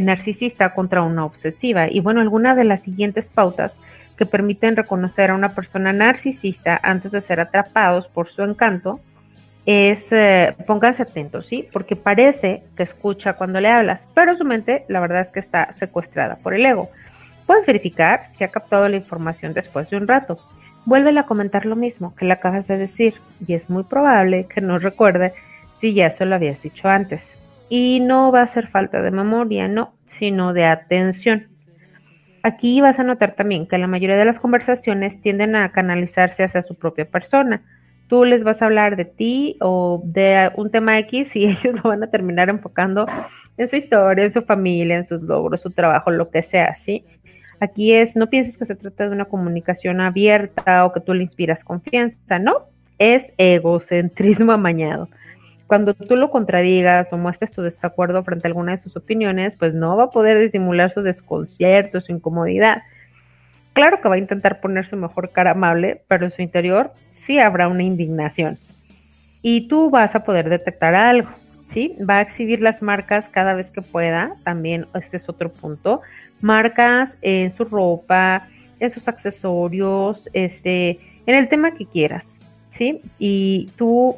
narcisista 0.00 0.72
contra 0.72 1.02
una 1.02 1.24
obsesiva. 1.24 1.90
Y 1.90 1.98
bueno, 1.98 2.20
algunas 2.20 2.56
de 2.56 2.62
las 2.62 2.82
siguientes 2.82 3.28
pautas 3.28 3.80
que 4.16 4.24
permiten 4.24 4.76
reconocer 4.76 5.30
a 5.30 5.34
una 5.34 5.54
persona 5.54 5.92
narcisista 5.92 6.78
antes 6.82 7.10
de 7.10 7.20
ser 7.20 7.40
atrapados 7.40 8.06
por 8.06 8.28
su 8.28 8.42
encanto 8.42 9.00
es, 9.64 10.12
eh, 10.12 10.54
pónganse 10.66 11.02
atentos, 11.02 11.46
¿sí? 11.46 11.68
Porque 11.72 11.96
parece 11.96 12.64
que 12.76 12.82
escucha 12.82 13.34
cuando 13.34 13.60
le 13.60 13.68
hablas, 13.68 14.08
pero 14.14 14.34
su 14.34 14.44
mente 14.44 14.84
la 14.88 15.00
verdad 15.00 15.20
es 15.20 15.30
que 15.30 15.40
está 15.40 15.72
secuestrada 15.72 16.36
por 16.36 16.54
el 16.54 16.66
ego. 16.66 16.90
Puedes 17.46 17.66
verificar 17.66 18.26
si 18.36 18.44
ha 18.44 18.48
captado 18.48 18.88
la 18.88 18.96
información 18.96 19.52
después 19.52 19.90
de 19.90 19.96
un 19.96 20.08
rato. 20.08 20.38
Vuelve 20.84 21.16
a 21.18 21.26
comentar 21.26 21.64
lo 21.64 21.76
mismo 21.76 22.14
que 22.16 22.24
le 22.24 22.32
acabas 22.32 22.66
de 22.66 22.76
decir 22.76 23.14
y 23.46 23.54
es 23.54 23.70
muy 23.70 23.84
probable 23.84 24.46
que 24.52 24.60
no 24.60 24.78
recuerde 24.78 25.32
si 25.80 25.94
ya 25.94 26.10
se 26.10 26.24
lo 26.24 26.34
habías 26.34 26.62
dicho 26.62 26.88
antes. 26.88 27.38
Y 27.68 28.00
no 28.00 28.32
va 28.32 28.42
a 28.42 28.46
ser 28.46 28.66
falta 28.66 29.00
de 29.00 29.10
memoria, 29.10 29.68
no, 29.68 29.94
sino 30.06 30.52
de 30.52 30.64
atención. 30.64 31.48
Aquí 32.42 32.80
vas 32.80 32.98
a 32.98 33.04
notar 33.04 33.34
también 33.34 33.66
que 33.66 33.78
la 33.78 33.86
mayoría 33.86 34.16
de 34.16 34.24
las 34.24 34.40
conversaciones 34.40 35.20
tienden 35.20 35.54
a 35.54 35.70
canalizarse 35.70 36.42
hacia 36.42 36.62
su 36.62 36.74
propia 36.74 37.04
persona. 37.04 37.62
Tú 38.12 38.26
les 38.26 38.44
vas 38.44 38.60
a 38.60 38.66
hablar 38.66 38.96
de 38.96 39.06
ti 39.06 39.56
o 39.62 40.02
de 40.04 40.50
un 40.56 40.70
tema 40.70 40.98
X 40.98 41.34
y 41.34 41.46
ellos 41.46 41.82
lo 41.82 41.88
van 41.88 42.02
a 42.02 42.10
terminar 42.10 42.50
enfocando 42.50 43.06
en 43.56 43.68
su 43.68 43.76
historia, 43.76 44.26
en 44.26 44.30
su 44.30 44.42
familia, 44.42 44.96
en 44.96 45.06
sus 45.06 45.22
logros, 45.22 45.62
su 45.62 45.70
trabajo, 45.70 46.10
lo 46.10 46.28
que 46.28 46.42
sea, 46.42 46.74
¿sí? 46.74 47.06
Aquí 47.58 47.94
es, 47.94 48.14
no 48.14 48.28
pienses 48.28 48.58
que 48.58 48.66
se 48.66 48.74
trata 48.74 49.08
de 49.08 49.14
una 49.14 49.24
comunicación 49.24 50.02
abierta 50.02 50.84
o 50.84 50.92
que 50.92 51.00
tú 51.00 51.14
le 51.14 51.22
inspiras 51.22 51.64
confianza, 51.64 52.38
no, 52.38 52.66
es 52.98 53.32
egocentrismo 53.38 54.52
amañado. 54.52 55.08
Cuando 55.66 55.94
tú 55.94 56.14
lo 56.16 56.30
contradigas 56.30 57.10
o 57.14 57.16
muestres 57.16 57.50
tu 57.50 57.62
desacuerdo 57.62 58.22
frente 58.24 58.46
a 58.46 58.50
alguna 58.50 58.72
de 58.72 58.82
sus 58.82 58.94
opiniones, 58.94 59.56
pues 59.58 59.72
no 59.72 59.96
va 59.96 60.04
a 60.04 60.10
poder 60.10 60.38
disimular 60.38 60.92
su 60.92 61.00
desconcierto, 61.00 62.02
su 62.02 62.12
incomodidad. 62.12 62.82
Claro 63.72 64.02
que 64.02 64.08
va 64.10 64.16
a 64.16 64.18
intentar 64.18 64.60
poner 64.60 64.86
su 64.86 64.98
mejor 64.98 65.30
cara 65.30 65.52
amable, 65.52 66.02
pero 66.08 66.26
en 66.26 66.30
su 66.30 66.42
interior 66.42 66.92
sí 67.24 67.38
habrá 67.38 67.68
una 67.68 67.82
indignación. 67.82 68.58
Y 69.42 69.68
tú 69.68 69.90
vas 69.90 70.14
a 70.14 70.24
poder 70.24 70.48
detectar 70.48 70.94
algo, 70.94 71.30
¿sí? 71.68 71.96
Va 72.08 72.18
a 72.18 72.20
exhibir 72.20 72.60
las 72.60 72.82
marcas 72.82 73.28
cada 73.28 73.54
vez 73.54 73.70
que 73.70 73.82
pueda, 73.82 74.34
también 74.44 74.86
este 74.94 75.16
es 75.16 75.28
otro 75.28 75.52
punto. 75.52 76.00
Marcas 76.40 77.18
en 77.22 77.52
su 77.56 77.64
ropa, 77.64 78.48
en 78.78 78.90
sus 78.90 79.08
accesorios, 79.08 80.28
este, 80.32 81.00
en 81.26 81.34
el 81.34 81.48
tema 81.48 81.72
que 81.72 81.86
quieras, 81.86 82.24
¿sí? 82.70 83.00
Y 83.18 83.70
tú 83.76 84.16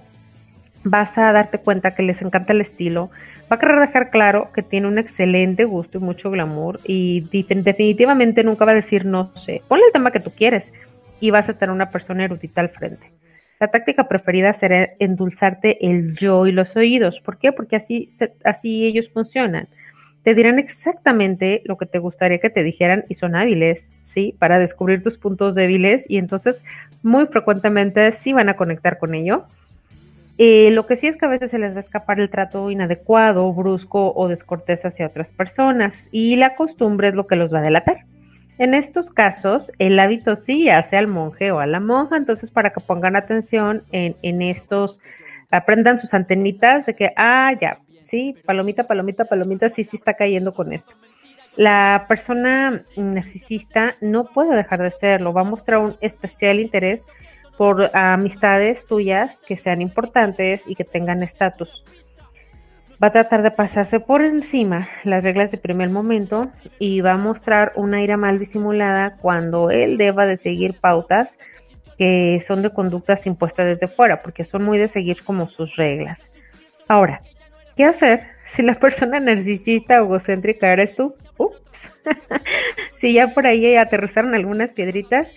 vas 0.84 1.16
a 1.16 1.32
darte 1.32 1.58
cuenta 1.58 1.94
que 1.94 2.02
les 2.02 2.20
encanta 2.20 2.52
el 2.52 2.60
estilo, 2.60 3.10
va 3.50 3.56
a 3.56 3.58
querer 3.58 3.80
dejar 3.80 4.10
claro 4.10 4.50
que 4.54 4.62
tiene 4.62 4.86
un 4.86 4.98
excelente 4.98 5.64
gusto 5.64 5.98
y 5.98 6.00
mucho 6.00 6.30
glamour 6.30 6.78
y 6.84 7.22
definitivamente 7.30 8.44
nunca 8.44 8.64
va 8.64 8.72
a 8.72 8.76
decir 8.76 9.04
no 9.04 9.34
sé. 9.36 9.62
Ponle 9.68 9.86
el 9.86 9.92
tema 9.92 10.10
que 10.10 10.20
tú 10.20 10.30
quieres 10.30 10.72
y 11.20 11.30
vas 11.30 11.48
a 11.48 11.54
tener 11.54 11.72
una 11.72 11.90
persona 11.90 12.24
erudita 12.24 12.60
al 12.60 12.70
frente. 12.70 13.12
La 13.60 13.68
táctica 13.68 14.08
preferida 14.08 14.52
será 14.52 14.90
endulzarte 14.98 15.86
el 15.86 16.16
yo 16.16 16.46
y 16.46 16.52
los 16.52 16.76
oídos. 16.76 17.20
¿Por 17.20 17.38
qué? 17.38 17.52
Porque 17.52 17.76
así, 17.76 18.08
así 18.44 18.84
ellos 18.84 19.10
funcionan. 19.10 19.68
Te 20.22 20.34
dirán 20.34 20.58
exactamente 20.58 21.62
lo 21.64 21.76
que 21.76 21.86
te 21.86 21.98
gustaría 21.98 22.38
que 22.38 22.50
te 22.50 22.62
dijeran 22.62 23.04
y 23.08 23.14
son 23.14 23.36
hábiles, 23.36 23.92
¿sí? 24.02 24.34
Para 24.38 24.58
descubrir 24.58 25.02
tus 25.02 25.18
puntos 25.18 25.54
débiles 25.54 26.04
y 26.08 26.16
entonces 26.16 26.64
muy 27.02 27.26
frecuentemente 27.26 28.10
sí 28.12 28.32
van 28.32 28.48
a 28.48 28.56
conectar 28.56 28.98
con 28.98 29.14
ello. 29.14 29.44
Eh, 30.38 30.70
lo 30.72 30.86
que 30.86 30.96
sí 30.96 31.06
es 31.06 31.16
que 31.16 31.26
a 31.26 31.28
veces 31.28 31.50
se 31.50 31.58
les 31.58 31.72
va 31.72 31.76
a 31.76 31.80
escapar 31.80 32.18
el 32.18 32.30
trato 32.30 32.70
inadecuado, 32.70 33.52
brusco 33.52 34.12
o 34.14 34.28
descortés 34.28 34.84
hacia 34.84 35.06
otras 35.06 35.30
personas 35.30 36.08
y 36.10 36.36
la 36.36 36.56
costumbre 36.56 37.08
es 37.08 37.14
lo 37.14 37.26
que 37.26 37.36
los 37.36 37.52
va 37.52 37.60
a 37.60 37.62
delatar. 37.62 38.04
En 38.56 38.74
estos 38.74 39.10
casos, 39.10 39.72
el 39.78 39.98
hábito 39.98 40.36
sí 40.36 40.68
hace 40.68 40.96
al 40.96 41.08
monje 41.08 41.50
o 41.50 41.58
a 41.58 41.66
la 41.66 41.80
monja, 41.80 42.16
entonces 42.16 42.50
para 42.50 42.70
que 42.70 42.80
pongan 42.80 43.16
atención 43.16 43.82
en, 43.90 44.16
en 44.22 44.42
estos, 44.42 44.98
aprendan 45.50 46.00
sus 46.00 46.14
antenitas 46.14 46.86
de 46.86 46.94
que, 46.94 47.12
ah, 47.16 47.52
ya, 47.60 47.80
sí, 48.04 48.36
palomita, 48.44 48.86
palomita, 48.86 49.24
palomita, 49.24 49.68
sí, 49.70 49.82
sí 49.84 49.96
está 49.96 50.14
cayendo 50.14 50.52
con 50.52 50.72
esto. 50.72 50.92
La 51.56 52.06
persona 52.08 52.80
narcisista 52.96 53.94
no 54.00 54.24
puede 54.24 54.56
dejar 54.56 54.82
de 54.82 54.90
serlo, 54.92 55.32
va 55.32 55.42
a 55.42 55.44
mostrar 55.44 55.80
un 55.80 55.96
especial 56.00 56.60
interés 56.60 57.02
por 57.56 57.90
amistades 57.96 58.84
tuyas 58.84 59.40
que 59.46 59.56
sean 59.56 59.80
importantes 59.80 60.62
y 60.66 60.74
que 60.74 60.84
tengan 60.84 61.22
estatus. 61.22 61.84
Va 63.04 63.08
a 63.08 63.12
tratar 63.12 63.42
de 63.42 63.50
pasarse 63.50 64.00
por 64.00 64.24
encima 64.24 64.88
las 65.02 65.22
reglas 65.22 65.50
de 65.50 65.58
primer 65.58 65.90
momento 65.90 66.50
y 66.78 67.02
va 67.02 67.12
a 67.12 67.18
mostrar 67.18 67.74
una 67.76 68.02
ira 68.02 68.16
mal 68.16 68.38
disimulada 68.38 69.18
cuando 69.18 69.70
él 69.70 69.98
deba 69.98 70.24
de 70.24 70.38
seguir 70.38 70.80
pautas 70.80 71.36
que 71.98 72.42
son 72.46 72.62
de 72.62 72.70
conductas 72.70 73.26
impuestas 73.26 73.66
desde 73.66 73.94
fuera, 73.94 74.16
porque 74.16 74.46
son 74.46 74.64
muy 74.64 74.78
de 74.78 74.88
seguir 74.88 75.22
como 75.22 75.50
sus 75.50 75.76
reglas. 75.76 76.32
Ahora, 76.88 77.20
¿qué 77.76 77.84
hacer 77.84 78.22
si 78.46 78.62
la 78.62 78.74
persona 78.78 79.20
narcisista 79.20 80.00
o 80.00 80.06
egocéntrica 80.06 80.72
eres 80.72 80.96
tú? 80.96 81.14
Ups. 81.36 82.00
si 83.00 83.12
ya 83.12 83.34
por 83.34 83.46
ahí 83.46 83.76
aterrizaron 83.76 84.34
algunas 84.34 84.72
piedritas, 84.72 85.30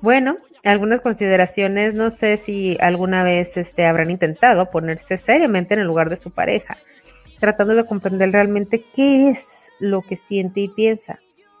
bueno, 0.00 0.34
algunas 0.64 1.00
consideraciones, 1.00 1.94
no 1.94 2.10
sé 2.10 2.36
si 2.36 2.76
alguna 2.80 3.22
vez 3.22 3.56
este, 3.56 3.86
habrán 3.86 4.10
intentado 4.10 4.72
ponerse 4.72 5.18
seriamente 5.18 5.74
en 5.74 5.80
el 5.82 5.86
lugar 5.86 6.10
de 6.10 6.16
su 6.16 6.32
pareja, 6.32 6.76
tratando 7.42 7.74
de 7.74 7.84
comprender 7.84 8.30
realmente 8.30 8.84
qué 8.94 9.30
es 9.30 9.44
lo 9.80 10.02
que 10.02 10.16
siente 10.16 10.60
y 10.60 10.68
piensa. 10.68 11.18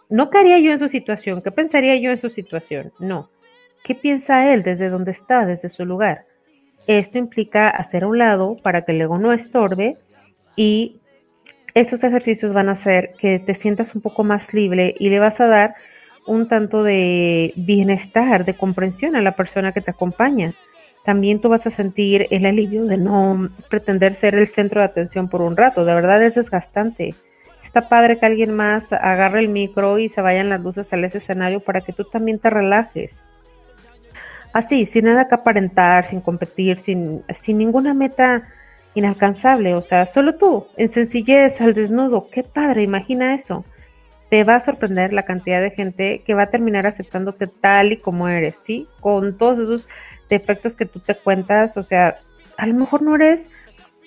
No 0.08 0.30
qué 0.30 0.38
haría 0.38 0.60
yo 0.60 0.70
en 0.70 0.78
su 0.78 0.88
situación, 0.88 1.42
qué 1.42 1.50
pensaría 1.50 1.96
yo 1.96 2.12
en 2.12 2.18
su 2.18 2.30
situación, 2.30 2.92
no. 3.00 3.28
¿Qué 3.82 3.96
piensa 3.96 4.52
él 4.54 4.62
desde 4.62 4.90
donde 4.90 5.10
está, 5.10 5.44
desde 5.44 5.70
su 5.70 5.84
lugar? 5.84 6.20
Esto 6.86 7.18
implica 7.18 7.68
hacer 7.68 8.04
a 8.04 8.06
un 8.06 8.18
lado 8.18 8.58
para 8.62 8.84
que 8.84 8.92
el 8.92 9.00
ego 9.00 9.18
no 9.18 9.32
estorbe 9.32 9.96
y 10.54 11.00
estos 11.74 12.04
ejercicios 12.04 12.54
van 12.54 12.68
a 12.68 12.72
hacer 12.72 13.14
que 13.18 13.40
te 13.40 13.54
sientas 13.54 13.92
un 13.96 14.02
poco 14.02 14.22
más 14.22 14.54
libre 14.54 14.94
y 15.00 15.10
le 15.10 15.18
vas 15.18 15.40
a 15.40 15.48
dar 15.48 15.74
un 16.28 16.46
tanto 16.46 16.84
de 16.84 17.52
bienestar, 17.56 18.44
de 18.44 18.54
comprensión 18.54 19.16
a 19.16 19.20
la 19.20 19.34
persona 19.34 19.72
que 19.72 19.80
te 19.80 19.90
acompaña. 19.90 20.52
También 21.04 21.40
tú 21.40 21.48
vas 21.48 21.66
a 21.66 21.70
sentir 21.70 22.28
el 22.30 22.46
alivio 22.46 22.84
de 22.84 22.96
no 22.96 23.48
pretender 23.68 24.14
ser 24.14 24.34
el 24.34 24.46
centro 24.46 24.80
de 24.80 24.86
atención 24.86 25.28
por 25.28 25.42
un 25.42 25.56
rato. 25.56 25.84
De 25.84 25.94
verdad 25.94 26.22
es 26.22 26.36
desgastante. 26.36 27.14
Está 27.64 27.88
padre 27.88 28.18
que 28.18 28.26
alguien 28.26 28.54
más 28.54 28.92
agarre 28.92 29.40
el 29.40 29.48
micro 29.48 29.98
y 29.98 30.08
se 30.08 30.20
vayan 30.20 30.48
las 30.48 30.60
luces 30.60 30.92
al 30.92 31.04
ese 31.04 31.18
escenario 31.18 31.60
para 31.60 31.80
que 31.80 31.92
tú 31.92 32.04
también 32.04 32.38
te 32.38 32.50
relajes. 32.50 33.12
Así, 34.52 34.86
sin 34.86 35.06
nada 35.06 35.28
que 35.28 35.34
aparentar, 35.34 36.06
sin 36.06 36.20
competir, 36.20 36.78
sin, 36.78 37.22
sin 37.42 37.58
ninguna 37.58 37.94
meta 37.94 38.48
inalcanzable. 38.94 39.74
O 39.74 39.80
sea, 39.80 40.06
solo 40.06 40.36
tú, 40.36 40.66
en 40.76 40.92
sencillez, 40.92 41.60
al 41.60 41.74
desnudo. 41.74 42.28
Qué 42.30 42.42
padre, 42.42 42.82
imagina 42.82 43.34
eso 43.34 43.64
te 44.32 44.44
va 44.44 44.54
a 44.54 44.64
sorprender 44.64 45.12
la 45.12 45.24
cantidad 45.24 45.60
de 45.60 45.72
gente 45.72 46.22
que 46.24 46.32
va 46.32 46.44
a 46.44 46.50
terminar 46.50 46.86
aceptándote 46.86 47.46
tal 47.48 47.92
y 47.92 47.98
como 47.98 48.28
eres, 48.28 48.54
¿sí? 48.64 48.88
Con 48.98 49.36
todos 49.36 49.58
esos 49.58 49.88
defectos 50.32 50.74
que 50.74 50.86
tú 50.86 50.98
te 50.98 51.14
cuentas, 51.14 51.76
o 51.76 51.82
sea, 51.82 52.18
a 52.56 52.66
lo 52.66 52.74
mejor 52.74 53.02
no 53.02 53.14
eres 53.14 53.50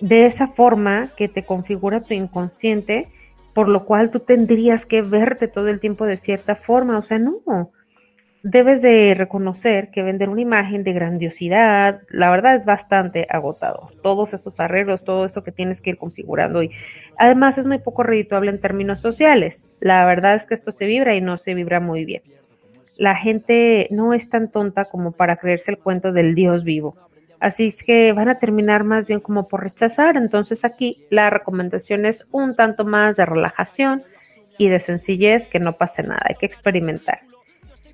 de 0.01 0.25
esa 0.25 0.47
forma 0.47 1.07
que 1.15 1.27
te 1.27 1.45
configura 1.45 2.01
tu 2.01 2.13
inconsciente, 2.13 3.09
por 3.53 3.69
lo 3.69 3.85
cual 3.85 4.11
tú 4.11 4.19
tendrías 4.19 4.85
que 4.85 5.01
verte 5.01 5.47
todo 5.47 5.67
el 5.67 5.79
tiempo 5.79 6.05
de 6.05 6.17
cierta 6.17 6.55
forma, 6.55 6.97
o 6.97 7.03
sea, 7.03 7.19
no 7.19 7.71
debes 8.41 8.83
de 8.83 9.15
reconocer 9.17 9.89
que 9.89 10.03
vender 10.03 10.29
una 10.29 10.41
imagen 10.41 10.83
de 10.83 10.93
grandiosidad, 10.93 12.01
la 12.09 12.29
verdad 12.29 12.55
es 12.55 12.63
bastante 12.63 13.25
agotado. 13.27 13.89
Todos 14.03 14.33
esos 14.33 14.59
arreglos, 14.59 15.03
todo 15.03 15.25
eso 15.25 15.43
que 15.43 15.51
tienes 15.51 15.81
que 15.81 15.89
ir 15.89 15.97
configurando 15.97 16.61
y 16.61 16.69
además 17.17 17.57
es 17.57 17.65
muy 17.65 17.79
poco 17.79 18.03
redituable 18.03 18.51
en 18.51 18.61
términos 18.61 19.01
sociales. 19.01 19.71
La 19.79 20.05
verdad 20.05 20.35
es 20.35 20.45
que 20.45 20.53
esto 20.53 20.71
se 20.71 20.85
vibra 20.85 21.15
y 21.15 21.21
no 21.21 21.37
se 21.39 21.55
vibra 21.55 21.79
muy 21.79 22.05
bien. 22.05 22.21
La 22.97 23.15
gente 23.15 23.87
no 23.91 24.13
es 24.13 24.29
tan 24.29 24.51
tonta 24.51 24.85
como 24.85 25.11
para 25.11 25.37
creerse 25.37 25.71
el 25.71 25.79
cuento 25.79 26.11
del 26.11 26.35
Dios 26.35 26.63
vivo. 26.63 26.95
Así 27.39 27.67
es 27.67 27.83
que 27.83 28.13
van 28.13 28.29
a 28.29 28.39
terminar 28.39 28.83
más 28.83 29.05
bien 29.07 29.19
como 29.19 29.47
por 29.47 29.63
rechazar. 29.63 30.17
Entonces 30.17 30.63
aquí 30.65 31.05
la 31.09 31.29
recomendación 31.29 32.05
es 32.05 32.25
un 32.31 32.55
tanto 32.55 32.85
más 32.85 33.17
de 33.17 33.25
relajación 33.25 34.03
y 34.57 34.69
de 34.69 34.79
sencillez, 34.79 35.47
que 35.47 35.59
no 35.59 35.73
pase 35.73 36.03
nada, 36.03 36.21
hay 36.27 36.35
que 36.35 36.45
experimentar. 36.45 37.19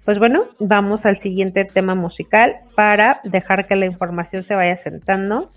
Pues 0.06 0.20
bueno, 0.20 0.46
vamos 0.60 1.06
al 1.06 1.18
siguiente 1.18 1.66
tema 1.66 1.96
musical 1.96 2.56
para 2.76 3.22
dejar 3.24 3.68
que 3.68 3.76
la 3.76 3.86
información 3.86 4.44
se 4.44 4.56
vaya 4.56 4.78
sentando 4.78 5.52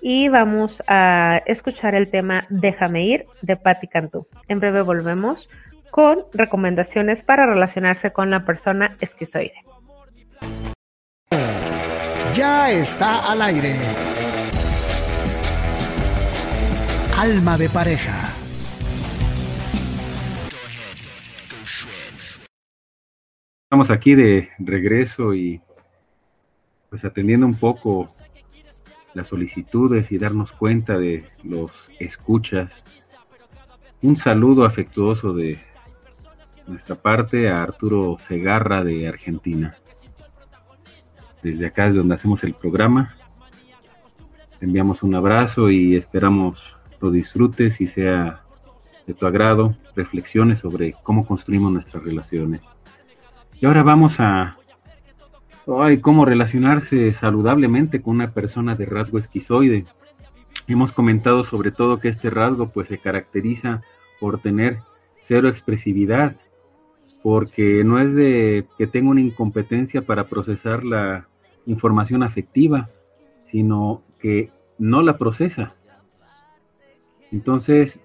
y 0.00 0.28
vamos 0.28 0.82
a 0.86 1.42
escuchar 1.46 1.94
el 1.96 2.08
tema 2.08 2.46
Déjame 2.48 3.04
ir 3.04 3.26
de 3.42 3.56
Patti 3.56 3.88
Cantú. 3.88 4.26
En 4.46 4.60
breve 4.60 4.82
volvemos 4.82 5.48
con 5.90 6.24
recomendaciones 6.32 7.22
para 7.22 7.46
relacionarse 7.46 8.12
con 8.12 8.30
la 8.30 8.44
persona 8.44 8.96
esquizoide. 9.00 9.64
Ya 12.34 12.70
está 12.70 13.30
al 13.30 13.42
aire. 13.42 13.74
Alma 17.18 17.56
de 17.56 17.68
pareja. 17.68 18.34
Estamos 23.64 23.90
aquí 23.90 24.14
de 24.14 24.48
regreso 24.58 25.34
y 25.34 25.60
pues 26.88 27.04
atendiendo 27.04 27.46
un 27.46 27.54
poco 27.54 28.08
las 29.14 29.28
solicitudes 29.28 30.12
y 30.12 30.18
darnos 30.18 30.52
cuenta 30.52 30.96
de 30.96 31.24
los 31.42 31.92
escuchas. 31.98 32.84
Un 34.00 34.16
saludo 34.16 34.64
afectuoso 34.64 35.32
de 35.32 35.58
nuestra 36.68 36.96
parte 36.96 37.48
a 37.48 37.62
Arturo 37.62 38.16
Segarra 38.18 38.84
de 38.84 39.08
Argentina. 39.08 39.76
Desde 41.42 41.66
acá 41.66 41.86
es 41.86 41.94
donde 41.94 42.14
hacemos 42.14 42.44
el 42.44 42.54
programa. 42.54 43.16
Te 44.58 44.66
enviamos 44.66 45.02
un 45.02 45.14
abrazo 45.14 45.70
y 45.70 45.96
esperamos 45.96 46.76
lo 47.00 47.10
disfrutes 47.10 47.80
y 47.80 47.86
sea 47.86 48.42
de 49.06 49.14
tu 49.14 49.26
agrado 49.26 49.76
reflexiones 49.94 50.58
sobre 50.58 50.94
cómo 51.02 51.26
construimos 51.26 51.72
nuestras 51.72 52.02
relaciones. 52.02 52.64
Y 53.60 53.66
ahora 53.66 53.82
vamos 53.82 54.20
a 54.20 54.52
ay, 55.80 56.00
cómo 56.00 56.24
relacionarse 56.24 57.12
saludablemente 57.14 58.00
con 58.00 58.16
una 58.16 58.32
persona 58.32 58.74
de 58.74 58.86
rasgo 58.86 59.18
esquizoide. 59.18 59.84
Hemos 60.66 60.92
comentado 60.92 61.44
sobre 61.44 61.70
todo 61.70 61.98
que 61.98 62.08
este 62.08 62.30
rasgo 62.30 62.68
pues 62.68 62.88
se 62.88 62.98
caracteriza 62.98 63.82
por 64.20 64.40
tener 64.40 64.78
cero 65.18 65.48
expresividad, 65.48 66.36
porque 67.22 67.82
no 67.84 68.00
es 68.00 68.14
de 68.14 68.66
que 68.76 68.86
tenga 68.86 69.10
una 69.10 69.20
incompetencia 69.20 70.02
para 70.02 70.28
procesar 70.28 70.84
la 70.84 71.28
información 71.66 72.22
afectiva, 72.22 72.88
sino 73.44 74.02
que 74.20 74.50
no 74.78 75.02
la 75.02 75.18
procesa. 75.18 75.74
Entonces, 77.30 78.00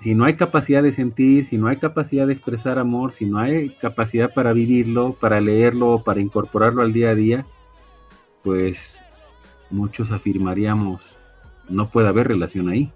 si 0.00 0.14
no 0.14 0.24
hay 0.24 0.36
capacidad 0.36 0.82
de 0.82 0.92
sentir, 0.92 1.44
si 1.44 1.58
no 1.58 1.68
hay 1.68 1.76
capacidad 1.76 2.26
de 2.26 2.32
expresar 2.32 2.78
amor, 2.78 3.12
si 3.12 3.26
no 3.26 3.38
hay 3.38 3.70
capacidad 3.70 4.32
para 4.32 4.52
vivirlo, 4.52 5.12
para 5.12 5.40
leerlo, 5.40 6.02
para 6.04 6.20
incorporarlo 6.20 6.82
al 6.82 6.92
día 6.92 7.10
a 7.10 7.14
día, 7.14 7.46
pues 8.42 9.00
muchos 9.70 10.10
afirmaríamos 10.10 11.16
no 11.68 11.88
puede 11.88 12.08
haber 12.08 12.28
relación 12.28 12.68
ahí. 12.68 12.92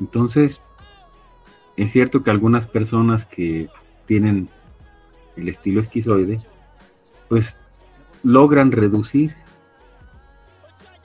Entonces, 0.00 0.60
es 1.76 1.90
cierto 1.90 2.22
que 2.22 2.30
algunas 2.30 2.66
personas 2.66 3.26
que 3.26 3.68
tienen 4.06 4.48
el 5.36 5.48
estilo 5.48 5.80
esquizoide, 5.80 6.38
pues 7.28 7.56
logran 8.22 8.70
reducir 8.72 9.34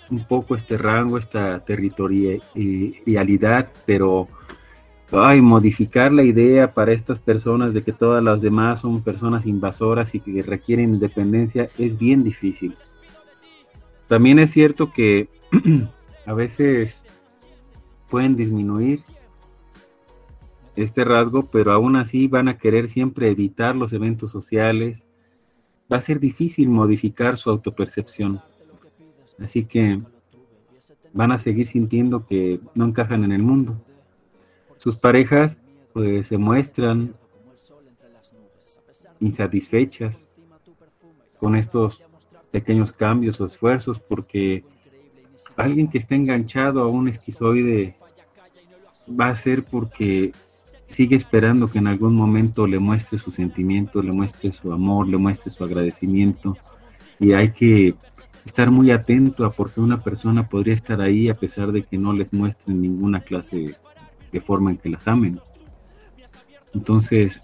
un 0.09 0.25
poco 0.25 0.55
este 0.55 0.77
rango, 0.77 1.17
esta 1.17 1.59
territorialidad, 1.59 3.69
pero 3.85 4.27
ay, 5.11 5.41
modificar 5.41 6.11
la 6.11 6.23
idea 6.23 6.73
para 6.73 6.93
estas 6.93 7.19
personas 7.19 7.73
de 7.73 7.83
que 7.83 7.93
todas 7.93 8.23
las 8.23 8.41
demás 8.41 8.81
son 8.81 9.03
personas 9.03 9.45
invasoras 9.45 10.15
y 10.15 10.19
que 10.19 10.41
requieren 10.41 10.93
independencia 10.93 11.69
es 11.77 11.97
bien 11.97 12.23
difícil. 12.23 12.73
También 14.07 14.39
es 14.39 14.51
cierto 14.51 14.91
que 14.91 15.29
a 16.25 16.33
veces 16.33 17.01
pueden 18.09 18.35
disminuir 18.35 19.03
este 20.77 21.03
rasgo, 21.03 21.43
pero 21.43 21.71
aún 21.71 21.95
así 21.95 22.27
van 22.27 22.47
a 22.47 22.57
querer 22.57 22.89
siempre 22.89 23.29
evitar 23.29 23.75
los 23.75 23.93
eventos 23.93 24.31
sociales. 24.31 25.07
Va 25.91 25.97
a 25.97 26.01
ser 26.01 26.19
difícil 26.19 26.69
modificar 26.69 27.37
su 27.37 27.49
autopercepción. 27.49 28.39
Así 29.39 29.65
que 29.65 30.01
van 31.13 31.31
a 31.31 31.37
seguir 31.37 31.67
sintiendo 31.67 32.25
que 32.25 32.59
no 32.75 32.85
encajan 32.85 33.23
en 33.23 33.31
el 33.31 33.41
mundo. 33.41 33.81
Sus 34.77 34.95
parejas 34.95 35.57
pues 35.93 36.27
se 36.27 36.37
muestran 36.37 37.15
insatisfechas 39.19 40.27
con 41.39 41.55
estos 41.55 42.03
pequeños 42.51 42.93
cambios 42.93 43.41
o 43.41 43.45
esfuerzos 43.45 43.99
porque 43.99 44.63
alguien 45.55 45.89
que 45.89 45.97
está 45.97 46.15
enganchado 46.15 46.81
a 46.81 46.87
un 46.87 47.07
esquizoide 47.07 47.95
va 49.09 49.29
a 49.29 49.35
ser 49.35 49.63
porque 49.63 50.31
sigue 50.89 51.15
esperando 51.15 51.67
que 51.67 51.79
en 51.79 51.87
algún 51.87 52.15
momento 52.15 52.65
le 52.65 52.79
muestre 52.79 53.17
su 53.17 53.31
sentimiento, 53.31 54.01
le 54.01 54.11
muestre 54.11 54.51
su 54.51 54.71
amor, 54.71 55.07
le 55.07 55.17
muestre 55.17 55.51
su 55.51 55.63
agradecimiento 55.63 56.57
y 57.19 57.33
hay 57.33 57.51
que 57.51 57.95
estar 58.45 58.71
muy 58.71 58.91
atento 58.91 59.45
a 59.45 59.51
por 59.51 59.71
qué 59.71 59.81
una 59.81 59.99
persona 59.99 60.47
podría 60.47 60.73
estar 60.73 61.01
ahí 61.01 61.29
a 61.29 61.33
pesar 61.33 61.71
de 61.71 61.83
que 61.83 61.97
no 61.97 62.13
les 62.13 62.33
muestre 62.33 62.73
ninguna 62.73 63.19
clase 63.19 63.75
de 64.31 64.41
forma 64.41 64.71
en 64.71 64.77
que 64.77 64.89
las 64.89 65.07
amen. 65.07 65.39
Entonces, 66.73 67.41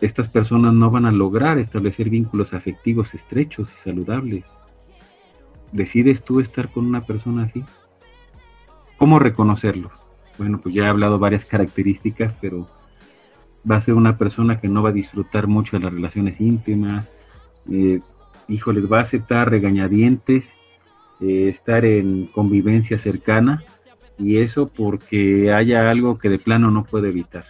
estas 0.00 0.28
personas 0.28 0.74
no 0.74 0.90
van 0.90 1.06
a 1.06 1.12
lograr 1.12 1.58
establecer 1.58 2.10
vínculos 2.10 2.52
afectivos 2.52 3.14
estrechos 3.14 3.72
y 3.72 3.76
saludables. 3.76 4.46
¿Decides 5.72 6.22
tú 6.22 6.40
estar 6.40 6.70
con 6.70 6.86
una 6.86 7.06
persona 7.06 7.44
así? 7.44 7.64
¿Cómo 8.96 9.18
reconocerlos? 9.18 10.03
Bueno, 10.38 10.58
pues 10.58 10.74
ya 10.74 10.84
he 10.84 10.88
hablado 10.88 11.18
varias 11.18 11.44
características, 11.44 12.34
pero 12.40 12.66
va 13.70 13.76
a 13.76 13.80
ser 13.80 13.94
una 13.94 14.18
persona 14.18 14.60
que 14.60 14.68
no 14.68 14.82
va 14.82 14.90
a 14.90 14.92
disfrutar 14.92 15.46
mucho 15.46 15.76
de 15.76 15.84
las 15.84 15.92
relaciones 15.92 16.40
íntimas, 16.40 17.12
eh, 17.70 17.98
híjoles, 18.48 18.90
va 18.90 18.98
a 18.98 19.02
aceptar 19.02 19.50
regañadientes, 19.50 20.54
eh, 21.20 21.48
estar 21.48 21.84
en 21.84 22.26
convivencia 22.26 22.98
cercana, 22.98 23.62
y 24.18 24.38
eso 24.38 24.66
porque 24.66 25.52
haya 25.52 25.90
algo 25.90 26.18
que 26.18 26.28
de 26.28 26.38
plano 26.38 26.70
no 26.70 26.84
puede 26.84 27.08
evitar. 27.08 27.44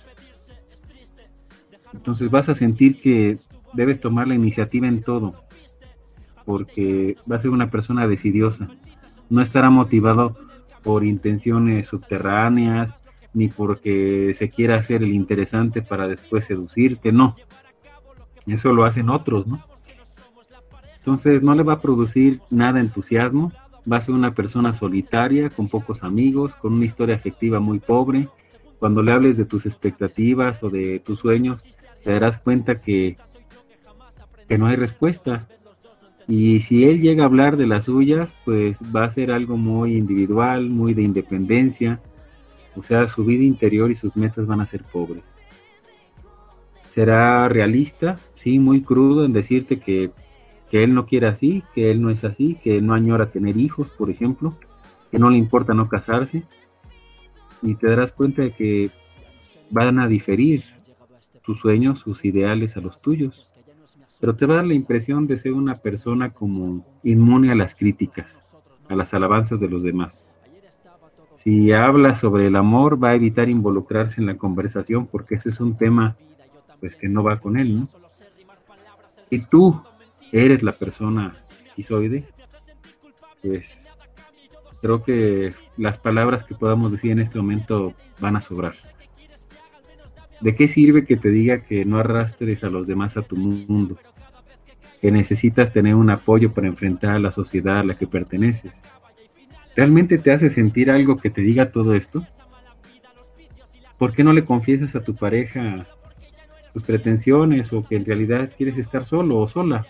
Entonces 1.92 2.30
vas 2.30 2.48
a 2.48 2.54
sentir 2.54 3.00
que 3.00 3.38
debes 3.72 4.00
tomar 4.00 4.28
la 4.28 4.34
iniciativa 4.34 4.86
en 4.86 5.02
todo, 5.02 5.34
porque 6.44 7.16
va 7.30 7.36
a 7.36 7.40
ser 7.40 7.50
una 7.50 7.70
persona 7.70 8.06
decidiosa. 8.06 8.68
No 9.30 9.40
estará 9.40 9.70
motivado 9.70 10.36
por 10.84 11.04
intenciones 11.04 11.86
subterráneas, 11.86 12.96
ni 13.32 13.48
porque 13.48 14.32
se 14.34 14.48
quiera 14.48 14.76
hacer 14.76 15.02
el 15.02 15.12
interesante 15.12 15.82
para 15.82 16.06
después 16.06 16.44
seducirte, 16.44 17.10
no. 17.10 17.34
Eso 18.46 18.72
lo 18.72 18.84
hacen 18.84 19.08
otros, 19.08 19.46
¿no? 19.46 19.64
Entonces 20.98 21.42
no 21.42 21.54
le 21.54 21.62
va 21.62 21.74
a 21.74 21.80
producir 21.80 22.40
nada 22.50 22.80
entusiasmo, 22.80 23.52
va 23.90 23.98
a 23.98 24.00
ser 24.00 24.14
una 24.14 24.32
persona 24.32 24.72
solitaria, 24.72 25.50
con 25.50 25.68
pocos 25.68 26.02
amigos, 26.02 26.54
con 26.54 26.74
una 26.74 26.84
historia 26.84 27.14
afectiva 27.14 27.60
muy 27.60 27.78
pobre. 27.78 28.28
Cuando 28.78 29.02
le 29.02 29.12
hables 29.12 29.36
de 29.36 29.44
tus 29.44 29.66
expectativas 29.66 30.62
o 30.62 30.70
de 30.70 31.00
tus 31.00 31.20
sueños, 31.20 31.64
te 32.02 32.12
darás 32.12 32.38
cuenta 32.38 32.80
que, 32.80 33.16
que 34.48 34.58
no 34.58 34.66
hay 34.66 34.76
respuesta. 34.76 35.48
Y 36.26 36.60
si 36.60 36.84
él 36.84 37.00
llega 37.00 37.22
a 37.22 37.26
hablar 37.26 37.56
de 37.56 37.66
las 37.66 37.84
suyas, 37.84 38.34
pues 38.44 38.78
va 38.94 39.04
a 39.04 39.10
ser 39.10 39.30
algo 39.30 39.56
muy 39.56 39.96
individual, 39.96 40.70
muy 40.70 40.94
de 40.94 41.02
independencia. 41.02 42.00
O 42.76 42.82
sea, 42.82 43.06
su 43.08 43.24
vida 43.24 43.44
interior 43.44 43.90
y 43.90 43.94
sus 43.94 44.16
metas 44.16 44.46
van 44.46 44.60
a 44.60 44.66
ser 44.66 44.82
pobres. 44.84 45.24
Será 46.90 47.48
realista, 47.48 48.16
sí, 48.36 48.58
muy 48.58 48.82
crudo 48.82 49.24
en 49.24 49.32
decirte 49.32 49.78
que 49.80 50.12
que 50.74 50.82
él 50.82 50.92
no 50.92 51.06
quiere 51.06 51.28
así, 51.28 51.62
que 51.72 51.88
él 51.92 52.02
no 52.02 52.10
es 52.10 52.24
así, 52.24 52.58
que 52.60 52.82
no 52.82 52.94
añora 52.94 53.30
tener 53.30 53.56
hijos, 53.56 53.86
por 53.96 54.10
ejemplo, 54.10 54.58
que 55.12 55.18
no 55.20 55.30
le 55.30 55.38
importa 55.38 55.72
no 55.72 55.88
casarse, 55.88 56.42
y 57.62 57.76
te 57.76 57.88
darás 57.88 58.10
cuenta 58.10 58.42
de 58.42 58.50
que 58.50 58.90
van 59.70 60.00
a 60.00 60.08
diferir 60.08 60.64
tus 61.44 61.60
sueños, 61.60 62.00
sus 62.00 62.24
ideales 62.24 62.76
a 62.76 62.80
los 62.80 62.98
tuyos, 62.98 63.53
pero 64.20 64.34
te 64.34 64.46
va 64.46 64.54
a 64.54 64.56
dar 64.58 64.66
la 64.66 64.74
impresión 64.74 65.26
de 65.26 65.36
ser 65.36 65.52
una 65.52 65.74
persona 65.74 66.32
como 66.32 66.84
inmune 67.02 67.52
a 67.52 67.54
las 67.54 67.74
críticas, 67.74 68.56
a 68.88 68.94
las 68.94 69.14
alabanzas 69.14 69.60
de 69.60 69.68
los 69.68 69.82
demás. 69.82 70.26
Si 71.34 71.72
habla 71.72 72.14
sobre 72.14 72.46
el 72.46 72.56
amor, 72.56 73.02
va 73.02 73.10
a 73.10 73.14
evitar 73.14 73.48
involucrarse 73.48 74.20
en 74.20 74.26
la 74.26 74.36
conversación 74.36 75.06
porque 75.06 75.34
ese 75.34 75.50
es 75.50 75.60
un 75.60 75.76
tema 75.76 76.16
pues 76.80 76.96
que 76.96 77.08
no 77.08 77.22
va 77.22 77.40
con 77.40 77.56
él, 77.56 77.80
¿no? 77.80 77.88
Y 79.30 79.40
tú, 79.40 79.82
eres 80.34 80.62
la 80.62 80.72
persona 80.72 81.36
esquizoide, 81.62 82.26
pues 83.40 83.88
creo 84.80 85.02
que 85.02 85.52
las 85.76 85.96
palabras 85.96 86.44
que 86.44 86.54
podamos 86.54 86.90
decir 86.90 87.12
en 87.12 87.20
este 87.20 87.38
momento 87.38 87.94
van 88.20 88.36
a 88.36 88.40
sobrar. 88.40 88.74
¿De 90.44 90.54
qué 90.54 90.68
sirve 90.68 91.06
que 91.06 91.16
te 91.16 91.30
diga 91.30 91.62
que 91.62 91.86
no 91.86 91.98
arrastres 91.98 92.62
a 92.64 92.68
los 92.68 92.86
demás 92.86 93.16
a 93.16 93.22
tu 93.22 93.34
mundo? 93.34 93.96
Que 95.00 95.10
necesitas 95.10 95.72
tener 95.72 95.94
un 95.94 96.10
apoyo 96.10 96.52
para 96.52 96.66
enfrentar 96.66 97.12
a 97.12 97.18
la 97.18 97.30
sociedad 97.30 97.78
a 97.78 97.82
la 97.82 97.96
que 97.96 98.06
perteneces. 98.06 98.74
¿Realmente 99.74 100.18
te 100.18 100.32
hace 100.32 100.50
sentir 100.50 100.90
algo 100.90 101.16
que 101.16 101.30
te 101.30 101.40
diga 101.40 101.72
todo 101.72 101.94
esto? 101.94 102.26
¿Por 103.96 104.12
qué 104.12 104.22
no 104.22 104.34
le 104.34 104.44
confiesas 104.44 104.94
a 104.94 105.02
tu 105.02 105.14
pareja 105.14 105.82
tus 106.74 106.82
pretensiones 106.82 107.72
o 107.72 107.82
que 107.82 107.96
en 107.96 108.04
realidad 108.04 108.52
quieres 108.54 108.76
estar 108.76 109.06
solo 109.06 109.38
o 109.38 109.48
sola? 109.48 109.86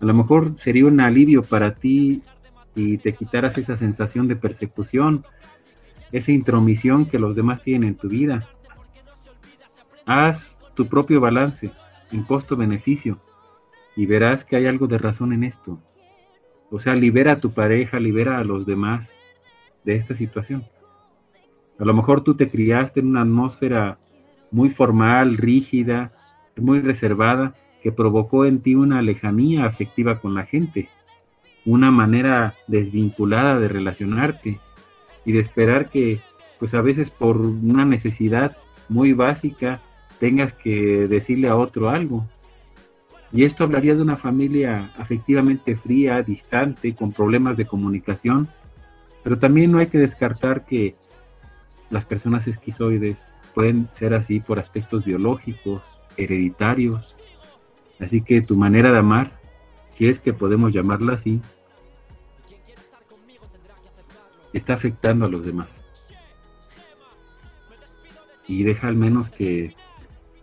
A 0.00 0.04
lo 0.04 0.14
mejor 0.14 0.58
sería 0.58 0.86
un 0.86 0.98
alivio 0.98 1.44
para 1.44 1.76
ti 1.76 2.22
y 2.74 2.98
te 2.98 3.12
quitaras 3.12 3.56
esa 3.56 3.76
sensación 3.76 4.26
de 4.26 4.34
persecución, 4.34 5.24
esa 6.10 6.32
intromisión 6.32 7.06
que 7.06 7.20
los 7.20 7.36
demás 7.36 7.62
tienen 7.62 7.90
en 7.90 7.94
tu 7.94 8.08
vida. 8.08 8.42
Haz 10.12 10.50
tu 10.74 10.88
propio 10.88 11.20
balance 11.20 11.70
en 12.10 12.24
costo-beneficio 12.24 13.20
y 13.94 14.06
verás 14.06 14.44
que 14.44 14.56
hay 14.56 14.66
algo 14.66 14.88
de 14.88 14.98
razón 14.98 15.32
en 15.32 15.44
esto. 15.44 15.78
O 16.68 16.80
sea, 16.80 16.96
libera 16.96 17.34
a 17.34 17.36
tu 17.36 17.52
pareja, 17.52 18.00
libera 18.00 18.38
a 18.38 18.42
los 18.42 18.66
demás 18.66 19.08
de 19.84 19.94
esta 19.94 20.16
situación. 20.16 20.64
A 21.78 21.84
lo 21.84 21.94
mejor 21.94 22.24
tú 22.24 22.34
te 22.34 22.50
criaste 22.50 22.98
en 22.98 23.06
una 23.06 23.20
atmósfera 23.20 23.98
muy 24.50 24.70
formal, 24.70 25.36
rígida, 25.36 26.10
muy 26.56 26.80
reservada, 26.80 27.54
que 27.80 27.92
provocó 27.92 28.46
en 28.46 28.62
ti 28.62 28.74
una 28.74 29.02
lejanía 29.02 29.64
afectiva 29.64 30.18
con 30.18 30.34
la 30.34 30.44
gente, 30.44 30.88
una 31.64 31.92
manera 31.92 32.56
desvinculada 32.66 33.60
de 33.60 33.68
relacionarte 33.68 34.58
y 35.24 35.30
de 35.30 35.38
esperar 35.38 35.88
que, 35.88 36.20
pues 36.58 36.74
a 36.74 36.80
veces 36.80 37.10
por 37.10 37.36
una 37.36 37.84
necesidad 37.84 38.56
muy 38.88 39.12
básica, 39.12 39.80
tengas 40.20 40.52
que 40.52 41.08
decirle 41.08 41.48
a 41.48 41.56
otro 41.56 41.90
algo. 41.90 42.24
Y 43.32 43.44
esto 43.44 43.64
hablaría 43.64 43.96
de 43.96 44.02
una 44.02 44.16
familia 44.16 44.92
afectivamente 44.96 45.76
fría, 45.76 46.22
distante, 46.22 46.94
con 46.94 47.10
problemas 47.10 47.56
de 47.56 47.66
comunicación, 47.66 48.48
pero 49.24 49.38
también 49.38 49.72
no 49.72 49.78
hay 49.78 49.88
que 49.88 49.98
descartar 49.98 50.64
que 50.64 50.94
las 51.90 52.04
personas 52.04 52.46
esquizoides 52.46 53.26
pueden 53.54 53.88
ser 53.90 54.14
así 54.14 54.38
por 54.38 54.60
aspectos 54.60 55.04
biológicos, 55.04 55.82
hereditarios, 56.16 57.16
Así 58.00 58.22
que 58.22 58.40
tu 58.40 58.56
manera 58.56 58.90
de 58.90 58.98
amar, 58.98 59.38
si 59.90 60.08
es 60.08 60.20
que 60.20 60.32
podemos 60.32 60.72
llamarla 60.72 61.14
así, 61.14 61.40
está 64.52 64.74
afectando 64.74 65.26
a 65.26 65.28
los 65.28 65.44
demás. 65.44 65.80
Y 68.46 68.64
deja 68.64 68.88
al 68.88 68.96
menos 68.96 69.30
que 69.30 69.74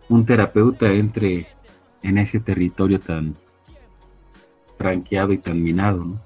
un 0.08 0.24
terapeuta 0.24 0.92
entre 0.92 1.46
en 2.02 2.18
ese 2.18 2.40
territorio 2.40 2.98
tan 2.98 3.32
franqueado 4.76 5.32
y 5.32 5.38
tan 5.38 5.62
minado. 5.62 6.16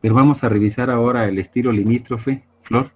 Pero 0.00 0.14
vamos 0.14 0.42
a 0.42 0.48
revisar 0.48 0.90
ahora 0.90 1.28
el 1.28 1.38
estilo 1.38 1.72
limítrofe, 1.72 2.42
Flor. 2.62 2.90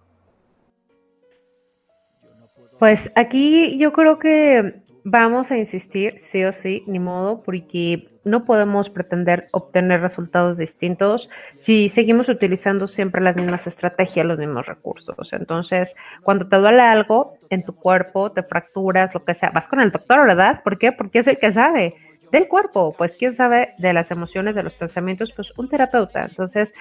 Pues 2.79 3.11
aquí 3.15 3.79
yo 3.79 3.93
creo 3.93 4.19
que 4.19 4.83
vamos 5.05 5.51
a 5.51 5.59
insistir, 5.59 6.21
sí 6.33 6.45
o 6.45 6.53
sí, 6.53 6.83
ni 6.87 6.99
modo, 6.99 7.43
porque 7.43 8.14
no 8.25 8.45
podemos 8.45 8.91
pretender 8.91 9.49
obtener 9.53 10.01
resultados 10.01 10.57
distintos 10.57 11.29
si 11.59 11.89
seguimos 11.89 12.29
utilizando 12.29 12.89
siempre 12.89 13.23
las 13.23 13.37
mismas 13.37 13.67
estrategias, 13.67 14.27
los 14.27 14.39
mismos 14.39 14.67
recursos. 14.67 15.33
Entonces, 15.33 15.95
cuando 16.23 16.49
te 16.49 16.57
duele 16.57 16.83
algo 16.83 17.39
en 17.51 17.65
tu 17.65 17.75
cuerpo, 17.75 18.33
te 18.33 18.43
fracturas, 18.43 19.13
lo 19.15 19.25
que 19.25 19.35
sea, 19.35 19.51
vas 19.51 19.69
con 19.69 19.81
el 19.81 19.91
doctor, 19.91 20.27
¿verdad? 20.27 20.63
¿Por 20.63 20.79
qué? 20.79 20.93
Porque 20.93 21.21
es 21.21 21.27
el 21.27 21.39
que 21.39 21.53
sabe 21.53 21.95
del 22.33 22.49
cuerpo, 22.49 22.95
pues 22.99 23.15
quién 23.17 23.35
sabe 23.35 23.75
de 23.79 23.93
las 23.93 24.11
emociones, 24.11 24.57
de 24.57 24.65
los 24.65 24.75
pensamientos, 24.75 25.33
pues 25.33 25.57
un 25.57 25.69
terapeuta. 25.69 26.23
Entonces, 26.23 26.75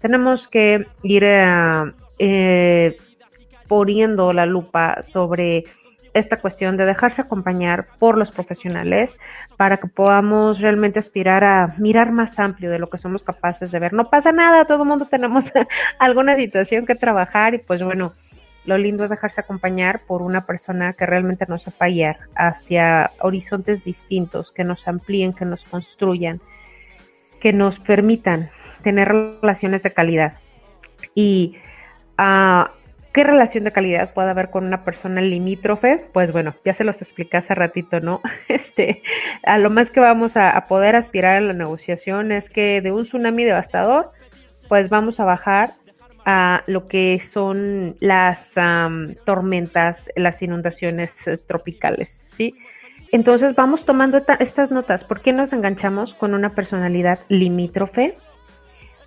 tenemos 0.00 0.46
que 0.46 0.86
ir 1.02 1.24
eh, 1.24 1.92
eh, 2.18 2.96
poniendo 3.66 4.32
la 4.32 4.46
lupa 4.46 5.02
sobre 5.02 5.64
esta 6.14 6.40
cuestión 6.40 6.76
de 6.76 6.86
dejarse 6.86 7.22
acompañar 7.22 7.86
por 7.98 8.16
los 8.16 8.30
profesionales 8.30 9.18
para 9.56 9.76
que 9.76 9.88
podamos 9.88 10.60
realmente 10.60 10.98
aspirar 10.98 11.44
a 11.44 11.74
mirar 11.78 12.12
más 12.12 12.38
amplio 12.38 12.70
de 12.70 12.78
lo 12.78 12.90
que 12.90 12.98
somos 12.98 13.22
capaces 13.22 13.70
de 13.70 13.78
ver. 13.78 13.92
No 13.92 14.10
pasa 14.10 14.32
nada, 14.32 14.64
todo 14.64 14.82
el 14.82 14.88
mundo 14.88 15.06
tenemos 15.06 15.52
alguna 15.98 16.34
situación 16.34 16.86
que 16.86 16.94
trabajar 16.94 17.54
y 17.54 17.58
pues 17.58 17.82
bueno, 17.82 18.12
lo 18.66 18.76
lindo 18.76 19.04
es 19.04 19.10
dejarse 19.10 19.40
acompañar 19.40 20.00
por 20.06 20.22
una 20.22 20.46
persona 20.46 20.92
que 20.92 21.06
realmente 21.06 21.46
nos 21.48 21.62
sepa 21.62 21.86
guiar 21.86 22.18
hacia 22.34 23.10
horizontes 23.20 23.84
distintos, 23.84 24.52
que 24.52 24.64
nos 24.64 24.86
amplíen, 24.86 25.32
que 25.32 25.44
nos 25.44 25.64
construyan, 25.64 26.40
que 27.40 27.52
nos 27.52 27.78
permitan 27.78 28.50
tener 28.82 29.08
relaciones 29.08 29.82
de 29.82 29.92
calidad. 29.92 30.34
Y 31.14 31.56
uh, 32.18 32.68
¿Qué 33.12 33.24
relación 33.24 33.64
de 33.64 33.72
calidad 33.72 34.14
puede 34.14 34.30
haber 34.30 34.50
con 34.50 34.66
una 34.66 34.84
persona 34.84 35.20
limítrofe? 35.20 35.96
Pues 36.12 36.30
bueno, 36.30 36.54
ya 36.64 36.74
se 36.74 36.84
los 36.84 37.02
expliqué 37.02 37.38
hace 37.38 37.54
ratito, 37.54 38.00
¿no? 38.00 38.20
Este, 38.48 39.02
a 39.42 39.58
lo 39.58 39.70
más 39.70 39.90
que 39.90 40.00
vamos 40.00 40.36
a, 40.36 40.62
poder 40.68 40.94
aspirar 40.94 41.38
en 41.38 41.48
la 41.48 41.54
negociación 41.54 42.30
es 42.30 42.50
que 42.50 42.80
de 42.80 42.92
un 42.92 43.04
tsunami 43.04 43.44
devastador, 43.44 44.10
pues 44.68 44.88
vamos 44.88 45.18
a 45.18 45.24
bajar 45.24 45.70
a 46.24 46.62
lo 46.66 46.86
que 46.86 47.20
son 47.20 47.96
las 48.00 48.54
tormentas, 49.24 50.10
las 50.14 50.42
inundaciones 50.42 51.26
eh, 51.26 51.38
tropicales, 51.38 52.08
¿sí? 52.08 52.54
Entonces 53.12 53.56
vamos 53.56 53.84
tomando 53.84 54.22
estas 54.38 54.70
notas. 54.70 55.02
¿Por 55.02 55.20
qué 55.20 55.32
nos 55.32 55.52
enganchamos 55.52 56.14
con 56.14 56.34
una 56.34 56.54
personalidad 56.54 57.18
limítrofe? 57.28 58.12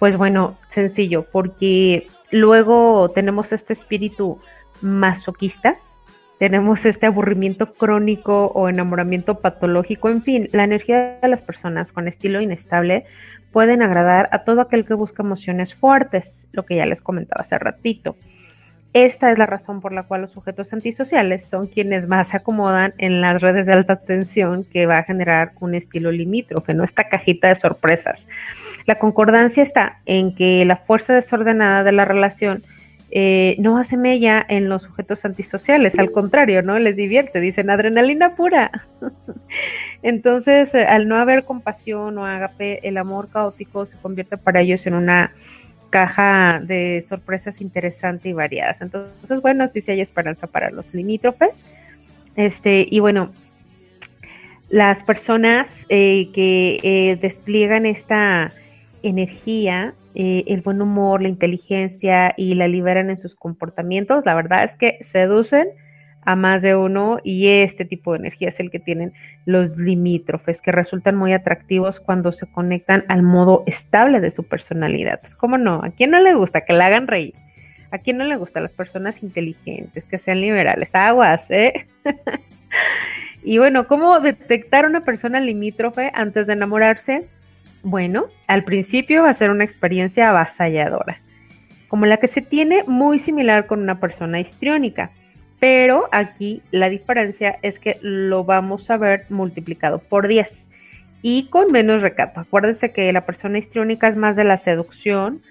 Pues 0.04 0.18
bueno, 0.18 0.58
sencillo, 0.70 1.26
porque 1.32 2.08
luego 2.30 3.08
tenemos 3.08 3.54
este 3.54 3.72
espíritu 3.72 4.38
masoquista, 4.82 5.76
tenemos 6.40 6.84
este 6.84 7.06
aburrimiento 7.06 7.72
crónico 7.72 8.48
o 8.48 8.68
enamoramiento 8.68 9.40
patológico, 9.40 10.10
en 10.10 10.22
fin, 10.22 10.50
la 10.52 10.66
energía 10.66 11.20
de 11.22 11.28
las 11.30 11.42
personas 11.42 11.94
con 11.94 12.10
estilo 12.10 12.42
inestable 12.42 13.06
pueden 13.54 13.82
agradar 13.82 14.28
a 14.34 14.44
todo 14.44 14.60
aquel 14.60 14.84
que 14.84 14.94
busca 14.94 15.24
emociones 15.24 15.74
fuertes, 15.74 16.50
lo 16.52 16.66
que 16.66 16.76
ya 16.76 16.86
les 16.86 17.00
comentaba 17.00 17.42
hace 17.42 17.58
ratito. 17.58 18.18
Esta 18.94 19.32
es 19.32 19.40
la 19.40 19.48
razón 19.48 19.82
por 19.82 19.92
la 19.92 20.04
cual 20.04 20.22
los 20.22 20.32
sujetos 20.32 20.72
antisociales 20.72 21.46
son 21.46 21.66
quienes 21.66 22.08
más 22.08 22.30
se 22.30 22.38
acomodan 22.38 22.94
en 23.00 23.22
las 23.22 23.42
redes 23.42 23.66
de 23.66 23.74
alta 23.74 23.96
tensión 23.96 24.66
que 24.66 24.86
va 24.86 25.00
a 25.00 25.04
generar 25.04 25.54
un 25.60 25.74
estilo 25.74 26.12
limítrofe, 26.12 26.76
¿no? 26.76 26.84
Esta 26.84 27.10
cajita 27.10 27.48
de 27.48 27.56
sorpresas. 27.56 28.28
La 28.86 29.00
concordancia 29.00 29.64
está 29.64 30.00
en 30.06 30.36
que 30.36 30.64
la 30.66 30.78
fuerza 30.78 31.16
desordenada 31.16 31.84
de 31.84 31.92
la 31.92 32.06
relación 32.06 32.62
eh, 33.10 33.56
no 33.60 33.78
hace 33.78 33.98
mella 33.98 34.46
en 34.48 34.70
los 34.70 34.84
sujetos 34.84 35.26
antisociales, 35.26 35.98
al 35.98 36.12
contrario, 36.12 36.62
¿no? 36.62 36.78
Les 36.78 36.96
divierte, 36.96 37.40
dicen 37.40 37.72
adrenalina 37.72 38.36
pura. 38.36 38.88
Entonces, 40.04 40.74
eh, 40.76 40.86
al 40.86 41.08
no 41.08 41.18
haber 41.18 41.46
compasión 41.46 42.18
o 42.18 42.26
agape, 42.26 42.88
el 42.88 42.98
amor 42.98 43.30
caótico 43.30 43.88
se 43.88 43.98
convierte 43.98 44.38
para 44.38 44.62
ellos 44.62 44.86
en 44.86 44.96
una 44.96 45.32
caja 45.94 46.60
de 46.60 47.06
sorpresas 47.08 47.62
interesante 47.62 48.28
y 48.28 48.34
variadas. 48.34 48.82
Entonces, 48.82 49.42
bueno, 49.44 49.68
sí, 49.68 49.80
sí 49.80 49.92
hay 49.92 50.02
esperanza 50.02 50.48
para 50.48 50.72
los 50.72 50.92
limítrofes. 50.92 51.70
Este, 52.36 52.88
y 52.90 53.00
bueno, 53.00 53.30
las 54.70 55.04
personas 55.04 55.86
eh, 55.90 56.32
que 56.34 56.80
eh, 56.82 57.16
despliegan 57.22 57.86
esta 57.86 58.52
energía, 59.04 59.94
eh, 60.16 60.46
el 60.48 60.62
buen 60.62 60.82
humor, 60.82 61.22
la 61.22 61.30
inteligencia 61.30 62.34
y 62.38 62.56
la 62.56 62.68
liberan 62.68 63.12
en 63.12 63.20
sus 63.20 63.36
comportamientos, 63.36 64.26
la 64.26 64.34
verdad 64.34 64.64
es 64.64 64.76
que 64.76 64.98
seducen 65.04 65.68
a 66.26 66.36
más 66.36 66.62
de 66.62 66.76
uno 66.76 67.20
y 67.24 67.48
este 67.48 67.86
tipo 67.86 68.14
de 68.14 68.20
energía 68.20 68.50
es 68.50 68.60
el 68.60 68.72
que 68.72 68.80
tienen 68.80 69.14
los 69.46 69.78
limítrofes 69.78 70.62
que 70.62 70.72
resultan 70.72 71.16
muy 71.16 71.34
atractivos 71.34 72.00
cuando 72.00 72.32
se 72.32 72.48
conectan 72.48 73.04
al 73.08 73.24
modo 73.24 73.64
estable 73.66 74.20
de 74.20 74.32
su 74.32 74.44
personalidad. 74.44 75.20
Pues 75.22 75.36
cómo 75.36 75.58
no, 75.58 75.84
a 75.84 75.90
quién 75.92 76.12
no 76.12 76.20
le 76.20 76.34
gusta 76.34 76.62
que 76.62 76.74
la 76.74 76.88
hagan 76.88 77.08
reír, 77.08 77.34
a 77.92 77.98
quién 77.98 78.18
no 78.18 78.24
le 78.24 78.38
gusta 78.38 78.62
las 78.62 78.72
personas 78.72 79.22
inteligentes, 79.24 80.06
que 80.06 80.18
sean 80.18 80.42
liberales, 80.42 80.94
aguas, 80.94 81.50
¿eh? 81.52 81.86
y 83.44 83.58
bueno, 83.58 83.88
¿cómo 83.88 84.20
detectar 84.20 84.86
una 84.86 85.04
persona 85.04 85.40
limítrofe 85.40 86.12
antes 86.14 86.48
de 86.48 86.54
enamorarse? 86.54 87.28
Bueno, 87.84 88.28
al 88.48 88.64
principio 88.64 89.24
va 89.24 89.30
a 89.30 89.34
ser 89.34 89.50
una 89.50 89.66
experiencia 89.66 90.30
avasalladora, 90.30 91.22
como 91.90 92.06
la 92.06 92.18
que 92.18 92.28
se 92.28 92.42
tiene 92.42 92.84
muy 92.88 93.20
similar 93.20 93.68
con 93.68 93.82
una 93.82 94.00
persona 94.00 94.40
histriónica 94.40 95.12
pero 95.64 96.10
aquí 96.12 96.62
la 96.72 96.90
diferencia 96.90 97.58
es 97.62 97.80
que 97.80 97.98
lo 98.02 98.44
vamos 98.44 98.90
a 98.92 98.98
ver 98.98 99.24
multiplicado 99.30 100.00
por 100.00 100.28
10 100.28 100.68
y 101.22 101.46
con 101.46 101.72
menos 101.72 102.02
recato. 102.02 102.42
Acuérdense 102.42 102.92
que 102.92 103.14
la 103.14 103.26
persona 103.26 103.60
histriónica 103.60 104.10
es 104.10 104.18
más 104.18 104.36
de 104.36 104.44
la 104.44 104.58
seducción, 104.58 105.42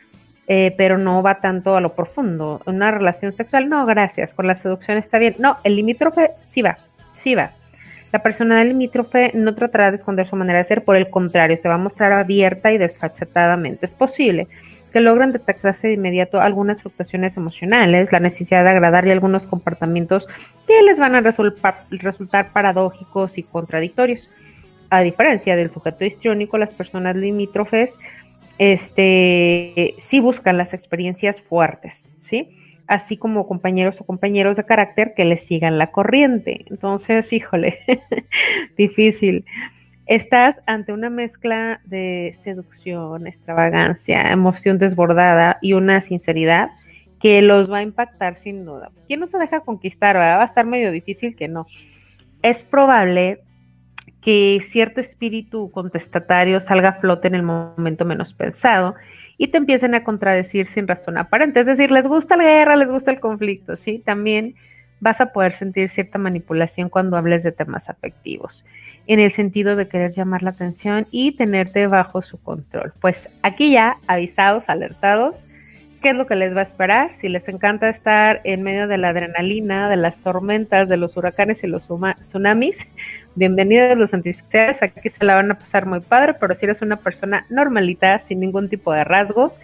eh, 0.48 0.74
pero 0.76 0.98
no 0.98 1.22
va 1.22 1.40
tanto 1.40 1.76
a 1.76 1.80
lo 1.80 1.94
profundo. 1.94 2.60
Una 2.66 2.90
relación 2.90 3.32
sexual, 3.32 3.70
no, 3.70 3.86
gracias, 3.86 4.34
con 4.34 4.46
la 4.46 4.54
seducción 4.54 4.98
está 4.98 5.16
bien. 5.16 5.36
No, 5.38 5.56
el 5.64 5.76
limítrofe 5.76 6.32
sí 6.42 6.60
va, 6.60 6.76
sí 7.14 7.34
va. 7.34 7.52
La 8.12 8.22
persona 8.22 8.58
del 8.58 8.68
limítrofe 8.68 9.30
no 9.32 9.54
tratará 9.54 9.90
de 9.90 9.96
esconder 9.96 10.26
su 10.26 10.36
manera 10.36 10.58
de 10.58 10.64
ser, 10.64 10.84
por 10.84 10.96
el 10.96 11.08
contrario, 11.08 11.56
se 11.56 11.68
va 11.68 11.76
a 11.76 11.78
mostrar 11.78 12.12
abierta 12.12 12.70
y 12.70 12.76
desfachatadamente. 12.76 13.86
Es 13.86 13.94
posible 13.94 14.46
que 14.92 15.00
logran 15.00 15.32
detectarse 15.32 15.88
de 15.88 15.94
inmediato 15.94 16.40
algunas 16.40 16.82
fluctuaciones 16.82 17.36
emocionales, 17.36 18.12
la 18.12 18.20
necesidad 18.20 18.64
de 18.64 18.70
agradar 18.70 19.06
y 19.06 19.10
algunos 19.10 19.46
comportamientos 19.46 20.26
que 20.66 20.82
les 20.82 20.98
van 20.98 21.14
a 21.14 21.20
resultar 21.20 22.52
paradójicos 22.52 23.38
y 23.38 23.42
contradictorios. 23.42 24.28
A 24.90 25.00
diferencia 25.00 25.56
del 25.56 25.70
sujeto 25.70 26.04
histriónico, 26.04 26.58
las 26.58 26.74
personas 26.74 27.16
limítrofes 27.16 27.94
este, 28.58 29.94
sí 29.98 30.20
buscan 30.20 30.58
las 30.58 30.74
experiencias 30.74 31.40
fuertes, 31.40 32.12
¿sí? 32.18 32.50
Así 32.86 33.16
como 33.16 33.48
compañeros 33.48 34.00
o 34.00 34.04
compañeros 34.04 34.56
de 34.56 34.64
carácter 34.64 35.14
que 35.16 35.24
les 35.24 35.44
sigan 35.44 35.78
la 35.78 35.88
corriente. 35.88 36.66
Entonces, 36.68 37.32
híjole, 37.32 37.78
difícil. 38.76 39.44
Estás 40.12 40.60
ante 40.66 40.92
una 40.92 41.08
mezcla 41.08 41.80
de 41.86 42.36
seducción, 42.44 43.26
extravagancia, 43.26 44.30
emoción 44.30 44.76
desbordada 44.76 45.56
y 45.62 45.72
una 45.72 46.02
sinceridad 46.02 46.68
que 47.18 47.40
los 47.40 47.72
va 47.72 47.78
a 47.78 47.82
impactar 47.82 48.36
sin 48.36 48.66
duda. 48.66 48.90
¿Quién 49.06 49.20
no 49.20 49.26
se 49.26 49.38
deja 49.38 49.60
conquistar? 49.60 50.16
Va 50.16 50.42
a 50.42 50.44
estar 50.44 50.66
medio 50.66 50.92
difícil 50.92 51.34
que 51.34 51.48
no. 51.48 51.66
Es 52.42 52.62
probable 52.62 53.40
que 54.20 54.60
cierto 54.68 55.00
espíritu 55.00 55.70
contestatario 55.70 56.60
salga 56.60 56.90
a 56.90 57.00
flote 57.00 57.28
en 57.28 57.34
el 57.34 57.42
momento 57.42 58.04
menos 58.04 58.34
pensado 58.34 58.94
y 59.38 59.48
te 59.48 59.56
empiecen 59.56 59.94
a 59.94 60.04
contradecir 60.04 60.66
sin 60.66 60.86
razón 60.86 61.16
aparente. 61.16 61.60
Es 61.60 61.66
decir, 61.66 61.90
les 61.90 62.06
gusta 62.06 62.36
la 62.36 62.44
guerra, 62.44 62.76
les 62.76 62.90
gusta 62.90 63.12
el 63.12 63.18
conflicto, 63.18 63.76
¿sí? 63.76 64.02
También 64.04 64.56
vas 65.00 65.22
a 65.22 65.32
poder 65.32 65.52
sentir 65.54 65.88
cierta 65.88 66.18
manipulación 66.18 66.90
cuando 66.90 67.16
hables 67.16 67.42
de 67.44 67.52
temas 67.52 67.88
afectivos 67.88 68.62
en 69.06 69.20
el 69.20 69.32
sentido 69.32 69.76
de 69.76 69.88
querer 69.88 70.12
llamar 70.12 70.42
la 70.42 70.50
atención 70.50 71.06
y 71.10 71.32
tenerte 71.32 71.86
bajo 71.86 72.22
su 72.22 72.40
control. 72.40 72.92
Pues 73.00 73.28
aquí 73.42 73.72
ya 73.72 73.98
avisados, 74.06 74.68
alertados, 74.68 75.36
qué 76.02 76.10
es 76.10 76.16
lo 76.16 76.26
que 76.26 76.36
les 76.36 76.54
va 76.54 76.60
a 76.60 76.64
esperar. 76.64 77.12
Si 77.20 77.28
les 77.28 77.48
encanta 77.48 77.88
estar 77.88 78.40
en 78.44 78.62
medio 78.62 78.88
de 78.88 78.98
la 78.98 79.08
adrenalina, 79.10 79.88
de 79.88 79.96
las 79.96 80.16
tormentas, 80.18 80.88
de 80.88 80.96
los 80.96 81.16
huracanes 81.16 81.62
y 81.64 81.68
los 81.68 81.84
tsunamis, 81.86 82.78
bienvenidos 83.34 83.96
los 83.96 84.12
antisociales. 84.12 84.82
Aquí 84.82 85.08
se 85.08 85.24
la 85.24 85.34
van 85.34 85.50
a 85.50 85.58
pasar 85.58 85.86
muy 85.86 86.00
padre, 86.00 86.34
pero 86.34 86.54
si 86.54 86.66
eres 86.66 86.82
una 86.82 86.96
persona 86.96 87.46
normalita, 87.48 88.18
sin 88.20 88.40
ningún 88.40 88.68
tipo 88.68 88.92
de 88.92 89.04
rasgos, 89.04 89.58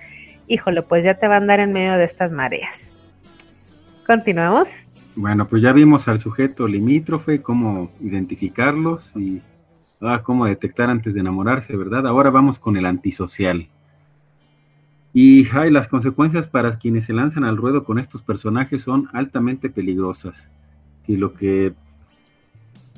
híjole, 0.47 0.83
pues 0.83 1.05
ya 1.05 1.15
te 1.15 1.29
va 1.29 1.35
a 1.35 1.39
andar 1.39 1.61
en 1.61 1.73
medio 1.73 1.95
de 1.95 2.05
estas 2.05 2.31
mareas. 2.31 2.93
Continuamos. 4.07 4.69
Bueno, 5.21 5.49
pues 5.49 5.63
ya 5.63 5.73
vimos 5.73 6.07
al 6.07 6.21
sujeto 6.21 6.69
limítrofe, 6.69 7.43
cómo 7.43 7.91
identificarlos 8.01 9.05
y 9.17 9.43
ah, 10.01 10.23
cómo 10.23 10.47
detectar 10.47 10.91
antes 10.91 11.13
de 11.13 11.19
enamorarse, 11.19 11.77
¿verdad? 11.77 12.07
Ahora 12.07 12.31
vamos 12.31 12.61
con 12.61 12.77
el 12.77 12.87
antisocial. 12.87 13.67
Y 15.13 15.49
ay, 15.51 15.73
las 15.73 15.89
consecuencias 15.89 16.47
para 16.47 16.79
quienes 16.79 17.07
se 17.07 17.15
lanzan 17.15 17.43
al 17.43 17.57
ruedo 17.57 17.83
con 17.83 17.99
estos 17.99 18.23
personajes 18.23 18.83
son 18.83 19.09
altamente 19.13 19.71
peligrosas. 19.71 20.49
Si 21.03 21.17
lo 21.17 21.35
que 21.35 21.73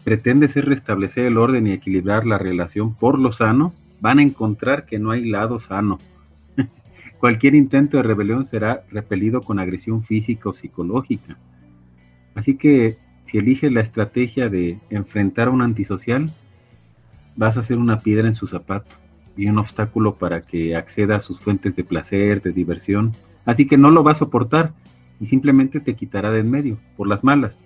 pretende 0.04 0.48
ser 0.48 0.66
restablecer 0.66 1.24
el 1.24 1.38
orden 1.38 1.68
y 1.68 1.72
equilibrar 1.72 2.26
la 2.26 2.36
relación 2.36 2.94
por 2.94 3.18
lo 3.18 3.32
sano, 3.32 3.72
van 4.02 4.18
a 4.18 4.22
encontrar 4.22 4.84
que 4.84 4.98
no 4.98 5.10
hay 5.10 5.24
lado 5.24 5.58
sano. 5.58 5.96
Cualquier 7.18 7.54
intento 7.54 7.96
de 7.96 8.02
rebelión 8.02 8.44
será 8.44 8.84
repelido 8.90 9.40
con 9.40 9.58
agresión 9.58 10.02
física 10.02 10.50
o 10.50 10.52
psicológica. 10.52 11.38
Así 12.40 12.56
que 12.56 12.96
si 13.26 13.36
eliges 13.36 13.70
la 13.70 13.82
estrategia 13.82 14.48
de 14.48 14.78
enfrentar 14.88 15.48
a 15.48 15.50
un 15.50 15.60
antisocial, 15.60 16.24
vas 17.36 17.58
a 17.58 17.62
ser 17.62 17.76
una 17.76 17.98
piedra 17.98 18.28
en 18.28 18.34
su 18.34 18.46
zapato 18.46 18.96
y 19.36 19.46
un 19.46 19.58
obstáculo 19.58 20.14
para 20.14 20.40
que 20.40 20.74
acceda 20.74 21.16
a 21.16 21.20
sus 21.20 21.38
fuentes 21.38 21.76
de 21.76 21.84
placer, 21.84 22.40
de 22.40 22.52
diversión. 22.52 23.12
Así 23.44 23.66
que 23.66 23.76
no 23.76 23.90
lo 23.90 24.02
va 24.02 24.12
a 24.12 24.14
soportar 24.14 24.72
y 25.20 25.26
simplemente 25.26 25.80
te 25.80 25.96
quitará 25.96 26.30
de 26.30 26.40
en 26.40 26.50
medio, 26.50 26.78
por 26.96 27.08
las 27.08 27.22
malas. 27.22 27.62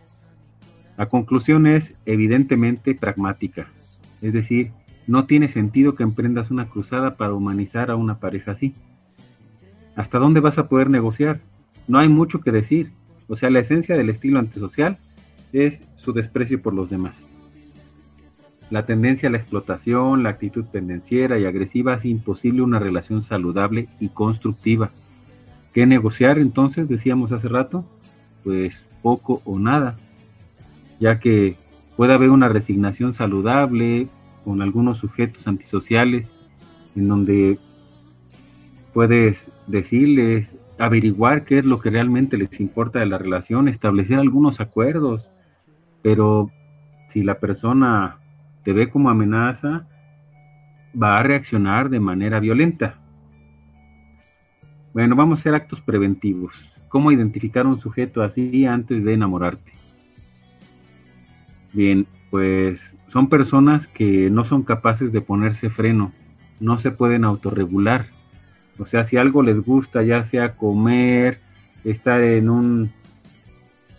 La 0.99 1.07
conclusión 1.07 1.69
es 1.69 1.95
evidentemente 2.05 2.97
pragmática, 2.97 3.69
es 4.23 4.33
decir, 4.33 4.73
no 5.07 5.27
tiene 5.27 5.47
sentido 5.47 5.95
que 5.95 6.03
emprendas 6.03 6.51
una 6.51 6.69
cruzada 6.69 7.17
para 7.17 7.33
humanizar 7.33 7.93
a 7.93 7.95
una 7.95 8.19
pareja 8.19 8.51
así. 8.51 8.75
¿Hasta 9.95 10.19
dónde 10.19 10.41
vas 10.41 10.59
a 10.59 10.69
poder 10.69 10.91
negociar? 10.91 11.39
No 11.87 12.01
hay 12.01 12.09
mucho 12.09 12.41
que 12.41 12.51
decir. 12.51 12.91
O 13.29 13.37
sea, 13.37 13.51
la 13.51 13.61
esencia 13.61 13.97
del 13.97 14.11
estilo 14.11 14.39
antisocial 14.39 14.99
es 15.53 15.83
su 15.97 16.13
desprecio 16.13 16.61
por 16.61 16.75
los 16.75 16.91
demás. 16.91 17.27
La 18.71 18.87
tendencia 18.87 19.29
a 19.29 19.33
la 19.33 19.39
explotación, 19.39 20.23
la 20.23 20.31
actitud 20.31 20.65
pendenciera 20.65 21.39
y 21.39 21.45
agresiva 21.45 21.95
hace 21.95 22.09
imposible 22.09 22.63
una 22.63 22.79
relación 22.79 23.23
saludable 23.23 23.89
y 24.01 24.09
constructiva. 24.09 24.91
¿Qué 25.73 25.87
negociar 25.87 26.39
entonces? 26.39 26.89
Decíamos 26.89 27.33
hace 27.33 27.49
rato. 27.49 27.85
Pues 28.43 28.85
poco 29.03 29.41
o 29.45 29.59
nada, 29.59 29.97
ya 31.01 31.19
que 31.19 31.57
puede 31.97 32.15
haber 32.15 32.31
una 32.31 32.49
resignación 32.49 33.15
saludable 33.15 34.09
con 34.45 34.61
algunos 34.61 34.99
sujetos 34.99 35.47
antisociales 35.47 36.33
en 36.97 37.09
donde 37.09 37.59
puedes 38.93 39.51
decirles, 39.67 40.55
averiguar 40.79 41.45
qué 41.45 41.59
es 41.59 41.65
lo 41.65 41.81
que 41.81 41.91
realmente 41.91 42.37
les 42.37 42.61
importa 42.61 43.01
de 43.01 43.07
la 43.07 43.19
relación, 43.19 43.69
establecer 43.69 44.19
algunos 44.19 44.61
acuerdos, 44.61 45.31
pero 46.03 46.51
si 47.09 47.23
la 47.23 47.39
persona 47.39 48.19
te 48.65 48.73
ve 48.73 48.91
como 48.91 49.11
amenaza, 49.11 49.87
va 51.01 51.19
a 51.19 51.23
reaccionar 51.23 51.91
de 51.91 52.01
manera 52.01 52.41
violenta. 52.41 52.99
Bueno, 54.93 55.17
vamos 55.17 55.39
a 55.39 55.41
hacer 55.41 55.55
actos 55.55 55.81
preventivos. 55.81 56.53
¿Cómo 56.89 57.11
identificar 57.11 57.67
un 57.67 57.81
sujeto 57.81 58.23
así 58.23 58.67
antes 58.67 59.05
de 59.05 59.15
enamorarte? 59.15 59.73
Bien, 61.73 62.07
pues 62.31 62.95
son 63.09 63.29
personas 63.29 63.89
que 63.89 64.31
no 64.31 64.45
son 64.45 64.63
capaces 64.63 65.13
de 65.13 65.21
ponerse 65.21 65.71
freno, 65.71 66.13
no 66.61 66.79
se 66.79 66.93
pueden 66.93 67.25
autorregular. 67.25 68.07
O 68.79 68.87
sea, 68.87 69.05
si 69.05 69.17
algo 69.17 69.43
les 69.43 69.61
gusta, 69.65 70.03
ya 70.03 70.25
sea 70.25 70.57
comer, 70.57 71.41
estar 71.85 72.23
en 72.23 72.51
un, 72.51 72.91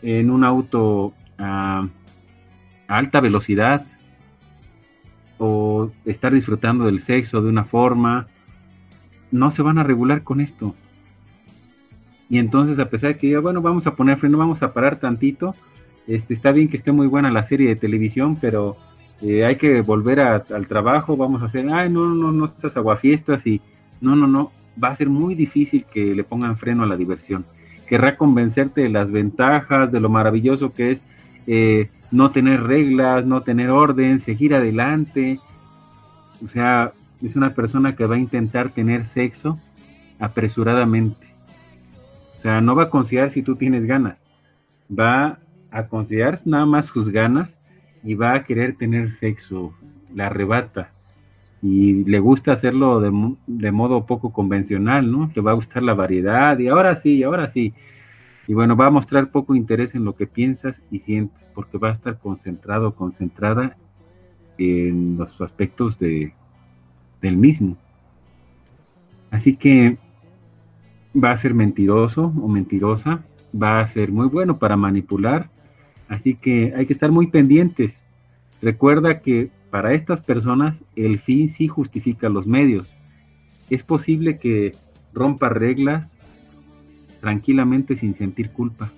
en 0.01 0.29
un 0.29 0.43
auto 0.43 1.13
a 1.37 1.87
alta 2.87 3.19
velocidad, 3.19 3.85
o 5.37 5.91
estar 6.05 6.33
disfrutando 6.33 6.85
del 6.85 6.99
sexo 6.99 7.41
de 7.41 7.49
una 7.49 7.65
forma, 7.65 8.27
no 9.31 9.51
se 9.51 9.61
van 9.61 9.77
a 9.77 9.83
regular 9.83 10.23
con 10.23 10.41
esto. 10.41 10.75
Y 12.29 12.39
entonces, 12.39 12.79
a 12.79 12.89
pesar 12.89 13.13
de 13.13 13.17
que 13.17 13.37
bueno, 13.37 13.61
vamos 13.61 13.85
a 13.87 13.95
poner 13.95 14.17
freno, 14.17 14.37
vamos 14.37 14.63
a 14.63 14.73
parar 14.73 14.99
tantito, 14.99 15.55
este, 16.07 16.33
está 16.33 16.51
bien 16.51 16.67
que 16.67 16.77
esté 16.77 16.91
muy 16.91 17.07
buena 17.07 17.31
la 17.31 17.43
serie 17.43 17.67
de 17.67 17.75
televisión, 17.75 18.37
pero 18.39 18.77
eh, 19.21 19.45
hay 19.45 19.57
que 19.57 19.81
volver 19.81 20.19
al 20.19 20.67
trabajo, 20.67 21.17
vamos 21.17 21.41
a 21.41 21.45
hacer, 21.45 21.67
ay, 21.69 21.89
no, 21.89 22.07
no, 22.07 22.31
no, 22.31 22.45
estas 22.45 22.77
aguafiestas 22.77 23.45
y 23.45 23.61
no, 24.01 24.15
no, 24.15 24.27
no, 24.27 24.51
va 24.81 24.89
a 24.89 24.95
ser 24.95 25.09
muy 25.09 25.35
difícil 25.35 25.85
que 25.85 26.15
le 26.15 26.23
pongan 26.23 26.57
freno 26.57 26.83
a 26.83 26.87
la 26.87 26.97
diversión. 26.97 27.45
Querrá 27.87 28.17
convencerte 28.17 28.81
de 28.81 28.89
las 28.89 29.11
ventajas, 29.11 29.91
de 29.91 29.99
lo 29.99 30.09
maravilloso 30.09 30.73
que 30.73 30.91
es 30.91 31.03
eh, 31.47 31.89
no 32.11 32.31
tener 32.31 32.63
reglas, 32.63 33.25
no 33.25 33.41
tener 33.41 33.69
orden, 33.69 34.19
seguir 34.19 34.55
adelante. 34.55 35.39
O 36.43 36.47
sea, 36.47 36.93
es 37.21 37.35
una 37.35 37.53
persona 37.53 37.95
que 37.95 38.05
va 38.05 38.15
a 38.15 38.19
intentar 38.19 38.71
tener 38.71 39.05
sexo 39.05 39.59
apresuradamente. 40.19 41.27
O 42.35 42.39
sea, 42.39 42.61
no 42.61 42.75
va 42.75 42.83
a 42.83 42.89
considerar 42.89 43.31
si 43.31 43.41
tú 43.41 43.55
tienes 43.55 43.85
ganas. 43.85 44.23
Va 44.87 45.39
a 45.71 45.87
considerar 45.87 46.39
nada 46.45 46.65
más 46.65 46.85
sus 46.85 47.09
ganas 47.09 47.49
y 48.03 48.15
va 48.15 48.33
a 48.33 48.43
querer 48.43 48.75
tener 48.77 49.11
sexo. 49.11 49.73
La 50.13 50.27
arrebata. 50.27 50.91
Y 51.65 52.03
le 52.03 52.19
gusta 52.19 52.51
hacerlo 52.51 52.99
de, 52.99 53.11
de 53.47 53.71
modo 53.71 54.05
poco 54.05 54.31
convencional, 54.31 55.11
¿no? 55.11 55.31
Le 55.33 55.41
va 55.41 55.49
a 55.49 55.55
gustar 55.55 55.81
la 55.81 55.95
variedad 55.95 56.59
y 56.59 56.67
ahora 56.67 56.95
sí, 56.95 57.23
ahora 57.23 57.49
sí. 57.49 57.73
Y 58.47 58.53
bueno, 58.53 58.75
va 58.75 58.85
a 58.85 58.91
mostrar 58.91 59.31
poco 59.31 59.55
interés 59.55 59.95
en 59.95 60.05
lo 60.05 60.15
que 60.15 60.27
piensas 60.27 60.79
y 60.91 60.99
sientes, 60.99 61.49
porque 61.55 61.79
va 61.79 61.89
a 61.89 61.93
estar 61.93 62.19
concentrado 62.19 62.93
concentrada 62.93 63.77
en 64.59 65.17
los 65.17 65.41
aspectos 65.41 65.97
de, 65.97 66.33
del 67.19 67.35
mismo. 67.35 67.75
Así 69.31 69.55
que 69.55 69.97
va 71.15 71.31
a 71.31 71.37
ser 71.37 71.55
mentiroso 71.55 72.31
o 72.39 72.47
mentirosa, 72.47 73.23
va 73.51 73.79
a 73.79 73.87
ser 73.87 74.11
muy 74.11 74.27
bueno 74.27 74.57
para 74.57 74.77
manipular, 74.77 75.49
así 76.09 76.35
que 76.35 76.73
hay 76.75 76.85
que 76.85 76.93
estar 76.93 77.11
muy 77.11 77.27
pendientes. 77.27 78.03
Recuerda 78.61 79.21
que 79.21 79.49
para 79.69 79.93
estas 79.93 80.21
personas 80.21 80.83
el 80.95 81.19
fin 81.19 81.49
sí 81.49 81.67
justifica 81.67 82.29
los 82.29 82.47
medios. 82.47 82.95
Es 83.69 83.83
posible 83.83 84.37
que 84.37 84.73
rompa 85.13 85.49
reglas, 85.49 86.15
tranquilamente 87.21 87.95
sin 87.95 88.13
sentir 88.13 88.51
culpa. 88.51 88.91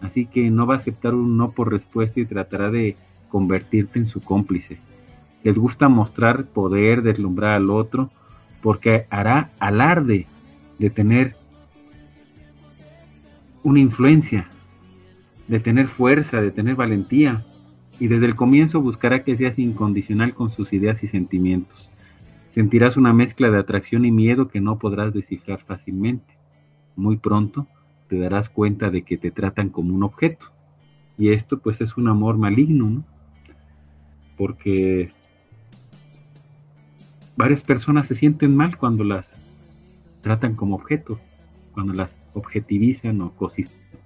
Así 0.00 0.26
que 0.26 0.50
no 0.50 0.66
va 0.66 0.74
a 0.74 0.78
aceptar 0.78 1.14
un 1.14 1.36
no 1.36 1.50
por 1.50 1.70
respuesta 1.70 2.20
y 2.20 2.26
tratará 2.26 2.70
de 2.70 2.96
convertirte 3.28 3.98
en 3.98 4.06
su 4.06 4.20
cómplice. 4.20 4.78
Les 5.44 5.56
gusta 5.56 5.88
mostrar 5.88 6.46
poder, 6.46 7.02
deslumbrar 7.02 7.52
al 7.52 7.70
otro, 7.70 8.10
porque 8.62 9.06
hará 9.10 9.50
alarde 9.58 10.26
de 10.78 10.90
tener 10.90 11.36
una 13.62 13.80
influencia, 13.80 14.48
de 15.48 15.60
tener 15.60 15.86
fuerza, 15.86 16.40
de 16.40 16.50
tener 16.50 16.74
valentía, 16.74 17.44
y 17.98 18.08
desde 18.08 18.26
el 18.26 18.34
comienzo 18.34 18.80
buscará 18.80 19.24
que 19.24 19.36
seas 19.36 19.58
incondicional 19.58 20.34
con 20.34 20.50
sus 20.50 20.72
ideas 20.72 21.02
y 21.04 21.08
sentimientos. 21.08 21.90
Sentirás 22.50 22.96
una 22.96 23.12
mezcla 23.12 23.50
de 23.50 23.58
atracción 23.58 24.04
y 24.04 24.10
miedo 24.10 24.48
que 24.48 24.60
no 24.60 24.78
podrás 24.78 25.14
descifrar 25.14 25.60
fácilmente 25.60 26.42
muy 26.96 27.16
pronto 27.16 27.66
te 28.08 28.18
darás 28.18 28.48
cuenta 28.48 28.90
de 28.90 29.02
que 29.02 29.16
te 29.16 29.30
tratan 29.30 29.70
como 29.70 29.94
un 29.94 30.02
objeto. 30.02 30.46
Y 31.18 31.32
esto 31.32 31.58
pues 31.58 31.80
es 31.80 31.96
un 31.96 32.08
amor 32.08 32.36
maligno, 32.36 32.90
¿no? 32.90 33.04
Porque 34.36 35.12
varias 37.36 37.62
personas 37.62 38.06
se 38.06 38.14
sienten 38.14 38.56
mal 38.56 38.76
cuando 38.76 39.04
las 39.04 39.40
tratan 40.20 40.54
como 40.54 40.76
objeto, 40.76 41.18
cuando 41.72 41.92
las 41.92 42.18
objetivizan 42.34 43.20
o 43.22 43.32
cosifican. 43.32 44.01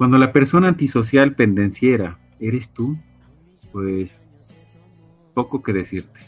Cuando 0.00 0.16
la 0.16 0.32
persona 0.32 0.68
antisocial 0.68 1.34
pendenciera 1.34 2.16
eres 2.38 2.70
tú, 2.70 2.96
pues 3.70 4.18
poco 5.34 5.62
que 5.62 5.74
decirte. 5.74 6.20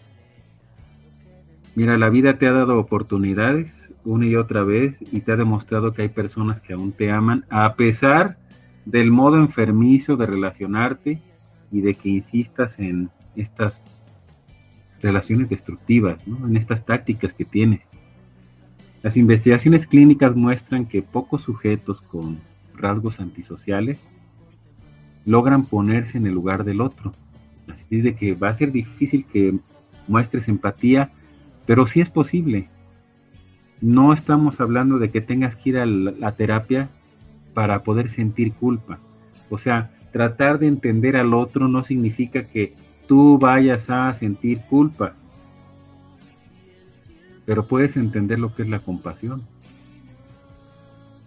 Mira, 1.75 1.97
la 1.97 2.11
vida 2.11 2.37
te 2.37 2.47
ha 2.47 2.53
dado 2.53 2.79
oportunidades 2.79 3.91
una 4.05 4.27
y 4.27 4.37
otra 4.37 4.63
vez 4.63 4.99
y 5.11 5.23
te 5.23 5.33
ha 5.33 5.37
demostrado 5.37 5.95
que 5.95 6.03
hay 6.03 6.11
personas 6.11 6.61
que 6.61 6.75
aún 6.75 6.93
te 6.93 7.11
aman 7.11 7.47
a 7.49 7.75
pesar 7.75 8.37
del 8.85 9.11
modo 9.11 9.39
enfermizo 9.39 10.19
de 10.19 10.27
relacionarte 10.27 11.23
y 11.71 11.81
de 11.81 11.95
que 11.95 12.11
insistas 12.11 12.79
en 12.79 13.09
estas 13.37 13.81
relaciones 15.01 15.49
destructivas, 15.49 16.23
en 16.27 16.59
estas 16.59 16.85
tácticas 16.85 17.33
que 17.33 17.47
tienes. 17.47 17.91
Las 19.03 19.17
investigaciones 19.17 19.87
clínicas 19.87 20.37
muestran 20.37 20.85
que 20.85 21.01
pocos 21.01 21.41
sujetos 21.41 22.03
con 22.03 22.52
rasgos 22.83 23.21
antisociales 23.21 24.07
logran 25.25 25.65
ponerse 25.65 26.19
en 26.19 26.27
el 26.27 26.35
lugar 26.35 26.65
del 26.65 26.83
otro. 26.83 27.13
Así 27.69 27.85
es 27.91 28.05
de 28.05 28.15
que 28.15 28.35
va 28.35 28.51
a 28.51 28.55
ser 28.55 28.73
difícil 28.73 29.25
que 29.25 29.57
muestres 30.09 30.49
empatía, 30.49 31.13
pero 31.65 31.87
sí 31.87 32.01
es 32.01 32.11
posible 32.11 32.69
no 33.83 34.13
estamos 34.13 34.61
hablando 34.61 34.99
de 34.99 35.11
que 35.11 35.21
tengas 35.21 35.57
que 35.57 35.71
ir 35.71 35.79
a 35.79 35.85
la, 35.85 36.33
terapia 36.33 36.89
para 37.53 37.83
poder 37.83 38.09
sentir 38.09 38.53
culpa. 38.55 39.01
O 39.51 39.59
sea, 39.59 39.91
tratar 40.13 40.61
de 40.61 40.69
entender 40.69 41.17
al 41.17 41.35
otro 41.35 41.69
no 41.69 41.83
significa 41.83 42.45
que 42.45 42.75
tú 43.07 43.39
vayas 43.39 43.91
a 43.91 44.15
sentir 44.15 44.61
culpa. 44.71 45.15
pero 47.45 47.67
puedes 47.67 47.97
entender 47.97 48.39
lo 48.39 48.55
que 48.55 48.63
es 48.63 48.69
la 48.69 48.79
compasión. 48.79 49.43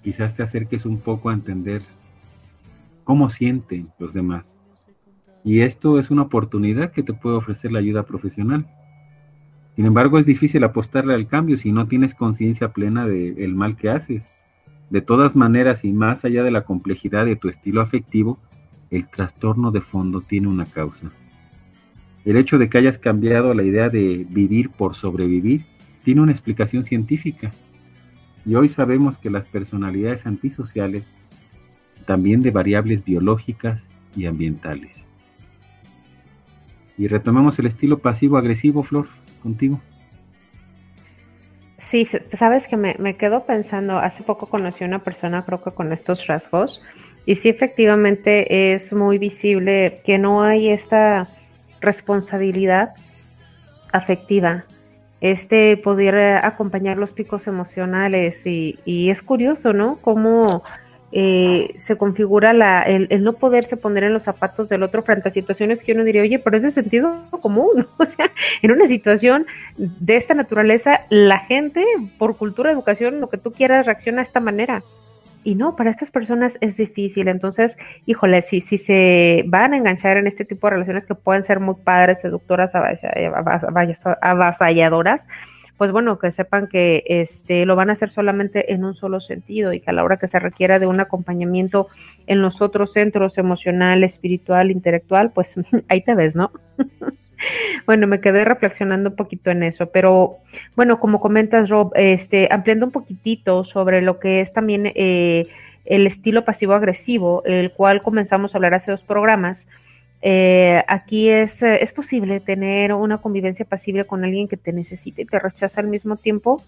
Quizás 0.06 0.36
te 0.36 0.44
acerques 0.44 0.86
un 0.86 1.00
poco 1.00 1.32
a 1.32 1.34
entender 1.34 1.82
cómo 3.06 3.32
sienten 3.32 3.88
los 3.98 4.14
demás. 4.14 4.56
Y 5.44 5.62
esto 5.62 5.98
es 5.98 6.12
una 6.12 6.22
oportunidad 6.22 6.92
que 6.92 7.02
te 7.02 7.14
puede 7.14 7.38
ofrecer 7.38 7.72
la 7.72 7.80
ayuda 7.80 8.04
profesional. 8.04 8.68
Sin 9.76 9.88
embargo, 9.88 10.20
es 10.20 10.28
difícil 10.28 10.64
apostarle 10.64 11.16
al 11.16 11.26
cambio 11.26 11.58
si 11.58 11.72
no 11.72 11.88
tienes 11.88 12.14
conciencia 12.14 12.72
plena 12.72 13.08
del 13.08 13.56
mal 13.56 13.78
que 13.78 13.90
haces. 13.90 14.32
De 14.92 15.02
todas 15.02 15.36
maneras, 15.36 15.84
y 15.84 15.92
más 15.92 16.24
allá 16.24 16.44
de 16.44 16.52
la 16.52 16.66
complejidad 16.66 17.26
de 17.26 17.36
tu 17.36 17.50
estilo 17.50 17.82
afectivo, 17.82 18.38
el 18.92 19.08
trastorno 19.10 19.72
de 19.72 19.82
fondo 19.82 20.22
tiene 20.22 20.50
una 20.50 20.68
causa. 20.68 21.10
El 22.26 22.38
hecho 22.38 22.60
de 22.60 22.70
que 22.70 22.78
hayas 22.78 23.00
cambiado 23.00 23.56
la 23.56 23.64
idea 23.64 23.90
de 23.90 24.24
vivir 24.30 24.70
por 24.70 24.94
sobrevivir 24.94 25.66
tiene 26.04 26.22
una 26.22 26.32
explicación 26.32 26.84
científica. 26.84 27.50
Y 28.46 28.56
hoy 28.56 28.70
sabemos 28.70 29.18
que 29.18 29.30
las 29.30 29.46
personalidades 29.48 30.26
antisociales 30.26 31.04
también 32.06 32.42
de 32.42 32.52
variables 32.52 33.04
biológicas 33.04 33.90
y 34.16 34.26
ambientales. 34.28 35.04
Y 36.98 37.08
retomemos 37.08 37.58
el 37.60 37.66
estilo 37.66 38.00
pasivo-agresivo, 38.00 38.84
Flor, 38.84 39.08
contigo. 39.42 39.82
Sí, 41.80 42.08
sabes 42.34 42.68
que 42.68 42.78
me, 42.78 42.96
me 43.00 43.18
quedo 43.18 43.46
pensando, 43.46 43.98
hace 43.98 44.24
poco 44.24 44.48
conocí 44.48 44.84
a 44.84 44.88
una 44.88 45.04
persona 45.04 45.44
creo 45.46 45.62
que 45.62 45.72
con 45.72 45.92
estos 45.94 46.26
rasgos 46.26 46.82
y 47.26 47.36
sí 47.36 47.50
efectivamente 47.50 48.74
es 48.74 48.92
muy 48.92 49.18
visible 49.18 50.02
que 50.04 50.18
no 50.18 50.44
hay 50.44 50.70
esta 50.70 51.28
responsabilidad 51.82 52.94
afectiva, 53.92 54.66
este 55.22 55.78
poder 55.78 56.40
acompañar 56.44 56.98
los 56.98 57.12
picos 57.12 57.48
emocionales 57.48 58.46
y, 58.46 59.10
es 59.10 59.22
curioso, 59.22 59.74
¿no? 59.74 59.98
Cómo 60.02 60.64
eh, 61.12 61.76
se 61.86 61.98
configura 61.98 62.54
la, 62.54 62.82
el, 62.82 63.24
no 63.24 63.34
poderse 63.34 63.78
poner 63.78 64.04
en 64.04 64.14
los 64.14 64.24
zapatos 64.24 64.68
del 64.70 64.84
otro 64.84 65.02
frente 65.02 65.30
a 65.30 65.32
situaciones 65.32 65.82
que 65.82 65.94
uno 65.94 66.04
diría, 66.04 66.22
oye, 66.22 66.40
pero 66.40 66.58
ese 66.58 66.72
sentido 66.72 67.24
común, 67.42 67.88
o 67.98 68.06
sea, 68.06 68.32
en 68.62 68.72
una 68.72 68.88
situación 68.88 69.46
de 69.78 70.18
esta 70.18 70.34
naturaleza, 70.34 71.02
la 71.10 71.40
gente, 71.40 71.84
por 72.18 72.38
cultura, 72.38 72.72
educación, 72.72 73.22
lo 73.22 73.30
que 73.30 73.38
tú 73.38 73.52
quieras, 73.52 73.86
reacciona 73.86 74.18
de 74.18 74.24
esta 74.28 74.40
manera. 74.40 74.84
Y 75.46 75.54
no, 75.54 75.76
para 75.76 75.92
estas 75.92 76.10
personas 76.10 76.58
es 76.60 76.76
difícil. 76.76 77.28
Entonces, 77.28 77.78
híjole, 78.08 78.42
si, 78.42 78.62
si 78.62 78.80
se 78.80 79.44
van 79.46 79.74
a 79.74 79.78
enganchar 79.78 80.18
en 80.18 80.26
este 80.26 80.44
tipo 80.44 80.66
de 80.66 80.72
relaciones 80.72 81.06
que 81.06 81.14
pueden 81.14 81.44
ser 81.44 81.60
muy 81.60 81.76
padres, 81.76 82.20
seductoras, 82.20 82.72
avasalladoras, 84.22 85.28
pues 85.78 85.92
bueno, 85.92 86.18
que 86.18 86.32
sepan 86.32 86.68
que 86.68 87.04
este, 87.06 87.68
lo 87.68 87.76
van 87.76 87.92
a 87.92 87.94
hacer 87.94 88.10
solamente 88.10 88.74
en 88.74 88.84
un 88.84 88.96
solo 88.96 89.20
sentido 89.20 89.72
y 89.72 89.82
que 89.82 89.92
a 89.92 89.94
la 89.94 90.04
hora 90.04 90.18
que 90.18 90.28
se 90.28 90.40
requiera 90.40 90.80
de 90.80 90.88
un 90.88 91.00
acompañamiento 91.00 91.90
en 92.26 92.42
los 92.42 92.60
otros 92.64 92.94
centros 92.94 93.38
emocional, 93.38 94.04
espiritual, 94.04 94.72
intelectual, 94.72 95.32
pues 95.32 95.54
ahí 95.90 96.02
te 96.02 96.16
ves, 96.16 96.36
¿no? 96.36 96.52
bueno, 97.86 98.08
me 98.08 98.22
quedé 98.22 98.46
reflexionando 98.46 99.10
un 99.12 99.16
poquito 99.16 99.52
en 99.52 99.64
eso, 99.64 99.88
pero 99.88 100.38
bueno, 100.76 101.00
como 101.00 101.20
comentas, 101.20 101.70
Rob, 101.70 101.92
este, 101.96 102.48
ampliando 102.52 102.86
un 102.86 102.92
poquitito 102.92 103.64
sobre 103.64 104.02
lo 104.02 104.20
que 104.20 104.42
es 104.42 104.54
también 104.54 104.92
eh, 104.96 105.48
el 105.86 106.08
estilo 106.08 106.46
pasivo-agresivo, 106.46 107.44
el 107.46 107.72
cual 107.72 108.02
comenzamos 108.02 108.54
a 108.54 108.58
hablar 108.58 108.74
hace 108.74 108.92
dos 108.92 109.04
programas, 109.04 109.68
eh, 110.22 110.84
aquí 110.88 111.30
es, 111.30 111.62
eh, 111.62 111.84
es 111.84 111.94
posible 111.94 112.40
tener 112.40 112.94
una 112.94 113.20
convivencia 113.20 113.64
pasible 113.64 114.06
con 114.06 114.24
alguien 114.24 114.48
que 114.48 114.58
te 114.58 114.74
necesita 114.74 115.22
y 115.22 115.26
te 115.26 115.38
rechaza 115.38 115.82
al 115.82 115.88
mismo 115.88 116.16
tiempo. 116.16 116.62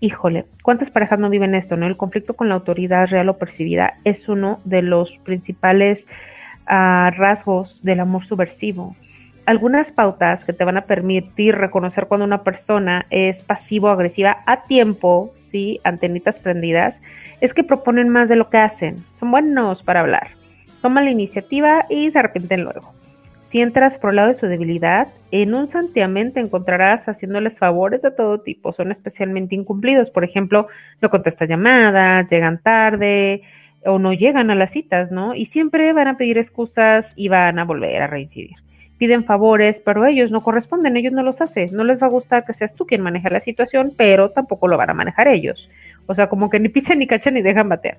Híjole, 0.00 0.46
¿cuántas 0.62 0.90
parejas 0.90 1.18
no 1.18 1.30
viven 1.30 1.54
esto? 1.54 1.76
¿no? 1.76 1.86
El 1.86 1.96
conflicto 1.96 2.34
con 2.34 2.48
la 2.48 2.56
autoridad 2.56 3.06
real 3.06 3.28
o 3.30 3.38
percibida 3.38 3.94
es 4.04 4.28
uno 4.28 4.60
de 4.64 4.82
los 4.82 5.18
principales 5.18 6.06
uh, 6.68 7.10
rasgos 7.16 7.82
del 7.82 8.00
amor 8.00 8.24
subversivo. 8.24 8.96
Algunas 9.46 9.92
pautas 9.92 10.44
que 10.44 10.52
te 10.52 10.64
van 10.64 10.76
a 10.76 10.86
permitir 10.86 11.56
reconocer 11.56 12.06
cuando 12.06 12.24
una 12.24 12.44
persona 12.44 13.06
es 13.10 13.42
pasivo-agresiva 13.42 14.38
a 14.46 14.64
tiempo, 14.64 15.34
sí, 15.50 15.80
antenitas 15.84 16.38
prendidas, 16.38 17.00
es 17.40 17.52
que 17.52 17.64
proponen 17.64 18.08
más 18.08 18.28
de 18.28 18.36
lo 18.36 18.50
que 18.50 18.58
hacen. 18.58 18.96
Son 19.18 19.30
buenos 19.30 19.82
para 19.82 20.00
hablar 20.00 20.42
toman 20.82 21.06
la 21.06 21.10
iniciativa 21.10 21.86
y 21.88 22.10
se 22.10 22.18
arrepienten 22.18 22.64
luego. 22.64 22.92
Si 23.48 23.60
entras 23.60 23.98
por 23.98 24.10
el 24.10 24.16
lado 24.16 24.28
de 24.28 24.34
su 24.34 24.46
debilidad, 24.46 25.08
en 25.30 25.54
un 25.54 25.68
santiamén 25.68 26.32
te 26.32 26.40
encontrarás 26.40 27.08
haciéndoles 27.08 27.58
favores 27.58 28.02
de 28.02 28.10
todo 28.10 28.40
tipo. 28.40 28.72
Son 28.72 28.90
especialmente 28.90 29.54
incumplidos. 29.54 30.10
Por 30.10 30.24
ejemplo, 30.24 30.68
no 31.00 31.10
contestas 31.10 31.48
llamadas, 31.48 32.30
llegan 32.30 32.62
tarde 32.62 33.42
o 33.84 33.98
no 33.98 34.12
llegan 34.12 34.50
a 34.50 34.54
las 34.54 34.70
citas, 34.70 35.12
¿no? 35.12 35.34
Y 35.34 35.46
siempre 35.46 35.92
van 35.92 36.08
a 36.08 36.16
pedir 36.16 36.38
excusas 36.38 37.12
y 37.14 37.28
van 37.28 37.58
a 37.58 37.64
volver 37.64 38.02
a 38.02 38.06
reincidir. 38.06 38.56
Piden 39.02 39.24
favores, 39.24 39.82
pero 39.84 40.06
ellos 40.06 40.30
no 40.30 40.38
corresponden, 40.38 40.96
ellos 40.96 41.12
no 41.12 41.24
los 41.24 41.40
hacen. 41.40 41.70
No 41.72 41.82
les 41.82 42.00
va 42.00 42.06
a 42.06 42.10
gustar 42.10 42.44
que 42.44 42.52
seas 42.52 42.72
tú 42.72 42.86
quien 42.86 43.00
maneja 43.00 43.30
la 43.30 43.40
situación, 43.40 43.92
pero 43.96 44.30
tampoco 44.30 44.68
lo 44.68 44.76
van 44.76 44.90
a 44.90 44.94
manejar 44.94 45.26
ellos. 45.26 45.68
O 46.06 46.14
sea, 46.14 46.28
como 46.28 46.48
que 46.48 46.60
ni 46.60 46.68
pichan 46.76 47.00
ni 47.00 47.08
cachan 47.08 47.34
ni 47.34 47.42
dejan 47.42 47.68
batear 47.68 47.98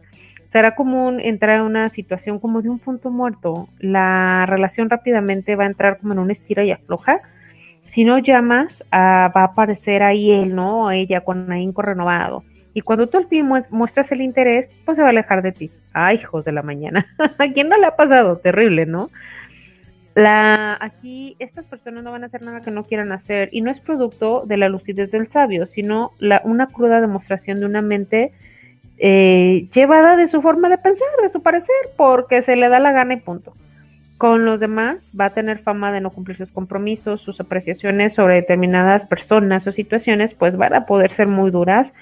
será 0.53 0.75
común 0.75 1.19
entrar 1.19 1.57
en 1.57 1.65
una 1.65 1.89
situación 1.89 2.39
como 2.39 2.61
de 2.61 2.69
un 2.69 2.79
punto 2.79 3.09
muerto. 3.09 3.67
La 3.79 4.45
relación 4.47 4.89
rápidamente 4.89 5.55
va 5.55 5.63
a 5.63 5.67
entrar 5.67 5.97
como 5.97 6.13
en 6.13 6.19
un 6.19 6.31
estira 6.31 6.63
y 6.63 6.71
afloja. 6.71 7.21
Si 7.85 8.05
no 8.05 8.19
llamas, 8.19 8.85
ah, 8.91 9.29
va 9.35 9.41
a 9.41 9.45
aparecer 9.45 10.03
ahí 10.03 10.31
él, 10.31 10.55
¿no? 10.55 10.85
O 10.85 10.91
ella 10.91 11.21
con 11.21 11.51
ahínco 11.51 11.81
renovado. 11.81 12.43
Y 12.75 12.81
cuando 12.81 13.07
tú 13.07 13.17
al 13.17 13.27
fin 13.27 13.49
muestras 13.71 14.11
el 14.11 14.21
interés, 14.21 14.69
pues 14.85 14.95
se 14.95 15.01
va 15.01 15.09
a 15.09 15.11
alejar 15.11 15.41
de 15.41 15.51
ti. 15.51 15.71
Ay, 15.91 16.17
hijos 16.17 16.45
de 16.45 16.51
la 16.51 16.61
mañana. 16.61 17.07
¿A 17.39 17.47
quién 17.47 17.67
no 17.67 17.77
le 17.77 17.87
ha 17.87 17.95
pasado? 17.95 18.37
Terrible, 18.37 18.85
¿no? 18.85 19.09
La, 20.15 20.77
aquí 20.79 21.35
estas 21.39 21.65
personas 21.65 22.03
no 22.03 22.11
van 22.11 22.23
a 22.23 22.27
hacer 22.27 22.43
nada 22.43 22.61
que 22.61 22.69
no 22.69 22.83
quieran 22.83 23.11
hacer 23.11 23.49
y 23.51 23.61
no 23.61 23.71
es 23.71 23.79
producto 23.79 24.43
de 24.45 24.57
la 24.57 24.69
lucidez 24.69 25.11
del 25.11 25.27
sabio, 25.27 25.65
sino 25.65 26.11
la, 26.19 26.41
una 26.43 26.67
cruda 26.67 27.01
demostración 27.01 27.59
de 27.59 27.65
una 27.65 27.81
mente 27.81 28.31
eh, 28.99 29.67
llevada 29.73 30.15
de 30.15 30.27
su 30.27 30.41
forma 30.41 30.69
de 30.69 30.77
pensar, 30.77 31.07
de 31.21 31.29
su 31.29 31.41
parecer, 31.41 31.75
porque 31.97 32.43
se 32.43 32.55
le 32.55 32.69
da 32.69 32.79
la 32.79 32.91
gana 32.91 33.15
y 33.15 33.17
punto. 33.17 33.53
Con 34.17 34.45
los 34.45 34.59
demás 34.59 35.11
va 35.19 35.25
a 35.25 35.29
tener 35.31 35.59
fama 35.59 35.91
de 35.91 35.99
no 35.99 36.11
cumplir 36.11 36.37
sus 36.37 36.51
compromisos, 36.51 37.21
sus 37.21 37.39
apreciaciones 37.39 38.13
sobre 38.13 38.35
determinadas 38.35 39.05
personas 39.05 39.65
o 39.65 39.71
situaciones, 39.71 40.35
pues 40.35 40.55
van 40.55 40.75
a 40.75 40.85
poder 40.85 41.11
ser 41.11 41.27
muy 41.27 41.49
duras, 41.49 41.93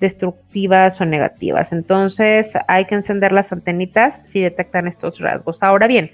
destructivas 0.00 1.00
o 1.00 1.04
negativas. 1.04 1.72
Entonces 1.72 2.54
hay 2.68 2.84
que 2.84 2.94
encender 2.94 3.32
las 3.32 3.50
antenitas 3.52 4.20
si 4.24 4.40
detectan 4.40 4.86
estos 4.86 5.18
rasgos. 5.18 5.62
Ahora 5.62 5.88
bien, 5.88 6.12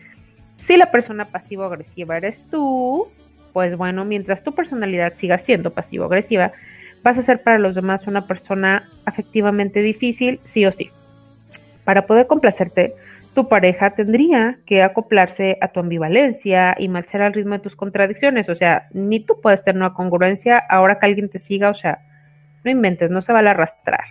si 0.67 0.77
la 0.77 0.91
persona 0.91 1.25
pasivo-agresiva 1.25 2.17
eres 2.17 2.39
tú, 2.51 3.09
pues 3.53 3.77
bueno, 3.77 4.05
mientras 4.05 4.43
tu 4.43 4.55
personalidad 4.55 5.15
siga 5.17 5.39
siendo 5.39 5.73
pasivo-agresiva, 5.73 6.53
vas 7.03 7.19
a 7.19 7.23
ser 7.23 7.43
para 7.43 7.59
los 7.59 7.75
demás 7.75 8.07
una 8.07 8.27
persona 8.27 8.89
afectivamente 9.05 9.81
difícil, 9.81 10.41
sí 10.45 10.65
o 10.65 10.73
sí. 10.73 10.91
Para 11.85 12.07
poder 12.07 12.27
complacerte, 12.27 12.95
tu 13.35 13.49
pareja 13.49 13.91
tendría 13.91 14.59
que 14.67 14.83
acoplarse 14.83 15.59
a 15.61 15.69
tu 15.69 15.81
ambivalencia 15.81 16.77
y 16.79 16.89
marchar 16.89 17.23
al 17.23 17.33
ritmo 17.33 17.55
de 17.55 17.61
tus 17.61 17.75
contradicciones. 17.75 18.49
O 18.49 18.55
sea, 18.55 18.89
ni 18.93 19.21
tú 19.21 19.41
puedes 19.41 19.65
tener 19.65 19.81
una 19.81 19.95
congruencia 19.95 20.59
ahora 20.59 20.99
que 20.99 21.07
alguien 21.07 21.29
te 21.29 21.39
siga, 21.39 21.71
o 21.71 21.75
sea, 21.75 22.01
no 22.63 22.71
inventes, 22.71 23.11
no 23.11 23.23
se 23.23 23.33
va 23.33 23.41
a 23.41 23.51
arrastrar. 23.51 24.05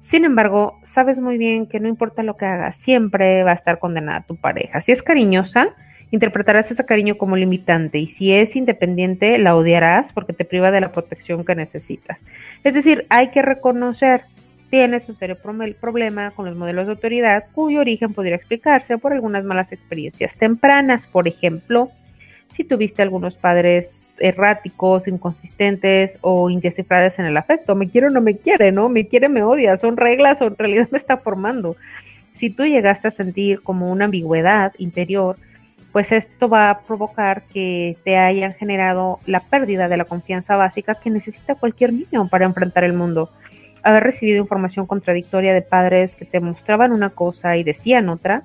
Sin 0.00 0.26
embargo, 0.26 0.80
sabes 0.82 1.18
muy 1.18 1.38
bien 1.38 1.66
que 1.66 1.80
no 1.80 1.88
importa 1.88 2.22
lo 2.22 2.36
que 2.36 2.44
hagas, 2.44 2.76
siempre 2.76 3.42
va 3.42 3.52
a 3.52 3.54
estar 3.54 3.78
condenada 3.78 4.20
tu 4.22 4.36
pareja. 4.36 4.82
Si 4.82 4.92
es 4.92 5.02
cariñosa, 5.02 5.74
interpretarás 6.14 6.70
ese 6.70 6.84
cariño 6.84 7.18
como 7.18 7.36
limitante 7.36 7.98
y 7.98 8.06
si 8.06 8.32
es 8.32 8.54
independiente, 8.54 9.36
la 9.38 9.56
odiarás 9.56 10.12
porque 10.12 10.32
te 10.32 10.44
priva 10.44 10.70
de 10.70 10.80
la 10.80 10.92
protección 10.92 11.44
que 11.44 11.56
necesitas. 11.56 12.24
Es 12.62 12.74
decir, 12.74 13.04
hay 13.08 13.30
que 13.30 13.42
reconocer, 13.42 14.22
tienes 14.70 15.08
un 15.08 15.18
serio 15.18 15.36
problema 15.80 16.30
con 16.30 16.46
los 16.46 16.56
modelos 16.56 16.86
de 16.86 16.92
autoridad 16.92 17.46
cuyo 17.52 17.80
origen 17.80 18.14
podría 18.14 18.36
explicarse 18.36 18.96
por 18.96 19.12
algunas 19.12 19.44
malas 19.44 19.72
experiencias 19.72 20.36
tempranas. 20.36 21.08
Por 21.08 21.26
ejemplo, 21.26 21.90
si 22.54 22.62
tuviste 22.62 23.02
algunos 23.02 23.36
padres 23.36 24.00
erráticos, 24.18 25.08
inconsistentes 25.08 26.16
o 26.20 26.48
indescifrados 26.48 27.18
en 27.18 27.24
el 27.24 27.36
afecto. 27.36 27.74
Me 27.74 27.88
quiere 27.88 28.06
o 28.06 28.10
no 28.10 28.20
me 28.20 28.36
quiere, 28.36 28.70
¿no? 28.70 28.88
Me 28.88 29.08
quiere, 29.08 29.28
me 29.28 29.42
odia. 29.42 29.76
Son 29.78 29.96
reglas 29.96 30.40
o 30.40 30.46
en 30.46 30.56
realidad 30.56 30.88
me 30.92 30.98
está 30.98 31.16
formando. 31.16 31.76
Si 32.34 32.50
tú 32.50 32.64
llegaste 32.64 33.08
a 33.08 33.10
sentir 33.10 33.62
como 33.62 33.90
una 33.90 34.04
ambigüedad 34.04 34.72
interior, 34.78 35.36
pues 35.94 36.10
esto 36.10 36.48
va 36.48 36.70
a 36.70 36.80
provocar 36.80 37.44
que 37.44 37.96
te 38.02 38.16
hayan 38.16 38.52
generado 38.52 39.20
la 39.26 39.44
pérdida 39.44 39.86
de 39.86 39.96
la 39.96 40.04
confianza 40.04 40.56
básica 40.56 40.96
que 40.96 41.08
necesita 41.08 41.54
cualquier 41.54 41.92
niño 41.92 42.26
para 42.28 42.46
enfrentar 42.46 42.82
el 42.82 42.94
mundo. 42.94 43.30
Haber 43.84 44.02
recibido 44.02 44.38
información 44.38 44.86
contradictoria 44.86 45.54
de 45.54 45.62
padres 45.62 46.16
que 46.16 46.24
te 46.24 46.40
mostraban 46.40 46.90
una 46.90 47.10
cosa 47.10 47.56
y 47.56 47.62
decían 47.62 48.08
otra, 48.08 48.42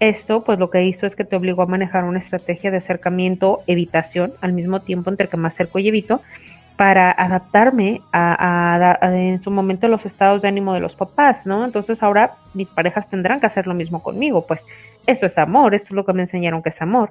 esto 0.00 0.42
pues 0.42 0.58
lo 0.58 0.68
que 0.68 0.84
hizo 0.84 1.06
es 1.06 1.14
que 1.14 1.22
te 1.22 1.36
obligó 1.36 1.62
a 1.62 1.66
manejar 1.66 2.02
una 2.02 2.18
estrategia 2.18 2.72
de 2.72 2.78
acercamiento, 2.78 3.60
evitación, 3.68 4.32
al 4.40 4.52
mismo 4.52 4.80
tiempo 4.80 5.10
entre 5.10 5.28
que 5.28 5.36
me 5.36 5.46
acerco 5.46 5.78
y 5.78 5.86
evito, 5.86 6.22
para 6.80 7.10
adaptarme 7.10 8.00
a, 8.10 8.98
en 9.12 9.42
su 9.42 9.50
momento 9.50 9.86
los 9.86 10.06
estados 10.06 10.40
de 10.40 10.48
ánimo 10.48 10.72
de 10.72 10.80
los 10.80 10.94
papás, 10.96 11.46
¿no? 11.46 11.62
Entonces 11.62 12.02
ahora 12.02 12.36
mis 12.54 12.70
parejas 12.70 13.06
tendrán 13.06 13.38
que 13.38 13.44
hacer 13.44 13.66
lo 13.66 13.74
mismo 13.74 14.02
conmigo, 14.02 14.46
pues 14.46 14.64
eso 15.06 15.26
es 15.26 15.36
amor, 15.36 15.74
eso 15.74 15.84
es 15.84 15.90
lo 15.90 16.06
que 16.06 16.14
me 16.14 16.22
enseñaron 16.22 16.62
que 16.62 16.70
es 16.70 16.80
amor. 16.80 17.10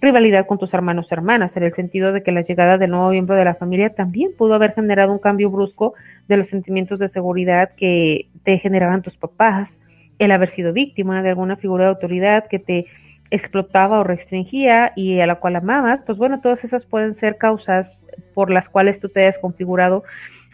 Rivalidad 0.00 0.48
con 0.48 0.58
tus 0.58 0.74
hermanos 0.74 1.12
o 1.12 1.14
hermanas, 1.14 1.56
en 1.56 1.62
el 1.62 1.72
sentido 1.74 2.12
de 2.12 2.24
que 2.24 2.32
la 2.32 2.40
llegada 2.40 2.76
del 2.76 2.90
nuevo 2.90 3.10
miembro 3.10 3.36
de 3.36 3.44
la 3.44 3.54
familia 3.54 3.90
también 3.90 4.32
pudo 4.36 4.54
haber 4.54 4.74
generado 4.74 5.12
un 5.12 5.20
cambio 5.20 5.48
brusco 5.48 5.94
de 6.26 6.36
los 6.36 6.48
sentimientos 6.48 6.98
de 6.98 7.08
seguridad 7.08 7.70
que 7.76 8.26
te 8.42 8.58
generaban 8.58 9.02
tus 9.02 9.16
papás, 9.16 9.78
el 10.18 10.32
haber 10.32 10.50
sido 10.50 10.72
víctima 10.72 11.22
de 11.22 11.28
alguna 11.28 11.54
figura 11.54 11.84
de 11.84 11.90
autoridad 11.90 12.48
que 12.48 12.58
te 12.58 12.86
explotaba 13.30 14.00
o 14.00 14.04
restringía 14.04 14.92
y 14.96 15.20
a 15.20 15.26
la 15.26 15.36
cual 15.36 15.56
amabas, 15.56 16.02
pues 16.02 16.18
bueno, 16.18 16.40
todas 16.40 16.64
esas 16.64 16.86
pueden 16.86 17.14
ser 17.14 17.36
causas 17.36 18.06
por 18.34 18.50
las 18.50 18.68
cuales 18.68 19.00
tú 19.00 19.08
te 19.08 19.20
hayas 19.20 19.38
configurado 19.38 20.04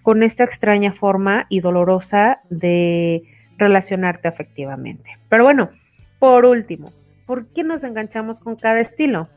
con 0.02 0.22
esta 0.22 0.44
extraña 0.44 0.92
forma 0.92 1.46
y 1.48 1.60
dolorosa 1.60 2.40
de 2.50 3.22
relacionarte 3.56 4.28
afectivamente. 4.28 5.18
Pero 5.28 5.44
bueno, 5.44 5.70
por 6.18 6.44
último, 6.44 6.92
¿por 7.26 7.46
qué 7.46 7.62
nos 7.62 7.84
enganchamos 7.84 8.38
con 8.38 8.56
cada 8.56 8.80
estilo? 8.80 9.28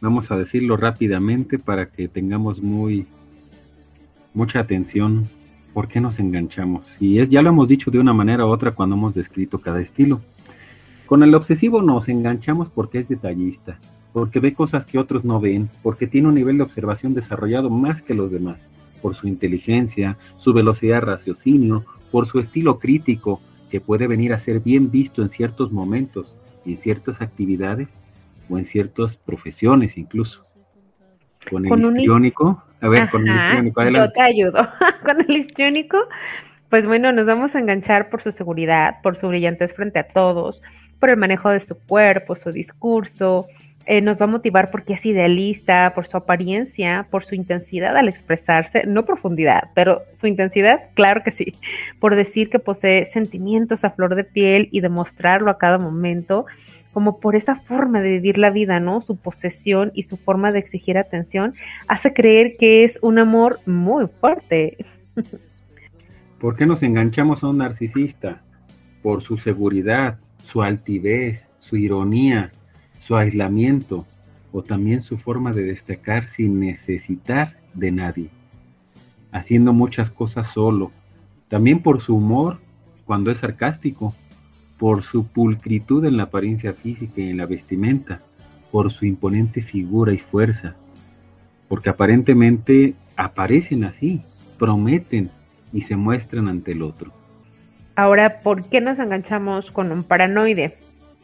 Vamos 0.00 0.30
a 0.30 0.36
decirlo 0.36 0.76
rápidamente 0.76 1.58
para 1.58 1.86
que 1.86 2.08
tengamos 2.08 2.60
muy 2.60 3.06
mucha 4.34 4.60
atención. 4.60 5.24
¿Por 5.72 5.88
qué 5.88 6.00
nos 6.00 6.18
enganchamos? 6.18 6.94
Y 7.00 7.18
es, 7.18 7.28
ya 7.28 7.42
lo 7.42 7.50
hemos 7.50 7.68
dicho 7.68 7.90
de 7.90 7.98
una 7.98 8.12
manera 8.12 8.46
u 8.46 8.48
otra 8.48 8.70
cuando 8.70 8.96
hemos 8.96 9.14
descrito 9.14 9.60
cada 9.60 9.80
estilo. 9.80 10.20
Con 11.06 11.22
el 11.22 11.34
obsesivo 11.34 11.82
nos 11.82 12.08
enganchamos 12.08 12.68
porque 12.68 12.98
es 12.98 13.08
detallista, 13.08 13.78
porque 14.12 14.40
ve 14.40 14.54
cosas 14.54 14.84
que 14.84 14.98
otros 14.98 15.24
no 15.24 15.38
ven, 15.40 15.70
porque 15.82 16.08
tiene 16.08 16.28
un 16.28 16.34
nivel 16.34 16.58
de 16.58 16.64
observación 16.64 17.14
desarrollado 17.14 17.70
más 17.70 18.02
que 18.02 18.14
los 18.14 18.32
demás, 18.32 18.68
por 19.00 19.14
su 19.14 19.28
inteligencia, 19.28 20.18
su 20.36 20.52
velocidad 20.52 20.96
de 20.96 21.00
raciocinio, 21.02 21.84
por 22.10 22.26
su 22.26 22.40
estilo 22.40 22.78
crítico, 22.78 23.40
que 23.70 23.80
puede 23.80 24.08
venir 24.08 24.32
a 24.32 24.38
ser 24.38 24.60
bien 24.60 24.90
visto 24.90 25.22
en 25.22 25.28
ciertos 25.28 25.70
momentos, 25.70 26.36
en 26.64 26.76
ciertas 26.76 27.22
actividades 27.22 27.96
o 28.48 28.58
en 28.58 28.64
ciertas 28.64 29.16
profesiones 29.16 29.98
incluso. 29.98 30.42
Con 31.48 31.64
el 31.64 31.68
Con 31.68 31.82
histriónico, 31.82 32.62
a 32.80 32.88
ver, 32.88 33.08
con 33.10 33.26
el 33.28 33.36
histriónico, 33.36 33.80
Yo 33.80 33.82
adelante. 33.82 34.12
te 34.14 34.22
ayudo. 34.22 34.68
Con 35.04 35.20
el 35.20 35.36
histriónico, 35.36 35.98
pues 36.68 36.84
bueno, 36.84 37.12
nos 37.12 37.26
vamos 37.26 37.54
a 37.54 37.60
enganchar 37.60 38.10
por 38.10 38.22
su 38.22 38.32
seguridad, 38.32 38.96
por 39.02 39.16
su 39.16 39.28
brillantez 39.28 39.72
frente 39.72 40.00
a 40.00 40.08
todos, 40.08 40.60
por 40.98 41.10
el 41.10 41.16
manejo 41.16 41.50
de 41.50 41.60
su 41.60 41.76
cuerpo, 41.76 42.36
su 42.36 42.52
discurso. 42.52 43.46
eh, 43.86 44.00
nos 44.00 44.20
va 44.20 44.24
a 44.24 44.28
motivar 44.28 44.70
porque 44.70 44.94
es 44.94 45.06
idealista, 45.06 45.92
por 45.94 46.08
su 46.08 46.16
apariencia, 46.16 47.06
por 47.10 47.24
su 47.24 47.36
intensidad 47.36 47.96
al 47.96 48.08
expresarse, 48.08 48.84
no 48.84 49.04
profundidad, 49.04 49.70
pero 49.74 50.02
su 50.14 50.26
intensidad, 50.26 50.80
claro 50.94 51.22
que 51.24 51.30
sí, 51.30 51.52
por 52.00 52.16
decir 52.16 52.50
que 52.50 52.58
posee 52.58 53.04
sentimientos 53.06 53.84
a 53.84 53.90
flor 53.90 54.16
de 54.16 54.24
piel 54.24 54.68
y 54.72 54.80
demostrarlo 54.80 55.52
a 55.52 55.58
cada 55.58 55.78
momento, 55.78 56.46
como 56.92 57.20
por 57.20 57.36
esa 57.36 57.56
forma 57.56 58.00
de 58.00 58.10
vivir 58.10 58.38
la 58.38 58.50
vida, 58.50 58.80
¿no? 58.80 59.02
Su 59.02 59.16
posesión 59.16 59.92
y 59.94 60.02
su 60.04 60.16
forma 60.16 60.50
de 60.50 60.58
exigir 60.58 60.98
atención 60.98 61.54
hace 61.86 62.12
creer 62.12 62.56
que 62.58 62.84
es 62.84 62.98
un 63.02 63.18
amor 63.18 63.60
muy 63.66 64.06
fuerte. 64.20 64.78
¿Por 66.40 66.56
qué 66.56 66.66
nos 66.66 66.82
enganchamos 66.82 67.44
a 67.44 67.48
un 67.48 67.58
narcisista? 67.58 68.42
Por 69.02 69.22
su 69.22 69.36
seguridad, 69.36 70.18
su 70.46 70.62
altivez, 70.62 71.48
su 71.58 71.76
ironía, 71.76 72.52
su 73.00 73.16
aislamiento 73.16 74.06
o 74.52 74.62
también 74.62 75.02
su 75.02 75.18
forma 75.18 75.52
de 75.52 75.64
destacar 75.64 76.28
sin 76.28 76.60
necesitar 76.60 77.56
de 77.74 77.90
nadie, 77.90 78.30
haciendo 79.32 79.72
muchas 79.72 80.10
cosas 80.10 80.46
solo. 80.46 80.92
También 81.48 81.82
por 81.82 82.00
su 82.00 82.16
humor 82.16 82.60
cuando 83.04 83.30
es 83.30 83.38
sarcástico, 83.38 84.14
por 84.78 85.02
su 85.02 85.26
pulcritud 85.26 86.04
en 86.04 86.16
la 86.16 86.24
apariencia 86.24 86.74
física 86.74 87.20
y 87.20 87.30
en 87.30 87.38
la 87.38 87.46
vestimenta, 87.46 88.22
por 88.70 88.92
su 88.92 89.04
imponente 89.04 89.62
figura 89.62 90.12
y 90.12 90.18
fuerza, 90.18 90.76
porque 91.68 91.90
aparentemente 91.90 92.94
aparecen 93.16 93.84
así, 93.84 94.22
prometen 94.58 95.30
y 95.72 95.80
se 95.80 95.96
muestran 95.96 96.48
ante 96.48 96.72
el 96.72 96.82
otro. 96.82 97.15
Ahora, 97.96 98.40
¿por 98.40 98.68
qué 98.68 98.82
nos 98.82 98.98
enganchamos 98.98 99.70
con 99.70 99.90
un 99.90 100.04
paranoide? 100.04 100.76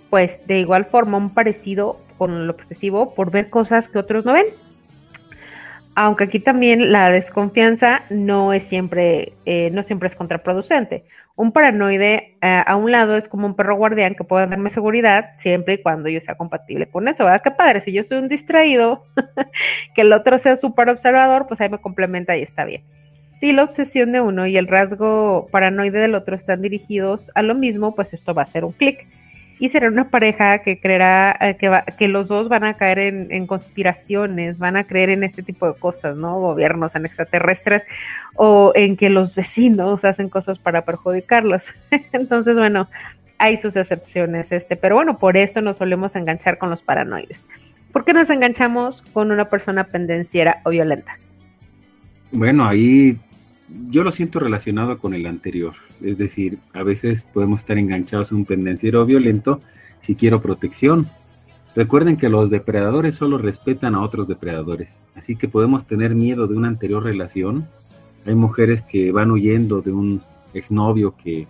Pues 0.08 0.40
de 0.46 0.60
igual 0.60 0.86
forma 0.86 1.18
un 1.18 1.34
parecido 1.34 2.00
con 2.16 2.32
el 2.32 2.48
obsesivo 2.48 3.14
por 3.14 3.30
ver 3.30 3.50
cosas 3.50 3.88
que 3.88 3.98
otros 3.98 4.24
no 4.24 4.32
ven. 4.32 4.46
Aunque 5.94 6.24
aquí 6.24 6.40
también 6.40 6.90
la 6.90 7.10
desconfianza 7.10 8.04
no 8.08 8.54
es 8.54 8.62
siempre, 8.62 9.34
eh, 9.44 9.70
no 9.70 9.82
siempre 9.82 10.08
es 10.08 10.16
contraproducente. 10.16 11.04
Un 11.36 11.52
paranoide 11.52 12.38
eh, 12.40 12.62
a 12.66 12.76
un 12.76 12.90
lado 12.90 13.18
es 13.18 13.28
como 13.28 13.46
un 13.46 13.54
perro 13.54 13.76
guardián 13.76 14.14
que 14.14 14.24
puede 14.24 14.46
darme 14.46 14.70
seguridad 14.70 15.34
siempre 15.40 15.74
y 15.74 15.82
cuando 15.82 16.08
yo 16.08 16.22
sea 16.22 16.36
compatible 16.36 16.88
con 16.88 17.06
eso. 17.06 17.24
¿Verdad? 17.24 17.42
Qué 17.44 17.50
padre, 17.50 17.82
si 17.82 17.92
yo 17.92 18.02
soy 18.04 18.16
un 18.16 18.28
distraído, 18.28 19.04
que 19.94 20.00
el 20.00 20.12
otro 20.14 20.38
sea 20.38 20.56
súper 20.56 20.88
observador, 20.88 21.46
pues 21.46 21.60
ahí 21.60 21.68
me 21.68 21.82
complementa 21.82 22.34
y 22.34 22.42
está 22.42 22.64
bien. 22.64 22.82
Si 23.42 23.50
la 23.50 23.64
obsesión 23.64 24.12
de 24.12 24.20
uno 24.20 24.46
y 24.46 24.56
el 24.56 24.68
rasgo 24.68 25.48
paranoide 25.50 25.98
del 25.98 26.14
otro 26.14 26.36
están 26.36 26.62
dirigidos 26.62 27.28
a 27.34 27.42
lo 27.42 27.56
mismo, 27.56 27.92
pues 27.92 28.14
esto 28.14 28.34
va 28.34 28.42
a 28.42 28.46
ser 28.46 28.64
un 28.64 28.70
clic. 28.70 29.04
Y 29.58 29.68
será 29.70 29.88
una 29.88 30.10
pareja 30.10 30.58
que 30.60 30.78
creerá 30.78 31.36
eh, 31.40 31.56
que, 31.56 31.68
va- 31.68 31.82
que 31.82 32.06
los 32.06 32.28
dos 32.28 32.48
van 32.48 32.62
a 32.62 32.74
caer 32.74 33.00
en, 33.00 33.32
en 33.32 33.48
conspiraciones, 33.48 34.60
van 34.60 34.76
a 34.76 34.84
creer 34.84 35.10
en 35.10 35.24
este 35.24 35.42
tipo 35.42 35.66
de 35.66 35.74
cosas, 35.74 36.16
¿no? 36.16 36.38
Gobiernos 36.38 36.94
en 36.94 37.04
extraterrestres 37.04 37.82
o 38.36 38.70
en 38.76 38.96
que 38.96 39.10
los 39.10 39.34
vecinos 39.34 40.04
hacen 40.04 40.28
cosas 40.28 40.60
para 40.60 40.84
perjudicarlos. 40.84 41.64
Entonces, 42.12 42.56
bueno, 42.56 42.88
hay 43.38 43.56
sus 43.56 43.74
excepciones, 43.74 44.52
este, 44.52 44.76
pero 44.76 44.94
bueno, 44.94 45.18
por 45.18 45.36
esto 45.36 45.62
nos 45.62 45.78
solemos 45.78 46.14
enganchar 46.14 46.58
con 46.58 46.70
los 46.70 46.80
paranoides. 46.80 47.44
¿Por 47.92 48.04
qué 48.04 48.12
nos 48.12 48.30
enganchamos 48.30 49.02
con 49.12 49.32
una 49.32 49.46
persona 49.46 49.82
pendenciera 49.82 50.60
o 50.64 50.70
violenta? 50.70 51.18
Bueno, 52.30 52.66
ahí 52.66 53.18
yo 53.88 54.04
lo 54.04 54.12
siento 54.12 54.38
relacionado 54.38 54.98
con 54.98 55.14
el 55.14 55.26
anterior. 55.26 55.74
Es 56.02 56.18
decir, 56.18 56.58
a 56.72 56.82
veces 56.82 57.24
podemos 57.32 57.60
estar 57.60 57.78
enganchados 57.78 58.32
a 58.32 58.34
un 58.34 58.44
pendenciero 58.44 59.04
violento 59.04 59.60
si 60.00 60.14
quiero 60.14 60.40
protección. 60.40 61.06
Recuerden 61.74 62.16
que 62.16 62.28
los 62.28 62.50
depredadores 62.50 63.14
solo 63.14 63.38
respetan 63.38 63.94
a 63.94 64.02
otros 64.02 64.28
depredadores, 64.28 65.00
así 65.14 65.36
que 65.36 65.48
podemos 65.48 65.86
tener 65.86 66.14
miedo 66.14 66.46
de 66.46 66.56
una 66.56 66.68
anterior 66.68 67.02
relación. 67.02 67.66
Hay 68.26 68.34
mujeres 68.34 68.82
que 68.82 69.10
van 69.10 69.30
huyendo 69.30 69.80
de 69.80 69.92
un 69.92 70.22
exnovio 70.54 71.14
que 71.16 71.46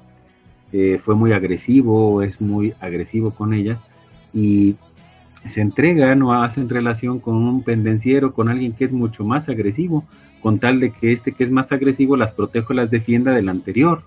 fue 1.03 1.15
muy 1.15 1.33
agresivo 1.33 2.15
o 2.15 2.23
es 2.23 2.41
muy 2.41 2.73
agresivo 2.81 3.33
con 3.33 3.53
ella 3.53 3.79
y 4.33 4.77
se 5.49 5.61
entregan 5.61 6.23
o 6.23 6.33
hacen 6.33 6.69
relación 6.69 7.19
con 7.19 7.35
un 7.35 7.63
pendenciero, 7.63 8.33
con 8.33 8.49
alguien 8.49 8.73
que 8.73 8.85
es 8.85 8.93
mucho 8.93 9.25
más 9.25 9.49
agresivo, 9.49 10.05
con 10.43 10.59
tal 10.59 10.81
de 10.81 10.91
que 10.91 11.13
este 11.13 11.33
que 11.33 11.45
es 11.45 11.51
más 11.51 11.73
agresivo 11.73 12.17
las 12.17 12.33
proteja 12.33 12.67
o 12.71 12.75
las 12.75 12.91
defienda 12.91 13.33
del 13.33 13.49
anterior. 13.49 14.03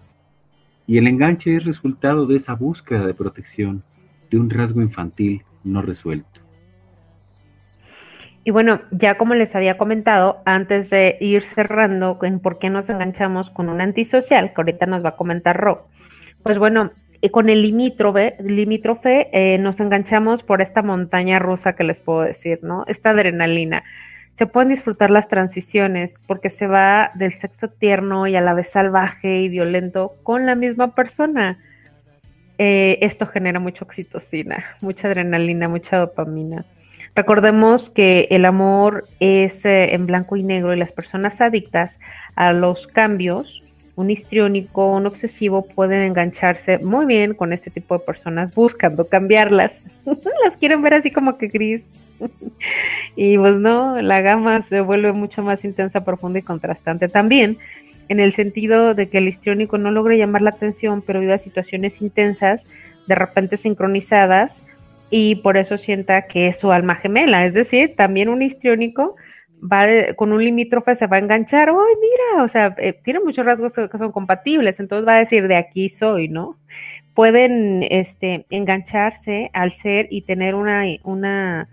Y 0.86 0.98
el 0.98 1.08
enganche 1.08 1.56
es 1.56 1.66
resultado 1.66 2.28
de 2.28 2.36
esa 2.36 2.54
búsqueda 2.54 3.08
de 3.08 3.14
protección, 3.14 3.84
de 4.30 4.38
un 4.38 4.50
rasgo 4.50 4.82
infantil 4.82 5.44
no 5.64 5.82
resuelto. 5.82 6.42
Y 8.44 8.52
bueno, 8.52 8.82
ya 8.92 9.18
como 9.18 9.34
les 9.34 9.56
había 9.56 9.78
comentado, 9.78 10.44
antes 10.46 10.92
de 10.92 11.18
ir 11.20 11.44
cerrando 11.44 12.20
en 12.22 12.40
por 12.40 12.60
qué 12.60 12.70
nos 12.70 12.90
enganchamos 12.90 13.50
con 13.50 13.70
un 13.70 13.82
antisocial, 13.82 14.54
que 14.54 14.62
ahorita 14.62 14.86
nos 14.86 15.04
va 15.04 15.10
a 15.10 15.16
comentar 15.16 15.58
Ro, 15.58 15.88
pues 16.44 16.60
bueno, 16.60 16.92
y 17.22 17.30
con 17.30 17.50
el 17.50 17.64
limítrofe, 17.64 18.36
limítrofe 18.40 19.30
eh, 19.34 19.58
nos 19.58 19.80
enganchamos 19.80 20.44
por 20.44 20.62
esta 20.62 20.84
montaña 20.84 21.40
rusa 21.40 21.76
que 21.76 21.84
les 21.84 22.00
puedo 22.00 22.22
decir, 22.22 22.60
¿no? 22.62 22.84
Esta 22.86 23.10
adrenalina. 23.10 23.84
Se 24.38 24.48
pueden 24.48 24.70
disfrutar 24.70 25.12
las 25.12 25.28
transiciones 25.28 26.16
porque 26.28 26.50
se 26.50 26.68
va 26.68 27.12
del 27.16 27.40
sexo 27.40 27.70
tierno 27.70 28.28
y 28.28 28.36
a 28.36 28.42
la 28.42 28.54
vez 28.54 28.70
salvaje 28.70 29.42
y 29.42 29.50
violento 29.50 30.16
con 30.24 30.46
la 30.46 30.56
misma 30.56 30.94
persona. 30.94 31.58
Eh, 32.58 32.98
esto 33.02 33.26
genera 33.28 33.60
mucha 33.60 33.86
oxitocina, 33.86 34.66
mucha 34.82 35.08
adrenalina, 35.08 35.70
mucha 35.70 35.98
dopamina. 35.98 36.66
Recordemos 37.16 37.90
que 37.90 38.28
el 38.30 38.44
amor 38.44 39.08
es 39.22 39.64
eh, 39.66 39.94
en 39.94 40.06
blanco 40.06 40.36
y 40.36 40.44
negro 40.44 40.74
y 40.74 40.78
las 40.78 40.92
personas 40.92 41.40
adictas 41.40 41.98
a 42.36 42.52
los 42.52 42.88
cambios, 42.88 43.64
un 43.96 44.10
histriónico, 44.10 44.92
un 44.92 45.08
obsesivo 45.08 45.66
pueden 45.66 46.02
engancharse 46.02 46.80
muy 46.80 47.06
bien 47.06 47.34
con 47.34 47.54
este 47.54 47.72
tipo 47.72 47.98
de 47.98 48.04
personas 48.04 48.54
buscando 48.54 49.08
cambiarlas. 49.08 49.82
las 50.06 50.58
quieren 50.60 50.82
ver 50.82 50.96
así 50.96 51.10
como 51.10 51.38
que 51.38 51.48
gris. 51.48 51.84
y 53.16 53.38
pues 53.38 53.56
no, 53.56 54.02
la 54.02 54.22
gama 54.22 54.62
se 54.62 54.82
vuelve 54.82 55.14
mucho 55.14 55.44
más 55.44 55.64
intensa, 55.66 56.06
profunda 56.06 56.40
y 56.40 56.44
contrastante 56.44 57.08
también, 57.08 57.58
en 58.08 58.20
el 58.20 58.34
sentido 58.34 58.94
de 58.94 59.10
que 59.10 59.18
el 59.18 59.28
histriónico 59.28 59.78
no 59.78 59.92
logra 59.92 60.16
llamar 60.16 60.42
la 60.42 60.52
atención, 60.52 61.02
pero 61.02 61.20
vive 61.20 61.38
situaciones 61.40 62.02
intensas, 62.02 62.68
de 63.08 63.16
repente 63.16 63.58
sincronizadas, 63.58 64.62
y 65.10 65.36
por 65.36 65.58
eso 65.58 65.78
sienta 65.78 66.24
que 66.24 66.48
es 66.48 66.60
su 66.60 66.72
alma 66.72 66.96
gemela. 66.96 67.46
Es 67.46 67.54
decir, 67.54 67.96
también 67.96 68.30
un 68.30 68.42
histriónico 68.42 69.16
va 69.62 70.14
con 70.16 70.34
un 70.34 70.44
limítrofe, 70.44 70.96
se 70.96 71.08
va 71.08 71.18
a 71.18 71.20
enganchar, 71.20 71.70
¡ay, 71.70 71.96
mira! 72.02 72.44
O 72.44 72.48
sea, 72.48 72.76
eh, 72.78 72.94
tiene 73.04 73.20
muchos 73.20 73.46
rasgos 73.46 73.74
que 73.74 73.98
son 73.98 74.12
compatibles, 74.12 74.80
entonces 74.80 75.08
va 75.08 75.16
a 75.16 75.20
decir, 75.20 75.48
de 75.48 75.58
aquí 75.58 75.90
soy, 75.90 76.28
¿no? 76.28 76.58
Pueden 77.14 77.84
este, 77.90 78.46
engancharse 78.50 79.50
al 79.54 79.72
ser 79.72 80.08
y 80.10 80.24
tener 80.24 80.54
una, 80.56 80.84
una, 81.04 81.70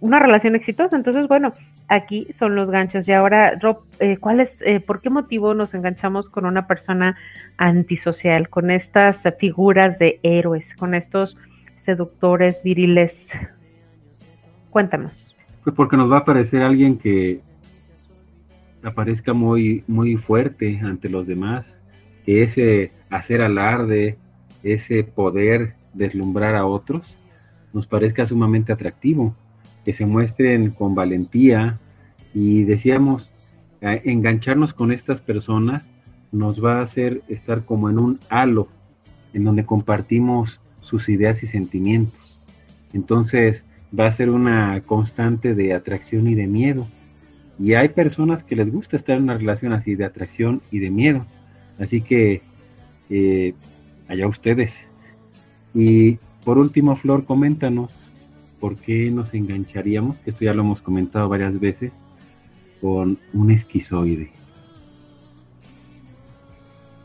una 0.00 0.18
relación 0.18 0.54
exitosa. 0.54 0.96
Entonces, 0.96 1.28
bueno, 1.28 1.52
aquí 1.88 2.26
son 2.38 2.54
los 2.54 2.70
ganchos. 2.70 3.08
Y 3.08 3.12
ahora, 3.12 3.58
Rob, 3.60 3.84
eh, 4.00 4.16
¿cuál 4.18 4.40
es, 4.40 4.58
eh, 4.62 4.80
por 4.80 5.00
qué 5.00 5.10
motivo 5.10 5.54
nos 5.54 5.74
enganchamos 5.74 6.28
con 6.28 6.46
una 6.46 6.66
persona 6.66 7.16
antisocial, 7.56 8.48
con 8.48 8.70
estas 8.70 9.22
figuras 9.38 9.98
de 9.98 10.20
héroes, 10.22 10.74
con 10.74 10.94
estos 10.94 11.36
seductores 11.76 12.62
viriles? 12.62 13.30
Cuéntanos. 14.70 15.34
Pues 15.62 15.74
porque 15.74 15.96
nos 15.96 16.10
va 16.10 16.18
a 16.18 16.24
parecer 16.24 16.62
alguien 16.62 16.98
que 16.98 17.40
aparezca 18.82 19.32
muy, 19.32 19.82
muy 19.86 20.16
fuerte 20.16 20.78
ante 20.82 21.08
los 21.08 21.26
demás, 21.26 21.78
que 22.24 22.42
ese 22.42 22.92
hacer 23.08 23.40
alarde, 23.40 24.18
ese 24.62 25.04
poder 25.04 25.74
deslumbrar 25.94 26.54
a 26.54 26.66
otros, 26.66 27.16
nos 27.72 27.86
parezca 27.86 28.26
sumamente 28.26 28.72
atractivo, 28.72 29.34
que 29.84 29.92
se 29.92 30.06
muestren 30.06 30.70
con 30.70 30.94
valentía 30.94 31.78
y 32.32 32.64
decíamos, 32.64 33.30
engancharnos 33.80 34.72
con 34.72 34.92
estas 34.92 35.20
personas 35.20 35.92
nos 36.32 36.64
va 36.64 36.78
a 36.78 36.82
hacer 36.82 37.22
estar 37.28 37.64
como 37.64 37.88
en 37.90 37.98
un 37.98 38.18
halo, 38.28 38.68
en 39.32 39.44
donde 39.44 39.64
compartimos 39.64 40.60
sus 40.80 41.08
ideas 41.08 41.42
y 41.42 41.46
sentimientos. 41.46 42.40
Entonces, 42.92 43.64
va 43.98 44.06
a 44.06 44.12
ser 44.12 44.30
una 44.30 44.80
constante 44.82 45.54
de 45.54 45.74
atracción 45.74 46.28
y 46.28 46.34
de 46.34 46.46
miedo. 46.46 46.86
Y 47.58 47.74
hay 47.74 47.90
personas 47.90 48.42
que 48.42 48.56
les 48.56 48.70
gusta 48.72 48.96
estar 48.96 49.16
en 49.16 49.24
una 49.24 49.38
relación 49.38 49.72
así 49.72 49.94
de 49.94 50.04
atracción 50.04 50.60
y 50.70 50.80
de 50.80 50.90
miedo. 50.90 51.24
Así 51.78 52.00
que 52.00 52.42
eh, 53.10 53.54
allá 54.08 54.26
ustedes. 54.26 54.88
Y 55.72 56.18
por 56.44 56.58
último, 56.58 56.96
Flor, 56.96 57.24
coméntanos 57.24 58.10
por 58.64 58.80
qué 58.80 59.10
nos 59.10 59.34
engancharíamos, 59.34 60.20
que 60.20 60.30
esto 60.30 60.46
ya 60.46 60.54
lo 60.54 60.62
hemos 60.62 60.80
comentado 60.80 61.28
varias 61.28 61.60
veces, 61.60 61.92
con 62.80 63.18
un 63.34 63.50
esquizoide. 63.50 64.30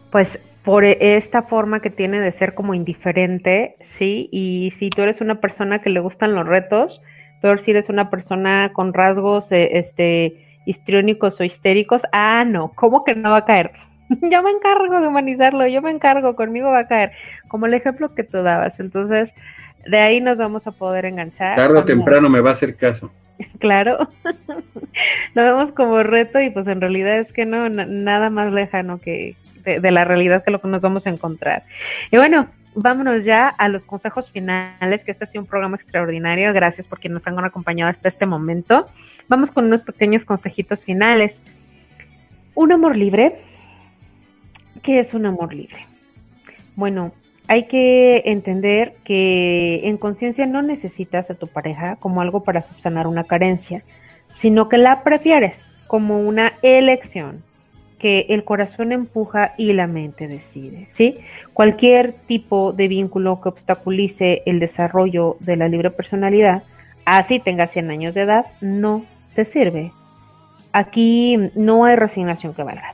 Pues 0.09 0.39
por 0.63 0.85
esta 0.85 1.41
forma 1.41 1.81
que 1.81 1.89
tiene 1.89 2.21
de 2.21 2.31
ser 2.31 2.53
como 2.53 2.73
indiferente, 2.73 3.75
¿sí? 3.81 4.29
Y 4.31 4.71
si 4.73 4.89
tú 4.89 5.01
eres 5.01 5.19
una 5.19 5.41
persona 5.41 5.79
que 5.79 5.89
le 5.89 5.99
gustan 5.99 6.33
los 6.33 6.47
retos, 6.47 7.01
peor 7.41 7.59
si 7.59 7.71
eres 7.71 7.89
una 7.89 8.09
persona 8.09 8.71
con 8.71 8.93
rasgos 8.93 9.51
eh, 9.51 9.79
este, 9.79 10.61
histriónicos 10.65 11.41
o 11.41 11.43
histéricos, 11.43 12.03
ah, 12.13 12.45
no, 12.47 12.71
¿cómo 12.73 13.03
que 13.03 13.15
no 13.15 13.31
va 13.31 13.39
a 13.39 13.45
caer? 13.45 13.73
yo 14.31 14.43
me 14.43 14.51
encargo 14.51 15.01
de 15.01 15.07
humanizarlo, 15.09 15.67
yo 15.67 15.81
me 15.81 15.91
encargo, 15.91 16.37
conmigo 16.37 16.69
va 16.69 16.79
a 16.79 16.87
caer, 16.87 17.11
como 17.49 17.65
el 17.65 17.73
ejemplo 17.73 18.15
que 18.15 18.23
tú 18.23 18.43
dabas. 18.43 18.79
Entonces, 18.79 19.35
de 19.85 19.99
ahí 19.99 20.21
nos 20.21 20.37
vamos 20.37 20.67
a 20.67 20.71
poder 20.71 21.05
enganchar. 21.05 21.55
Tarde 21.55 21.77
o 21.79 21.85
temprano 21.85 22.29
me 22.29 22.41
va 22.41 22.49
a 22.49 22.53
hacer 22.53 22.75
caso. 22.75 23.11
Claro, 23.59 23.97
lo 25.33 25.41
vemos 25.43 25.71
como 25.71 26.03
reto 26.03 26.41
y 26.41 26.49
pues 26.49 26.67
en 26.67 26.81
realidad 26.81 27.19
es 27.19 27.31
que 27.31 27.45
no, 27.45 27.69
na- 27.69 27.85
nada 27.85 28.29
más 28.29 28.51
lejano 28.51 28.99
que 28.99 29.37
de, 29.63 29.79
de 29.79 29.91
la 29.91 30.03
realidad 30.03 30.43
que 30.43 30.51
lo 30.51 30.59
que 30.59 30.67
nos 30.67 30.81
vamos 30.81 31.07
a 31.07 31.09
encontrar. 31.09 31.63
Y 32.11 32.17
bueno, 32.17 32.47
vámonos 32.75 33.23
ya 33.23 33.47
a 33.47 33.69
los 33.69 33.83
consejos 33.83 34.29
finales, 34.29 35.05
que 35.05 35.11
este 35.11 35.23
ha 35.23 35.27
sido 35.27 35.41
un 35.43 35.47
programa 35.47 35.77
extraordinario, 35.77 36.51
gracias 36.53 36.85
por 36.85 36.99
quienes 36.99 37.15
nos 37.25 37.27
han 37.27 37.43
acompañado 37.45 37.89
hasta 37.89 38.09
este 38.09 38.25
momento. 38.25 38.87
Vamos 39.29 39.51
con 39.51 39.65
unos 39.65 39.83
pequeños 39.83 40.25
consejitos 40.25 40.83
finales. 40.83 41.41
Un 42.55 42.73
amor 42.73 42.97
libre. 42.97 43.39
¿Qué 44.83 44.99
es 44.99 45.13
un 45.13 45.25
amor 45.25 45.53
libre? 45.53 45.85
Bueno, 46.75 47.13
hay 47.49 47.63
que 47.63 48.21
entender 48.25 48.93
que 49.03 49.81
en 49.87 49.97
conciencia 49.97 50.45
no 50.45 50.61
necesitas 50.61 51.31
a 51.31 51.33
tu 51.33 51.47
pareja 51.47 51.95
como 51.95 52.21
algo 52.21 52.43
para 52.43 52.61
subsanar 52.61 53.07
una 53.07 53.23
carencia, 53.23 53.81
sino 54.31 54.69
que 54.69 54.77
la 54.77 55.01
prefieres 55.03 55.73
como 55.87 56.19
una 56.19 56.53
elección 56.61 57.43
que 57.97 58.27
el 58.29 58.43
corazón 58.43 58.91
empuja 58.91 59.55
y 59.57 59.73
la 59.73 59.87
mente 59.87 60.27
decide, 60.27 60.85
¿sí? 60.89 61.17
Cualquier 61.51 62.13
tipo 62.13 62.71
de 62.71 62.87
vínculo 62.87 63.41
que 63.41 63.49
obstaculice 63.49 64.43
el 64.45 64.59
desarrollo 64.59 65.35
de 65.39 65.55
la 65.55 65.67
libre 65.67 65.89
personalidad, 65.89 66.61
así 67.03 67.39
tengas 67.39 67.71
100 67.71 67.89
años 67.89 68.13
de 68.13 68.21
edad, 68.21 68.45
no 68.61 69.05
te 69.33 69.43
sirve. 69.43 69.91
Aquí 70.71 71.35
no 71.55 71.85
hay 71.85 71.95
resignación 71.95 72.53
que 72.53 72.61
valga 72.61 72.93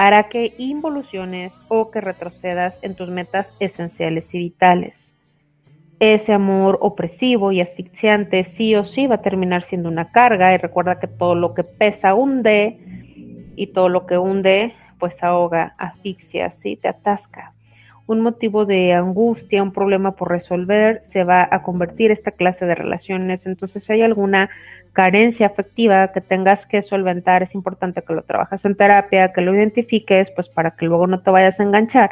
hará 0.00 0.30
que 0.30 0.54
involuciones 0.56 1.52
o 1.68 1.90
que 1.90 2.00
retrocedas 2.00 2.78
en 2.80 2.94
tus 2.94 3.10
metas 3.10 3.52
esenciales 3.60 4.32
y 4.32 4.38
vitales. 4.38 5.14
Ese 5.98 6.32
amor 6.32 6.78
opresivo 6.80 7.52
y 7.52 7.60
asfixiante 7.60 8.44
sí 8.44 8.74
o 8.74 8.86
sí 8.86 9.06
va 9.06 9.16
a 9.16 9.20
terminar 9.20 9.62
siendo 9.62 9.90
una 9.90 10.10
carga 10.10 10.54
y 10.54 10.56
recuerda 10.56 10.98
que 10.98 11.06
todo 11.06 11.34
lo 11.34 11.52
que 11.52 11.64
pesa 11.64 12.14
hunde 12.14 12.78
y 13.56 13.66
todo 13.66 13.90
lo 13.90 14.06
que 14.06 14.16
hunde 14.16 14.74
pues 14.98 15.22
ahoga, 15.22 15.74
asfixia, 15.76 16.50
sí, 16.50 16.76
te 16.76 16.88
atasca. 16.88 17.52
Un 18.10 18.22
motivo 18.22 18.66
de 18.66 18.92
angustia, 18.92 19.62
un 19.62 19.72
problema 19.72 20.16
por 20.16 20.30
resolver, 20.30 21.00
se 21.00 21.22
va 21.22 21.46
a 21.48 21.62
convertir 21.62 22.10
esta 22.10 22.32
clase 22.32 22.66
de 22.66 22.74
relaciones. 22.74 23.46
Entonces, 23.46 23.84
si 23.84 23.92
hay 23.92 24.02
alguna 24.02 24.50
carencia 24.92 25.46
afectiva 25.46 26.10
que 26.10 26.20
tengas 26.20 26.66
que 26.66 26.82
solventar, 26.82 27.44
es 27.44 27.54
importante 27.54 28.02
que 28.02 28.12
lo 28.12 28.22
trabajes 28.22 28.64
en 28.64 28.74
terapia, 28.74 29.32
que 29.32 29.42
lo 29.42 29.54
identifiques, 29.54 30.32
pues 30.32 30.48
para 30.48 30.72
que 30.72 30.86
luego 30.86 31.06
no 31.06 31.20
te 31.20 31.30
vayas 31.30 31.60
a 31.60 31.62
enganchar 31.62 32.10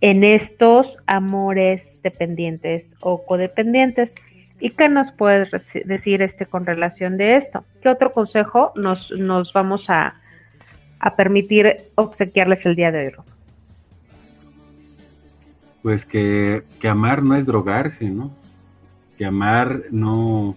en 0.00 0.24
estos 0.24 0.96
amores 1.04 2.00
dependientes 2.02 2.94
o 3.00 3.26
codependientes. 3.26 4.14
¿Y 4.60 4.70
qué 4.70 4.88
nos 4.88 5.12
puedes 5.12 5.50
decir 5.84 6.22
este 6.22 6.46
con 6.46 6.64
relación 6.64 7.18
de 7.18 7.36
esto? 7.36 7.66
¿Qué 7.82 7.90
otro 7.90 8.12
consejo 8.12 8.72
nos, 8.76 9.10
nos 9.10 9.52
vamos 9.52 9.90
a, 9.90 10.14
a 11.00 11.16
permitir 11.16 11.90
obsequiarles 11.96 12.64
el 12.64 12.76
día 12.76 12.90
de 12.90 13.08
hoy? 13.08 13.33
Pues 15.84 16.06
que, 16.06 16.62
que 16.80 16.88
amar 16.88 17.22
no 17.22 17.34
es 17.34 17.44
drogarse, 17.44 18.08
¿no? 18.08 18.30
Que 19.18 19.26
amar 19.26 19.82
no, 19.90 20.56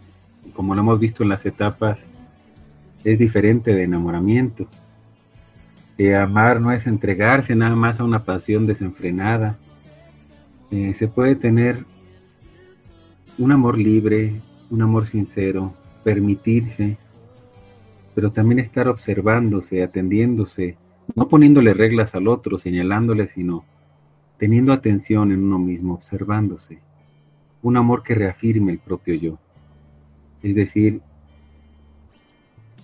como 0.55 0.73
lo 0.73 0.79
hemos 0.79 1.01
visto 1.01 1.21
en 1.21 1.27
las 1.27 1.45
etapas, 1.45 1.99
es 3.03 3.19
diferente 3.19 3.73
de 3.73 3.83
enamoramiento. 3.83 4.69
Que 5.97 6.15
amar 6.15 6.61
no 6.61 6.71
es 6.71 6.87
entregarse 6.87 7.57
nada 7.57 7.75
más 7.75 7.99
a 7.99 8.05
una 8.05 8.23
pasión 8.23 8.67
desenfrenada. 8.67 9.57
Eh, 10.71 10.93
se 10.93 11.09
puede 11.09 11.35
tener 11.35 11.83
un 13.37 13.51
amor 13.51 13.77
libre, 13.77 14.41
un 14.69 14.81
amor 14.81 15.07
sincero, 15.07 15.73
permitirse, 16.05 16.95
pero 18.15 18.31
también 18.31 18.59
estar 18.59 18.87
observándose, 18.87 19.83
atendiéndose, 19.83 20.77
no 21.15 21.27
poniéndole 21.27 21.73
reglas 21.73 22.15
al 22.15 22.29
otro, 22.29 22.57
señalándole, 22.57 23.27
sino 23.27 23.65
teniendo 24.37 24.73
atención 24.73 25.31
en 25.31 25.43
uno 25.43 25.59
mismo, 25.59 25.95
observándose. 25.95 26.79
Un 27.61 27.77
amor 27.77 28.03
que 28.03 28.15
reafirme 28.15 28.71
el 28.71 28.79
propio 28.79 29.15
yo. 29.15 29.37
Es 30.43 30.55
decir, 30.55 31.01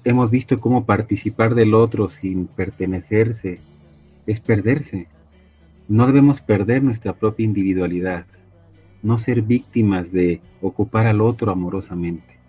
hemos 0.04 0.30
visto 0.30 0.60
cómo 0.60 0.86
participar 0.86 1.56
del 1.56 1.74
otro 1.74 2.10
sin 2.10 2.48
pertenecerse 2.48 3.60
es 4.26 4.40
perderse. 4.40 5.08
No 5.88 6.08
debemos 6.08 6.42
perder 6.42 6.82
nuestra 6.84 7.14
propia 7.14 7.46
individualidad, 7.46 8.26
no 9.02 9.18
ser 9.18 9.42
víctimas 9.42 10.12
de 10.12 10.42
ocupar 10.62 11.08
al 11.08 11.22
otro 11.22 11.52
amorosamente. 11.52 12.40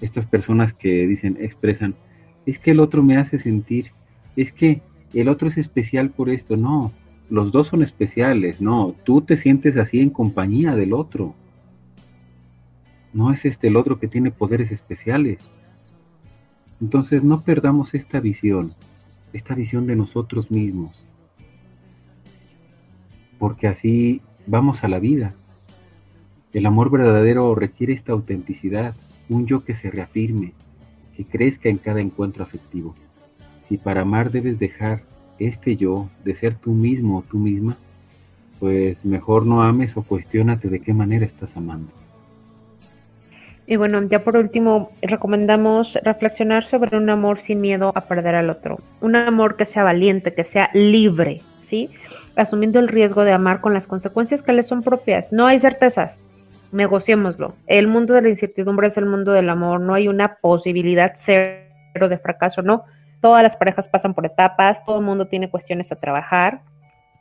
Estas 0.00 0.26
personas 0.26 0.72
que 0.74 1.06
dicen, 1.06 1.36
expresan, 1.40 1.96
es 2.46 2.58
que 2.58 2.70
el 2.70 2.80
otro 2.80 3.02
me 3.02 3.16
hace 3.16 3.38
sentir, 3.38 3.90
es 4.36 4.52
que 4.52 4.80
el 5.12 5.28
otro 5.28 5.48
es 5.48 5.58
especial 5.58 6.10
por 6.10 6.30
esto. 6.30 6.56
No, 6.56 6.92
los 7.30 7.52
dos 7.52 7.68
son 7.68 7.82
especiales, 7.82 8.60
no, 8.60 8.94
tú 9.04 9.20
te 9.20 9.36
sientes 9.36 9.76
así 9.76 10.00
en 10.00 10.10
compañía 10.10 10.74
del 10.74 10.92
otro. 10.92 11.34
No 13.12 13.32
es 13.32 13.44
este 13.44 13.68
el 13.68 13.76
otro 13.76 13.98
que 13.98 14.08
tiene 14.08 14.30
poderes 14.30 14.70
especiales. 14.72 15.50
Entonces 16.80 17.22
no 17.24 17.42
perdamos 17.42 17.94
esta 17.94 18.20
visión, 18.20 18.72
esta 19.32 19.54
visión 19.54 19.86
de 19.86 19.96
nosotros 19.96 20.50
mismos, 20.50 21.04
porque 23.38 23.66
así 23.66 24.22
vamos 24.46 24.84
a 24.84 24.88
la 24.88 24.98
vida. 24.98 25.34
El 26.52 26.66
amor 26.66 26.90
verdadero 26.90 27.54
requiere 27.54 27.92
esta 27.92 28.12
autenticidad, 28.12 28.94
un 29.28 29.46
yo 29.46 29.64
que 29.64 29.74
se 29.74 29.90
reafirme, 29.90 30.54
que 31.16 31.24
crezca 31.24 31.68
en 31.68 31.78
cada 31.78 32.00
encuentro 32.00 32.44
afectivo. 32.44 32.94
Si 33.68 33.76
para 33.76 34.02
amar 34.02 34.30
debes 34.30 34.58
dejar 34.58 35.02
este 35.38 35.76
yo 35.76 36.08
de 36.24 36.34
ser 36.34 36.54
tú 36.56 36.72
mismo 36.72 37.18
o 37.18 37.22
tú 37.22 37.38
misma, 37.38 37.76
pues 38.60 39.04
mejor 39.04 39.46
no 39.46 39.62
ames 39.62 39.96
o 39.96 40.02
cuestiónate 40.02 40.68
de 40.68 40.80
qué 40.80 40.92
manera 40.92 41.24
estás 41.24 41.56
amando. 41.56 41.90
Y 43.66 43.76
bueno, 43.76 44.02
ya 44.04 44.24
por 44.24 44.36
último, 44.38 44.92
recomendamos 45.02 45.98
reflexionar 46.02 46.64
sobre 46.64 46.96
un 46.96 47.10
amor 47.10 47.38
sin 47.38 47.60
miedo 47.60 47.92
a 47.94 48.00
perder 48.00 48.34
al 48.34 48.48
otro. 48.48 48.78
Un 49.02 49.14
amor 49.14 49.56
que 49.56 49.66
sea 49.66 49.84
valiente, 49.84 50.32
que 50.32 50.42
sea 50.42 50.70
libre, 50.72 51.42
¿sí? 51.58 51.90
Asumiendo 52.34 52.78
el 52.78 52.88
riesgo 52.88 53.24
de 53.24 53.32
amar 53.32 53.60
con 53.60 53.74
las 53.74 53.86
consecuencias 53.86 54.40
que 54.40 54.54
le 54.54 54.62
son 54.62 54.80
propias. 54.80 55.32
No 55.32 55.46
hay 55.46 55.58
certezas, 55.58 56.22
negociémoslo. 56.72 57.56
El 57.66 57.88
mundo 57.88 58.14
de 58.14 58.22
la 58.22 58.30
incertidumbre 58.30 58.88
es 58.88 58.96
el 58.96 59.04
mundo 59.04 59.32
del 59.32 59.50
amor, 59.50 59.80
no 59.80 59.92
hay 59.92 60.08
una 60.08 60.36
posibilidad 60.36 61.12
cero 61.16 62.08
de 62.08 62.16
fracaso, 62.16 62.62
no. 62.62 62.84
Todas 63.20 63.42
las 63.42 63.56
parejas 63.56 63.88
pasan 63.88 64.14
por 64.14 64.26
etapas, 64.26 64.84
todo 64.84 64.98
el 64.98 65.04
mundo 65.04 65.26
tiene 65.26 65.50
cuestiones 65.50 65.90
a 65.92 65.96
trabajar 65.96 66.60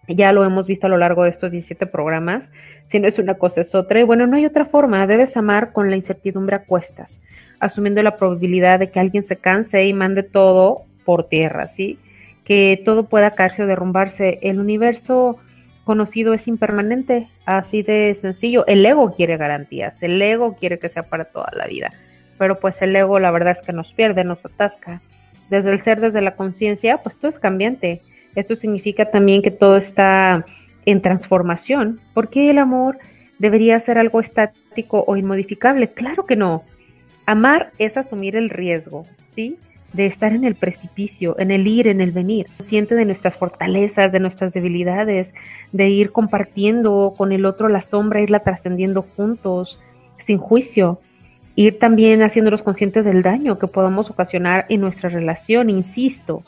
ya 0.08 0.32
lo 0.32 0.46
hemos 0.46 0.68
visto 0.68 0.88
a 0.88 0.90
lo 0.90 0.98
largo 0.98 1.24
de 1.24 1.30
estos 1.30 1.52
17 1.52 1.86
programas. 1.88 2.52
Si 2.88 3.00
no 3.00 3.08
es 3.08 3.20
una 3.20 3.36
cosa, 3.36 3.62
es 3.62 3.76
otra. 3.76 4.00
Y 4.00 4.04
bueno, 4.04 4.26
no 4.28 4.38
hay 4.38 4.46
otra 4.46 4.66
forma. 4.66 5.06
Debes 5.08 5.36
amar 5.36 5.74
con 5.74 5.90
la 5.90 5.98
incertidumbre 5.98 6.56
a 6.56 6.64
cuestas, 6.64 7.22
asumiendo 7.60 8.02
la 8.02 8.16
probabilidad 8.16 8.80
de 8.80 8.90
que 8.90 9.00
alguien 9.00 9.24
se 9.24 9.36
canse 9.36 9.86
y 9.86 9.94
mande 9.94 10.24
todo 10.24 10.84
por 11.04 11.28
tierra, 11.28 11.68
¿sí? 11.68 12.00
Que 12.46 12.82
todo 12.86 13.08
pueda 13.08 13.32
caerse 13.32 13.64
o 13.64 13.68
derrumbarse. 13.68 14.40
El 14.42 14.60
universo 14.60 15.38
conocido 15.84 16.34
es 16.34 16.48
impermanente, 16.48 17.28
así 17.46 17.82
de 17.84 18.16
sencillo. 18.16 18.66
El 18.68 18.86
ego 18.86 19.14
quiere 19.14 19.38
garantías, 19.38 20.02
el 20.02 20.22
ego 20.22 20.56
quiere 20.56 20.80
que 20.80 20.90
sea 20.90 21.04
para 21.04 21.26
toda 21.26 21.52
la 21.54 21.68
vida. 21.68 21.90
Pero 22.38 22.60
pues 22.60 22.82
el 22.82 22.96
ego 22.96 23.20
la 23.20 23.32
verdad 23.32 23.52
es 23.52 23.62
que 23.62 23.74
nos 23.74 23.94
pierde, 23.94 24.24
nos 24.24 24.46
atasca. 24.46 25.02
Desde 25.50 25.72
el 25.72 25.82
ser, 25.82 26.02
desde 26.02 26.22
la 26.22 26.36
conciencia, 26.36 26.98
pues 26.98 27.16
todo 27.18 27.30
es 27.30 27.40
cambiante 27.40 28.02
esto 28.38 28.56
significa 28.56 29.10
también 29.10 29.42
que 29.42 29.50
todo 29.50 29.78
está 29.78 30.46
en 30.86 31.02
transformación. 31.02 32.00
¿Por 32.14 32.30
qué 32.30 32.52
el 32.52 32.60
amor 32.60 33.00
debería 33.40 33.80
ser 33.80 33.98
algo 33.98 34.20
estático 34.20 35.04
o 35.08 35.18
inmodificable? 35.18 35.90
Claro 35.90 36.28
que 36.28 36.36
no. 36.36 36.64
Amar 37.26 37.72
es 37.80 37.98
asumir 37.98 38.36
el 38.36 38.52
riesgo, 38.52 39.08
¿sí? 39.34 39.58
De 39.94 40.06
estar 40.06 40.34
en 40.34 40.44
el 40.44 40.54
precipicio, 40.54 41.36
en 41.40 41.50
el 41.50 41.66
ir, 41.66 41.88
en 41.88 42.00
el 42.00 42.12
venir, 42.12 42.46
consciente 42.58 42.94
de 42.94 43.06
nuestras 43.06 43.36
fortalezas, 43.36 44.12
de 44.12 44.20
nuestras 44.20 44.54
debilidades, 44.54 45.34
de 45.72 45.90
ir 45.90 46.12
compartiendo 46.12 47.16
con 47.18 47.32
el 47.32 47.44
otro 47.44 47.70
la 47.70 47.82
sombra, 47.82 48.22
irla 48.22 48.42
trascendiendo 48.42 49.02
juntos, 49.02 49.80
sin 50.20 50.38
juicio, 50.38 51.02
ir 51.58 51.80
también 51.80 52.22
haciéndonos 52.22 52.62
conscientes 52.62 53.04
del 53.04 53.24
daño 53.24 53.60
que 53.60 53.68
podamos 53.68 54.10
ocasionar 54.10 54.66
en 54.70 54.80
nuestra 54.80 55.10
relación, 55.10 55.70
insisto, 55.70 56.44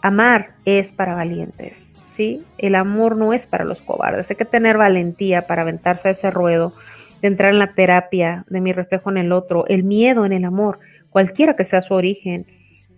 amar 0.00 0.52
es 0.64 0.92
para 0.92 1.14
valientes, 1.14 1.94
¿sí? 2.16 2.44
El 2.56 2.76
amor 2.76 3.16
no 3.16 3.34
es 3.34 3.46
para 3.46 3.64
los 3.64 3.80
cobardes. 3.80 4.30
Hay 4.30 4.36
que 4.36 4.44
tener 4.46 4.78
valentía 4.78 5.42
para 5.42 5.62
aventarse 5.62 6.08
a 6.08 6.12
ese 6.12 6.30
ruedo, 6.30 6.72
de 7.20 7.28
entrar 7.28 7.52
en 7.52 7.58
la 7.58 7.74
terapia, 7.74 8.44
de 8.48 8.60
mi 8.60 8.72
reflejo 8.72 9.10
en 9.10 9.18
el 9.18 9.32
otro. 9.32 9.66
El 9.66 9.82
miedo 9.82 10.24
en 10.24 10.32
el 10.32 10.44
amor, 10.44 10.78
cualquiera 11.10 11.56
que 11.56 11.64
sea 11.64 11.82
su 11.82 11.94
origen, 11.94 12.46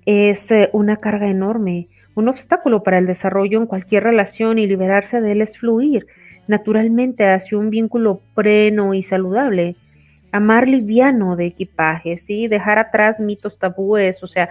es 0.04 0.50
eh, 0.50 0.68
una 0.74 0.98
carga 0.98 1.28
enorme, 1.28 1.88
un 2.14 2.28
obstáculo 2.28 2.82
para 2.82 2.98
el 2.98 3.06
desarrollo 3.06 3.58
en 3.58 3.66
cualquier 3.66 4.04
relación 4.04 4.58
y 4.58 4.66
liberarse 4.66 5.22
de 5.22 5.32
él 5.32 5.40
es 5.40 5.58
fluir 5.58 6.06
naturalmente 6.48 7.26
hacia 7.26 7.56
un 7.56 7.70
vínculo 7.70 8.20
pleno 8.34 8.92
y 8.92 9.02
saludable. 9.02 9.76
Amar 10.32 10.68
liviano 10.68 11.36
de 11.36 11.46
equipaje, 11.46 12.18
¿sí? 12.18 12.48
Dejar 12.48 12.78
atrás 12.78 13.18
mitos 13.20 13.58
tabúes, 13.58 14.22
o 14.22 14.26
sea, 14.26 14.50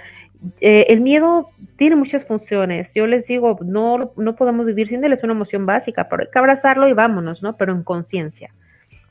eh, 0.62 0.86
el 0.90 1.02
miedo 1.02 1.50
tiene 1.78 1.96
muchas 1.96 2.26
funciones. 2.26 2.94
Yo 2.94 3.08
les 3.08 3.28
digo, 3.28 3.58
no, 3.64 4.12
no 4.16 4.36
podemos 4.36 4.66
vivir 4.66 4.88
sin 4.88 5.04
él, 5.04 5.14
es 5.14 5.24
una 5.24 5.34
emoción 5.34 5.66
básica, 5.66 6.08
pero 6.10 6.24
hay 6.24 6.30
que 6.32 6.40
abrazarlo 6.40 6.88
y 6.88 6.94
vámonos, 6.94 7.44
¿no? 7.44 7.58
Pero 7.58 7.74
en 7.74 7.84
conciencia. 7.84 8.52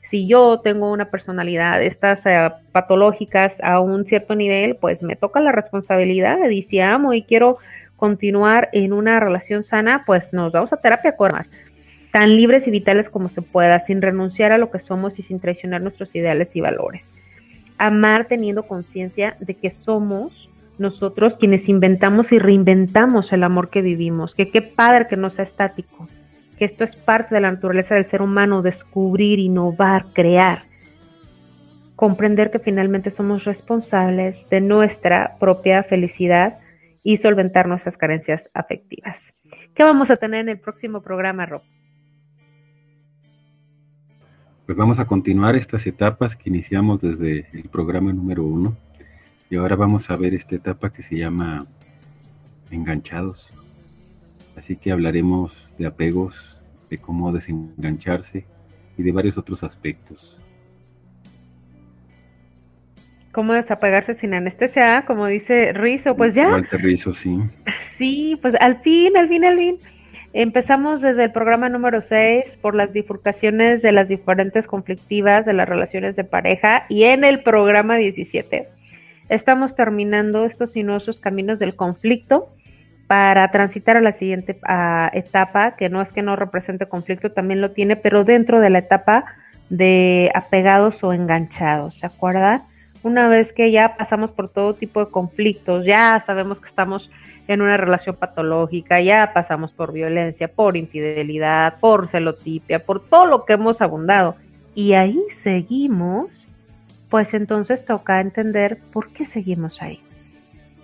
Si 0.09 0.27
yo 0.27 0.59
tengo 0.61 0.91
una 0.91 1.11
personalidad, 1.11 1.83
estas 1.83 2.25
eh, 2.25 2.51
patológicas 2.71 3.57
a 3.61 3.79
un 3.79 4.05
cierto 4.05 4.33
nivel, 4.33 4.75
pues 4.75 5.03
me 5.03 5.15
toca 5.15 5.39
la 5.39 5.51
responsabilidad 5.51 6.49
y 6.49 6.63
si 6.63 6.79
amo 6.79 7.13
y 7.13 7.21
quiero 7.21 7.59
continuar 7.95 8.69
en 8.71 8.93
una 8.93 9.19
relación 9.19 9.63
sana, 9.63 10.03
pues 10.07 10.33
nos 10.33 10.53
vamos 10.53 10.73
a 10.73 10.77
terapia 10.77 11.15
con 11.15 11.31
tan 12.11 12.35
libres 12.35 12.67
y 12.67 12.71
vitales 12.71 13.09
como 13.09 13.29
se 13.29 13.41
pueda, 13.41 13.79
sin 13.79 14.01
renunciar 14.01 14.51
a 14.51 14.57
lo 14.57 14.71
que 14.71 14.79
somos 14.79 15.19
y 15.19 15.23
sin 15.23 15.39
traicionar 15.39 15.81
nuestros 15.81 16.13
ideales 16.15 16.55
y 16.55 16.61
valores. 16.61 17.11
Amar 17.77 18.25
teniendo 18.25 18.67
conciencia 18.67 19.37
de 19.39 19.55
que 19.55 19.69
somos 19.69 20.49
nosotros 20.77 21.37
quienes 21.37 21.69
inventamos 21.69 22.31
y 22.31 22.39
reinventamos 22.39 23.31
el 23.33 23.43
amor 23.43 23.69
que 23.69 23.81
vivimos, 23.81 24.33
que 24.33 24.49
qué 24.49 24.61
padre 24.61 25.07
que 25.07 25.17
no 25.17 25.29
sea 25.29 25.43
estático, 25.43 26.07
que 26.57 26.65
esto 26.65 26.83
es 26.83 26.95
parte 26.95 27.35
de 27.35 27.41
la 27.41 27.51
naturaleza 27.51 27.95
del 27.95 28.05
ser 28.05 28.21
humano, 28.21 28.61
descubrir, 28.61 29.39
innovar, 29.39 30.07
crear, 30.13 30.63
comprender 31.95 32.49
que 32.49 32.59
finalmente 32.59 33.11
somos 33.11 33.43
responsables 33.43 34.49
de 34.49 34.61
nuestra 34.61 35.35
propia 35.39 35.83
felicidad 35.83 36.59
y 37.03 37.17
solventar 37.17 37.67
nuestras 37.67 37.97
carencias 37.97 38.49
afectivas. 38.53 39.33
¿Qué 39.73 39.83
vamos 39.83 40.09
a 40.11 40.17
tener 40.17 40.41
en 40.41 40.49
el 40.49 40.59
próximo 40.59 41.01
programa, 41.01 41.45
Rob? 41.45 41.61
Pues 44.69 44.77
vamos 44.77 44.99
a 44.99 45.05
continuar 45.05 45.55
estas 45.55 45.87
etapas 45.87 46.35
que 46.35 46.47
iniciamos 46.47 47.01
desde 47.01 47.47
el 47.53 47.69
programa 47.69 48.13
número 48.13 48.43
uno 48.43 48.77
y 49.49 49.55
ahora 49.55 49.75
vamos 49.75 50.11
a 50.11 50.15
ver 50.15 50.35
esta 50.35 50.57
etapa 50.57 50.93
que 50.93 51.01
se 51.01 51.17
llama 51.17 51.65
enganchados. 52.69 53.49
Así 54.55 54.75
que 54.75 54.91
hablaremos 54.91 55.73
de 55.79 55.87
apegos, 55.87 56.61
de 56.87 56.99
cómo 56.99 57.31
desengancharse 57.31 58.45
y 58.95 59.01
de 59.01 59.11
varios 59.11 59.39
otros 59.39 59.63
aspectos. 59.63 60.37
¿Cómo 63.31 63.53
desapegarse 63.53 64.13
sin 64.13 64.35
anestesia? 64.35 65.03
Como 65.07 65.25
dice 65.25 65.73
Rizo, 65.73 66.15
pues 66.15 66.35
ya. 66.35 66.55
Rizo, 66.73 67.11
sí. 67.11 67.39
Sí, 67.97 68.37
pues 68.39 68.53
al 68.59 68.79
fin, 68.83 69.17
al 69.17 69.29
fin, 69.29 69.45
al 69.45 69.57
fin. 69.57 69.79
Empezamos 70.33 71.01
desde 71.01 71.23
el 71.23 71.31
programa 71.31 71.69
número 71.69 72.01
6 72.01 72.57
por 72.61 72.75
las 72.75 72.93
bifurcaciones 72.93 73.81
de 73.81 73.91
las 73.91 74.09
diferentes 74.09 74.67
conflictivas 74.67 75.45
de 75.45 75.53
las 75.53 75.67
relaciones 75.67 76.15
de 76.15 76.23
pareja 76.23 76.85
y 76.87 77.05
en 77.05 77.23
el 77.23 77.41
programa 77.41 77.97
17 77.97 78.69
estamos 79.29 79.75
terminando 79.75 80.45
estos 80.45 80.73
sinuosos 80.73 81.19
caminos 81.19 81.57
del 81.57 81.75
conflicto 81.75 82.49
para 83.07 83.49
transitar 83.49 83.97
a 83.97 84.01
la 84.01 84.11
siguiente 84.11 84.59
etapa, 85.13 85.75
que 85.75 85.89
no 85.89 85.99
es 85.99 86.11
que 86.11 86.21
no 86.21 86.35
represente 86.35 86.85
conflicto, 86.85 87.31
también 87.31 87.59
lo 87.59 87.71
tiene, 87.71 87.95
pero 87.95 88.23
dentro 88.23 88.59
de 88.59 88.69
la 88.69 88.79
etapa 88.79 89.25
de 89.71 90.31
apegados 90.35 91.03
o 91.03 91.11
enganchados, 91.11 91.95
¿se 91.95 92.05
acuerdan? 92.05 92.61
Una 93.01 93.27
vez 93.27 93.51
que 93.51 93.71
ya 93.71 93.97
pasamos 93.97 94.29
por 94.29 94.49
todo 94.49 94.75
tipo 94.75 95.03
de 95.03 95.09
conflictos, 95.09 95.87
ya 95.87 96.19
sabemos 96.19 96.59
que 96.59 96.67
estamos 96.67 97.09
en 97.53 97.61
una 97.61 97.77
relación 97.77 98.15
patológica, 98.15 99.01
ya 99.01 99.31
pasamos 99.33 99.71
por 99.71 99.91
violencia, 99.91 100.47
por 100.47 100.77
infidelidad, 100.77 101.79
por 101.79 102.07
celotipia, 102.07 102.79
por 102.79 103.07
todo 103.07 103.25
lo 103.25 103.45
que 103.45 103.53
hemos 103.53 103.81
abundado, 103.81 104.35
y 104.75 104.93
ahí 104.93 105.19
seguimos 105.43 106.45
pues 107.09 107.33
entonces 107.33 107.85
toca 107.85 108.21
entender 108.21 108.79
por 108.93 109.11
qué 109.11 109.25
seguimos 109.25 109.81
ahí. 109.81 109.99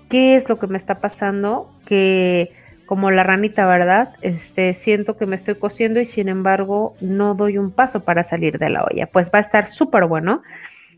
¿Qué 0.09 0.35
es 0.35 0.49
lo 0.49 0.59
que 0.59 0.67
me 0.67 0.77
está 0.77 0.95
pasando? 0.95 1.71
Que 1.87 2.51
como 2.85 3.09
la 3.09 3.23
ranita, 3.23 3.65
¿verdad? 3.65 4.13
Este, 4.21 4.73
siento 4.73 5.17
que 5.17 5.25
me 5.25 5.35
estoy 5.35 5.55
cosiendo 5.55 5.99
y 5.99 6.05
sin 6.05 6.29
embargo 6.29 6.95
no 7.01 7.33
doy 7.33 7.57
un 7.57 7.71
paso 7.71 8.03
para 8.03 8.23
salir 8.23 8.59
de 8.59 8.69
la 8.69 8.83
olla. 8.83 9.07
Pues 9.07 9.31
va 9.33 9.39
a 9.39 9.41
estar 9.41 9.67
súper 9.67 10.05
bueno. 10.05 10.41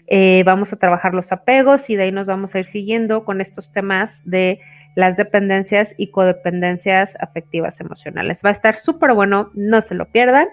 Eh, 0.08 0.44
vamos 0.46 0.72
a 0.72 0.78
trabajar 0.78 1.14
los 1.14 1.32
apegos 1.32 1.90
y 1.90 1.98
de 1.98 2.04
ahí 2.04 2.12
nos 2.12 2.28
vamos 2.28 2.56
a 2.56 2.60
ir 2.60 2.66
siguiendo 2.66 3.26
con 3.26 3.42
estos 3.42 3.72
temas 3.72 4.22
de 4.26 4.60
las 4.98 5.16
dependencias 5.16 5.94
y 5.96 6.08
codependencias 6.08 7.18
afectivas 7.20 7.80
emocionales. 7.80 8.42
Va 8.44 8.50
a 8.50 8.54
estar 8.54 8.76
súper 8.78 9.14
bueno, 9.14 9.52
no 9.54 9.80
se 9.82 9.94
lo 9.94 10.08
pierdan. 10.08 10.48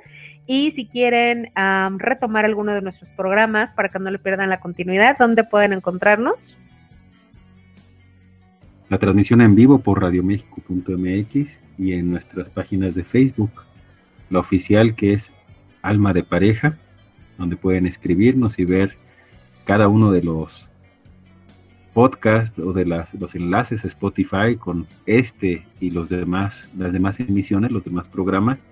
Y 0.47 0.73
si 0.73 0.87
quieren 0.87 1.51
retomar 1.97 2.45
alguno 2.45 2.75
de 2.75 2.83
nuestros 2.83 3.09
programas 3.13 3.73
para 3.73 3.89
que 3.89 3.99
no 3.99 4.11
le 4.11 4.19
pierdan 4.19 4.51
la 4.51 4.61
continuidad, 4.61 5.17
¿dónde 5.19 5.45
pueden 5.45 5.73
encontrarnos? 5.73 6.59
La 8.91 8.99
transmisión 8.99 9.41
en 9.41 9.55
vivo 9.55 9.79
por 9.79 10.03
radioméxico.mx 10.03 11.61
y 11.79 11.95
en 11.95 12.11
nuestras 12.11 12.51
páginas 12.51 12.95
de 12.95 13.03
Facebook. 13.03 13.63
La 14.29 14.41
oficial 14.41 14.95
que 14.95 15.15
es 15.15 15.33
Alma 15.81 16.13
de 16.13 16.23
Pareja, 16.23 16.77
donde 17.39 17.57
pueden 17.57 17.87
escribirnos 17.87 18.59
y 18.59 18.67
ver 18.67 18.95
cada 19.65 19.89
uno 19.89 20.13
de 20.13 20.23
los 20.23 20.69
podcasts 21.95 22.59
o 22.59 22.73
de 22.73 22.85
los 22.85 23.35
enlaces 23.35 23.85
Spotify 23.85 24.57
con 24.59 24.87
este 25.07 25.65
y 25.81 25.91
los 25.91 26.09
demás, 26.09 26.69
las 26.77 26.93
demás 26.93 27.21
emisiones, 27.21 27.71
los 27.71 27.85
demás 27.85 28.09
programas 28.09 28.65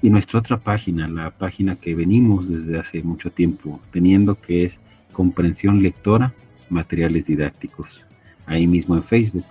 y 0.00 0.08
nuestra 0.10 0.40
otra 0.40 0.56
página, 0.56 1.06
la 1.06 1.30
página 1.30 1.76
que 1.76 1.94
venimos 1.94 2.48
desde 2.48 2.80
hace 2.80 3.02
mucho 3.02 3.30
tiempo 3.30 3.78
teniendo, 3.92 4.34
que 4.34 4.64
es 4.64 4.80
Comprensión 5.12 5.82
Lectora, 5.82 6.32
Materiales 6.70 7.26
Didácticos, 7.26 8.04
ahí 8.46 8.66
mismo 8.66 8.96
en 8.96 9.04
Facebook. 9.04 9.44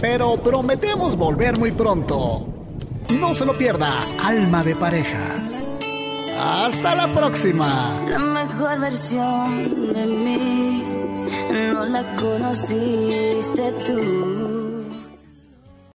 pero 0.00 0.36
prometemos 0.36 1.16
volver 1.16 1.58
muy 1.58 1.72
pronto. 1.72 2.46
No 3.18 3.34
se 3.34 3.44
lo 3.44 3.54
pierda, 3.54 3.98
Alma 4.24 4.62
de 4.62 4.76
Pareja. 4.76 5.18
Hasta 6.40 6.94
la 6.94 7.10
próxima. 7.10 8.00
La 8.08 8.18
mejor 8.20 8.80
versión 8.80 9.92
de 9.92 10.06
mí 10.06 10.84
no 11.74 11.84
la 11.86 12.04
conociste 12.14 13.72
tú. 13.84 14.57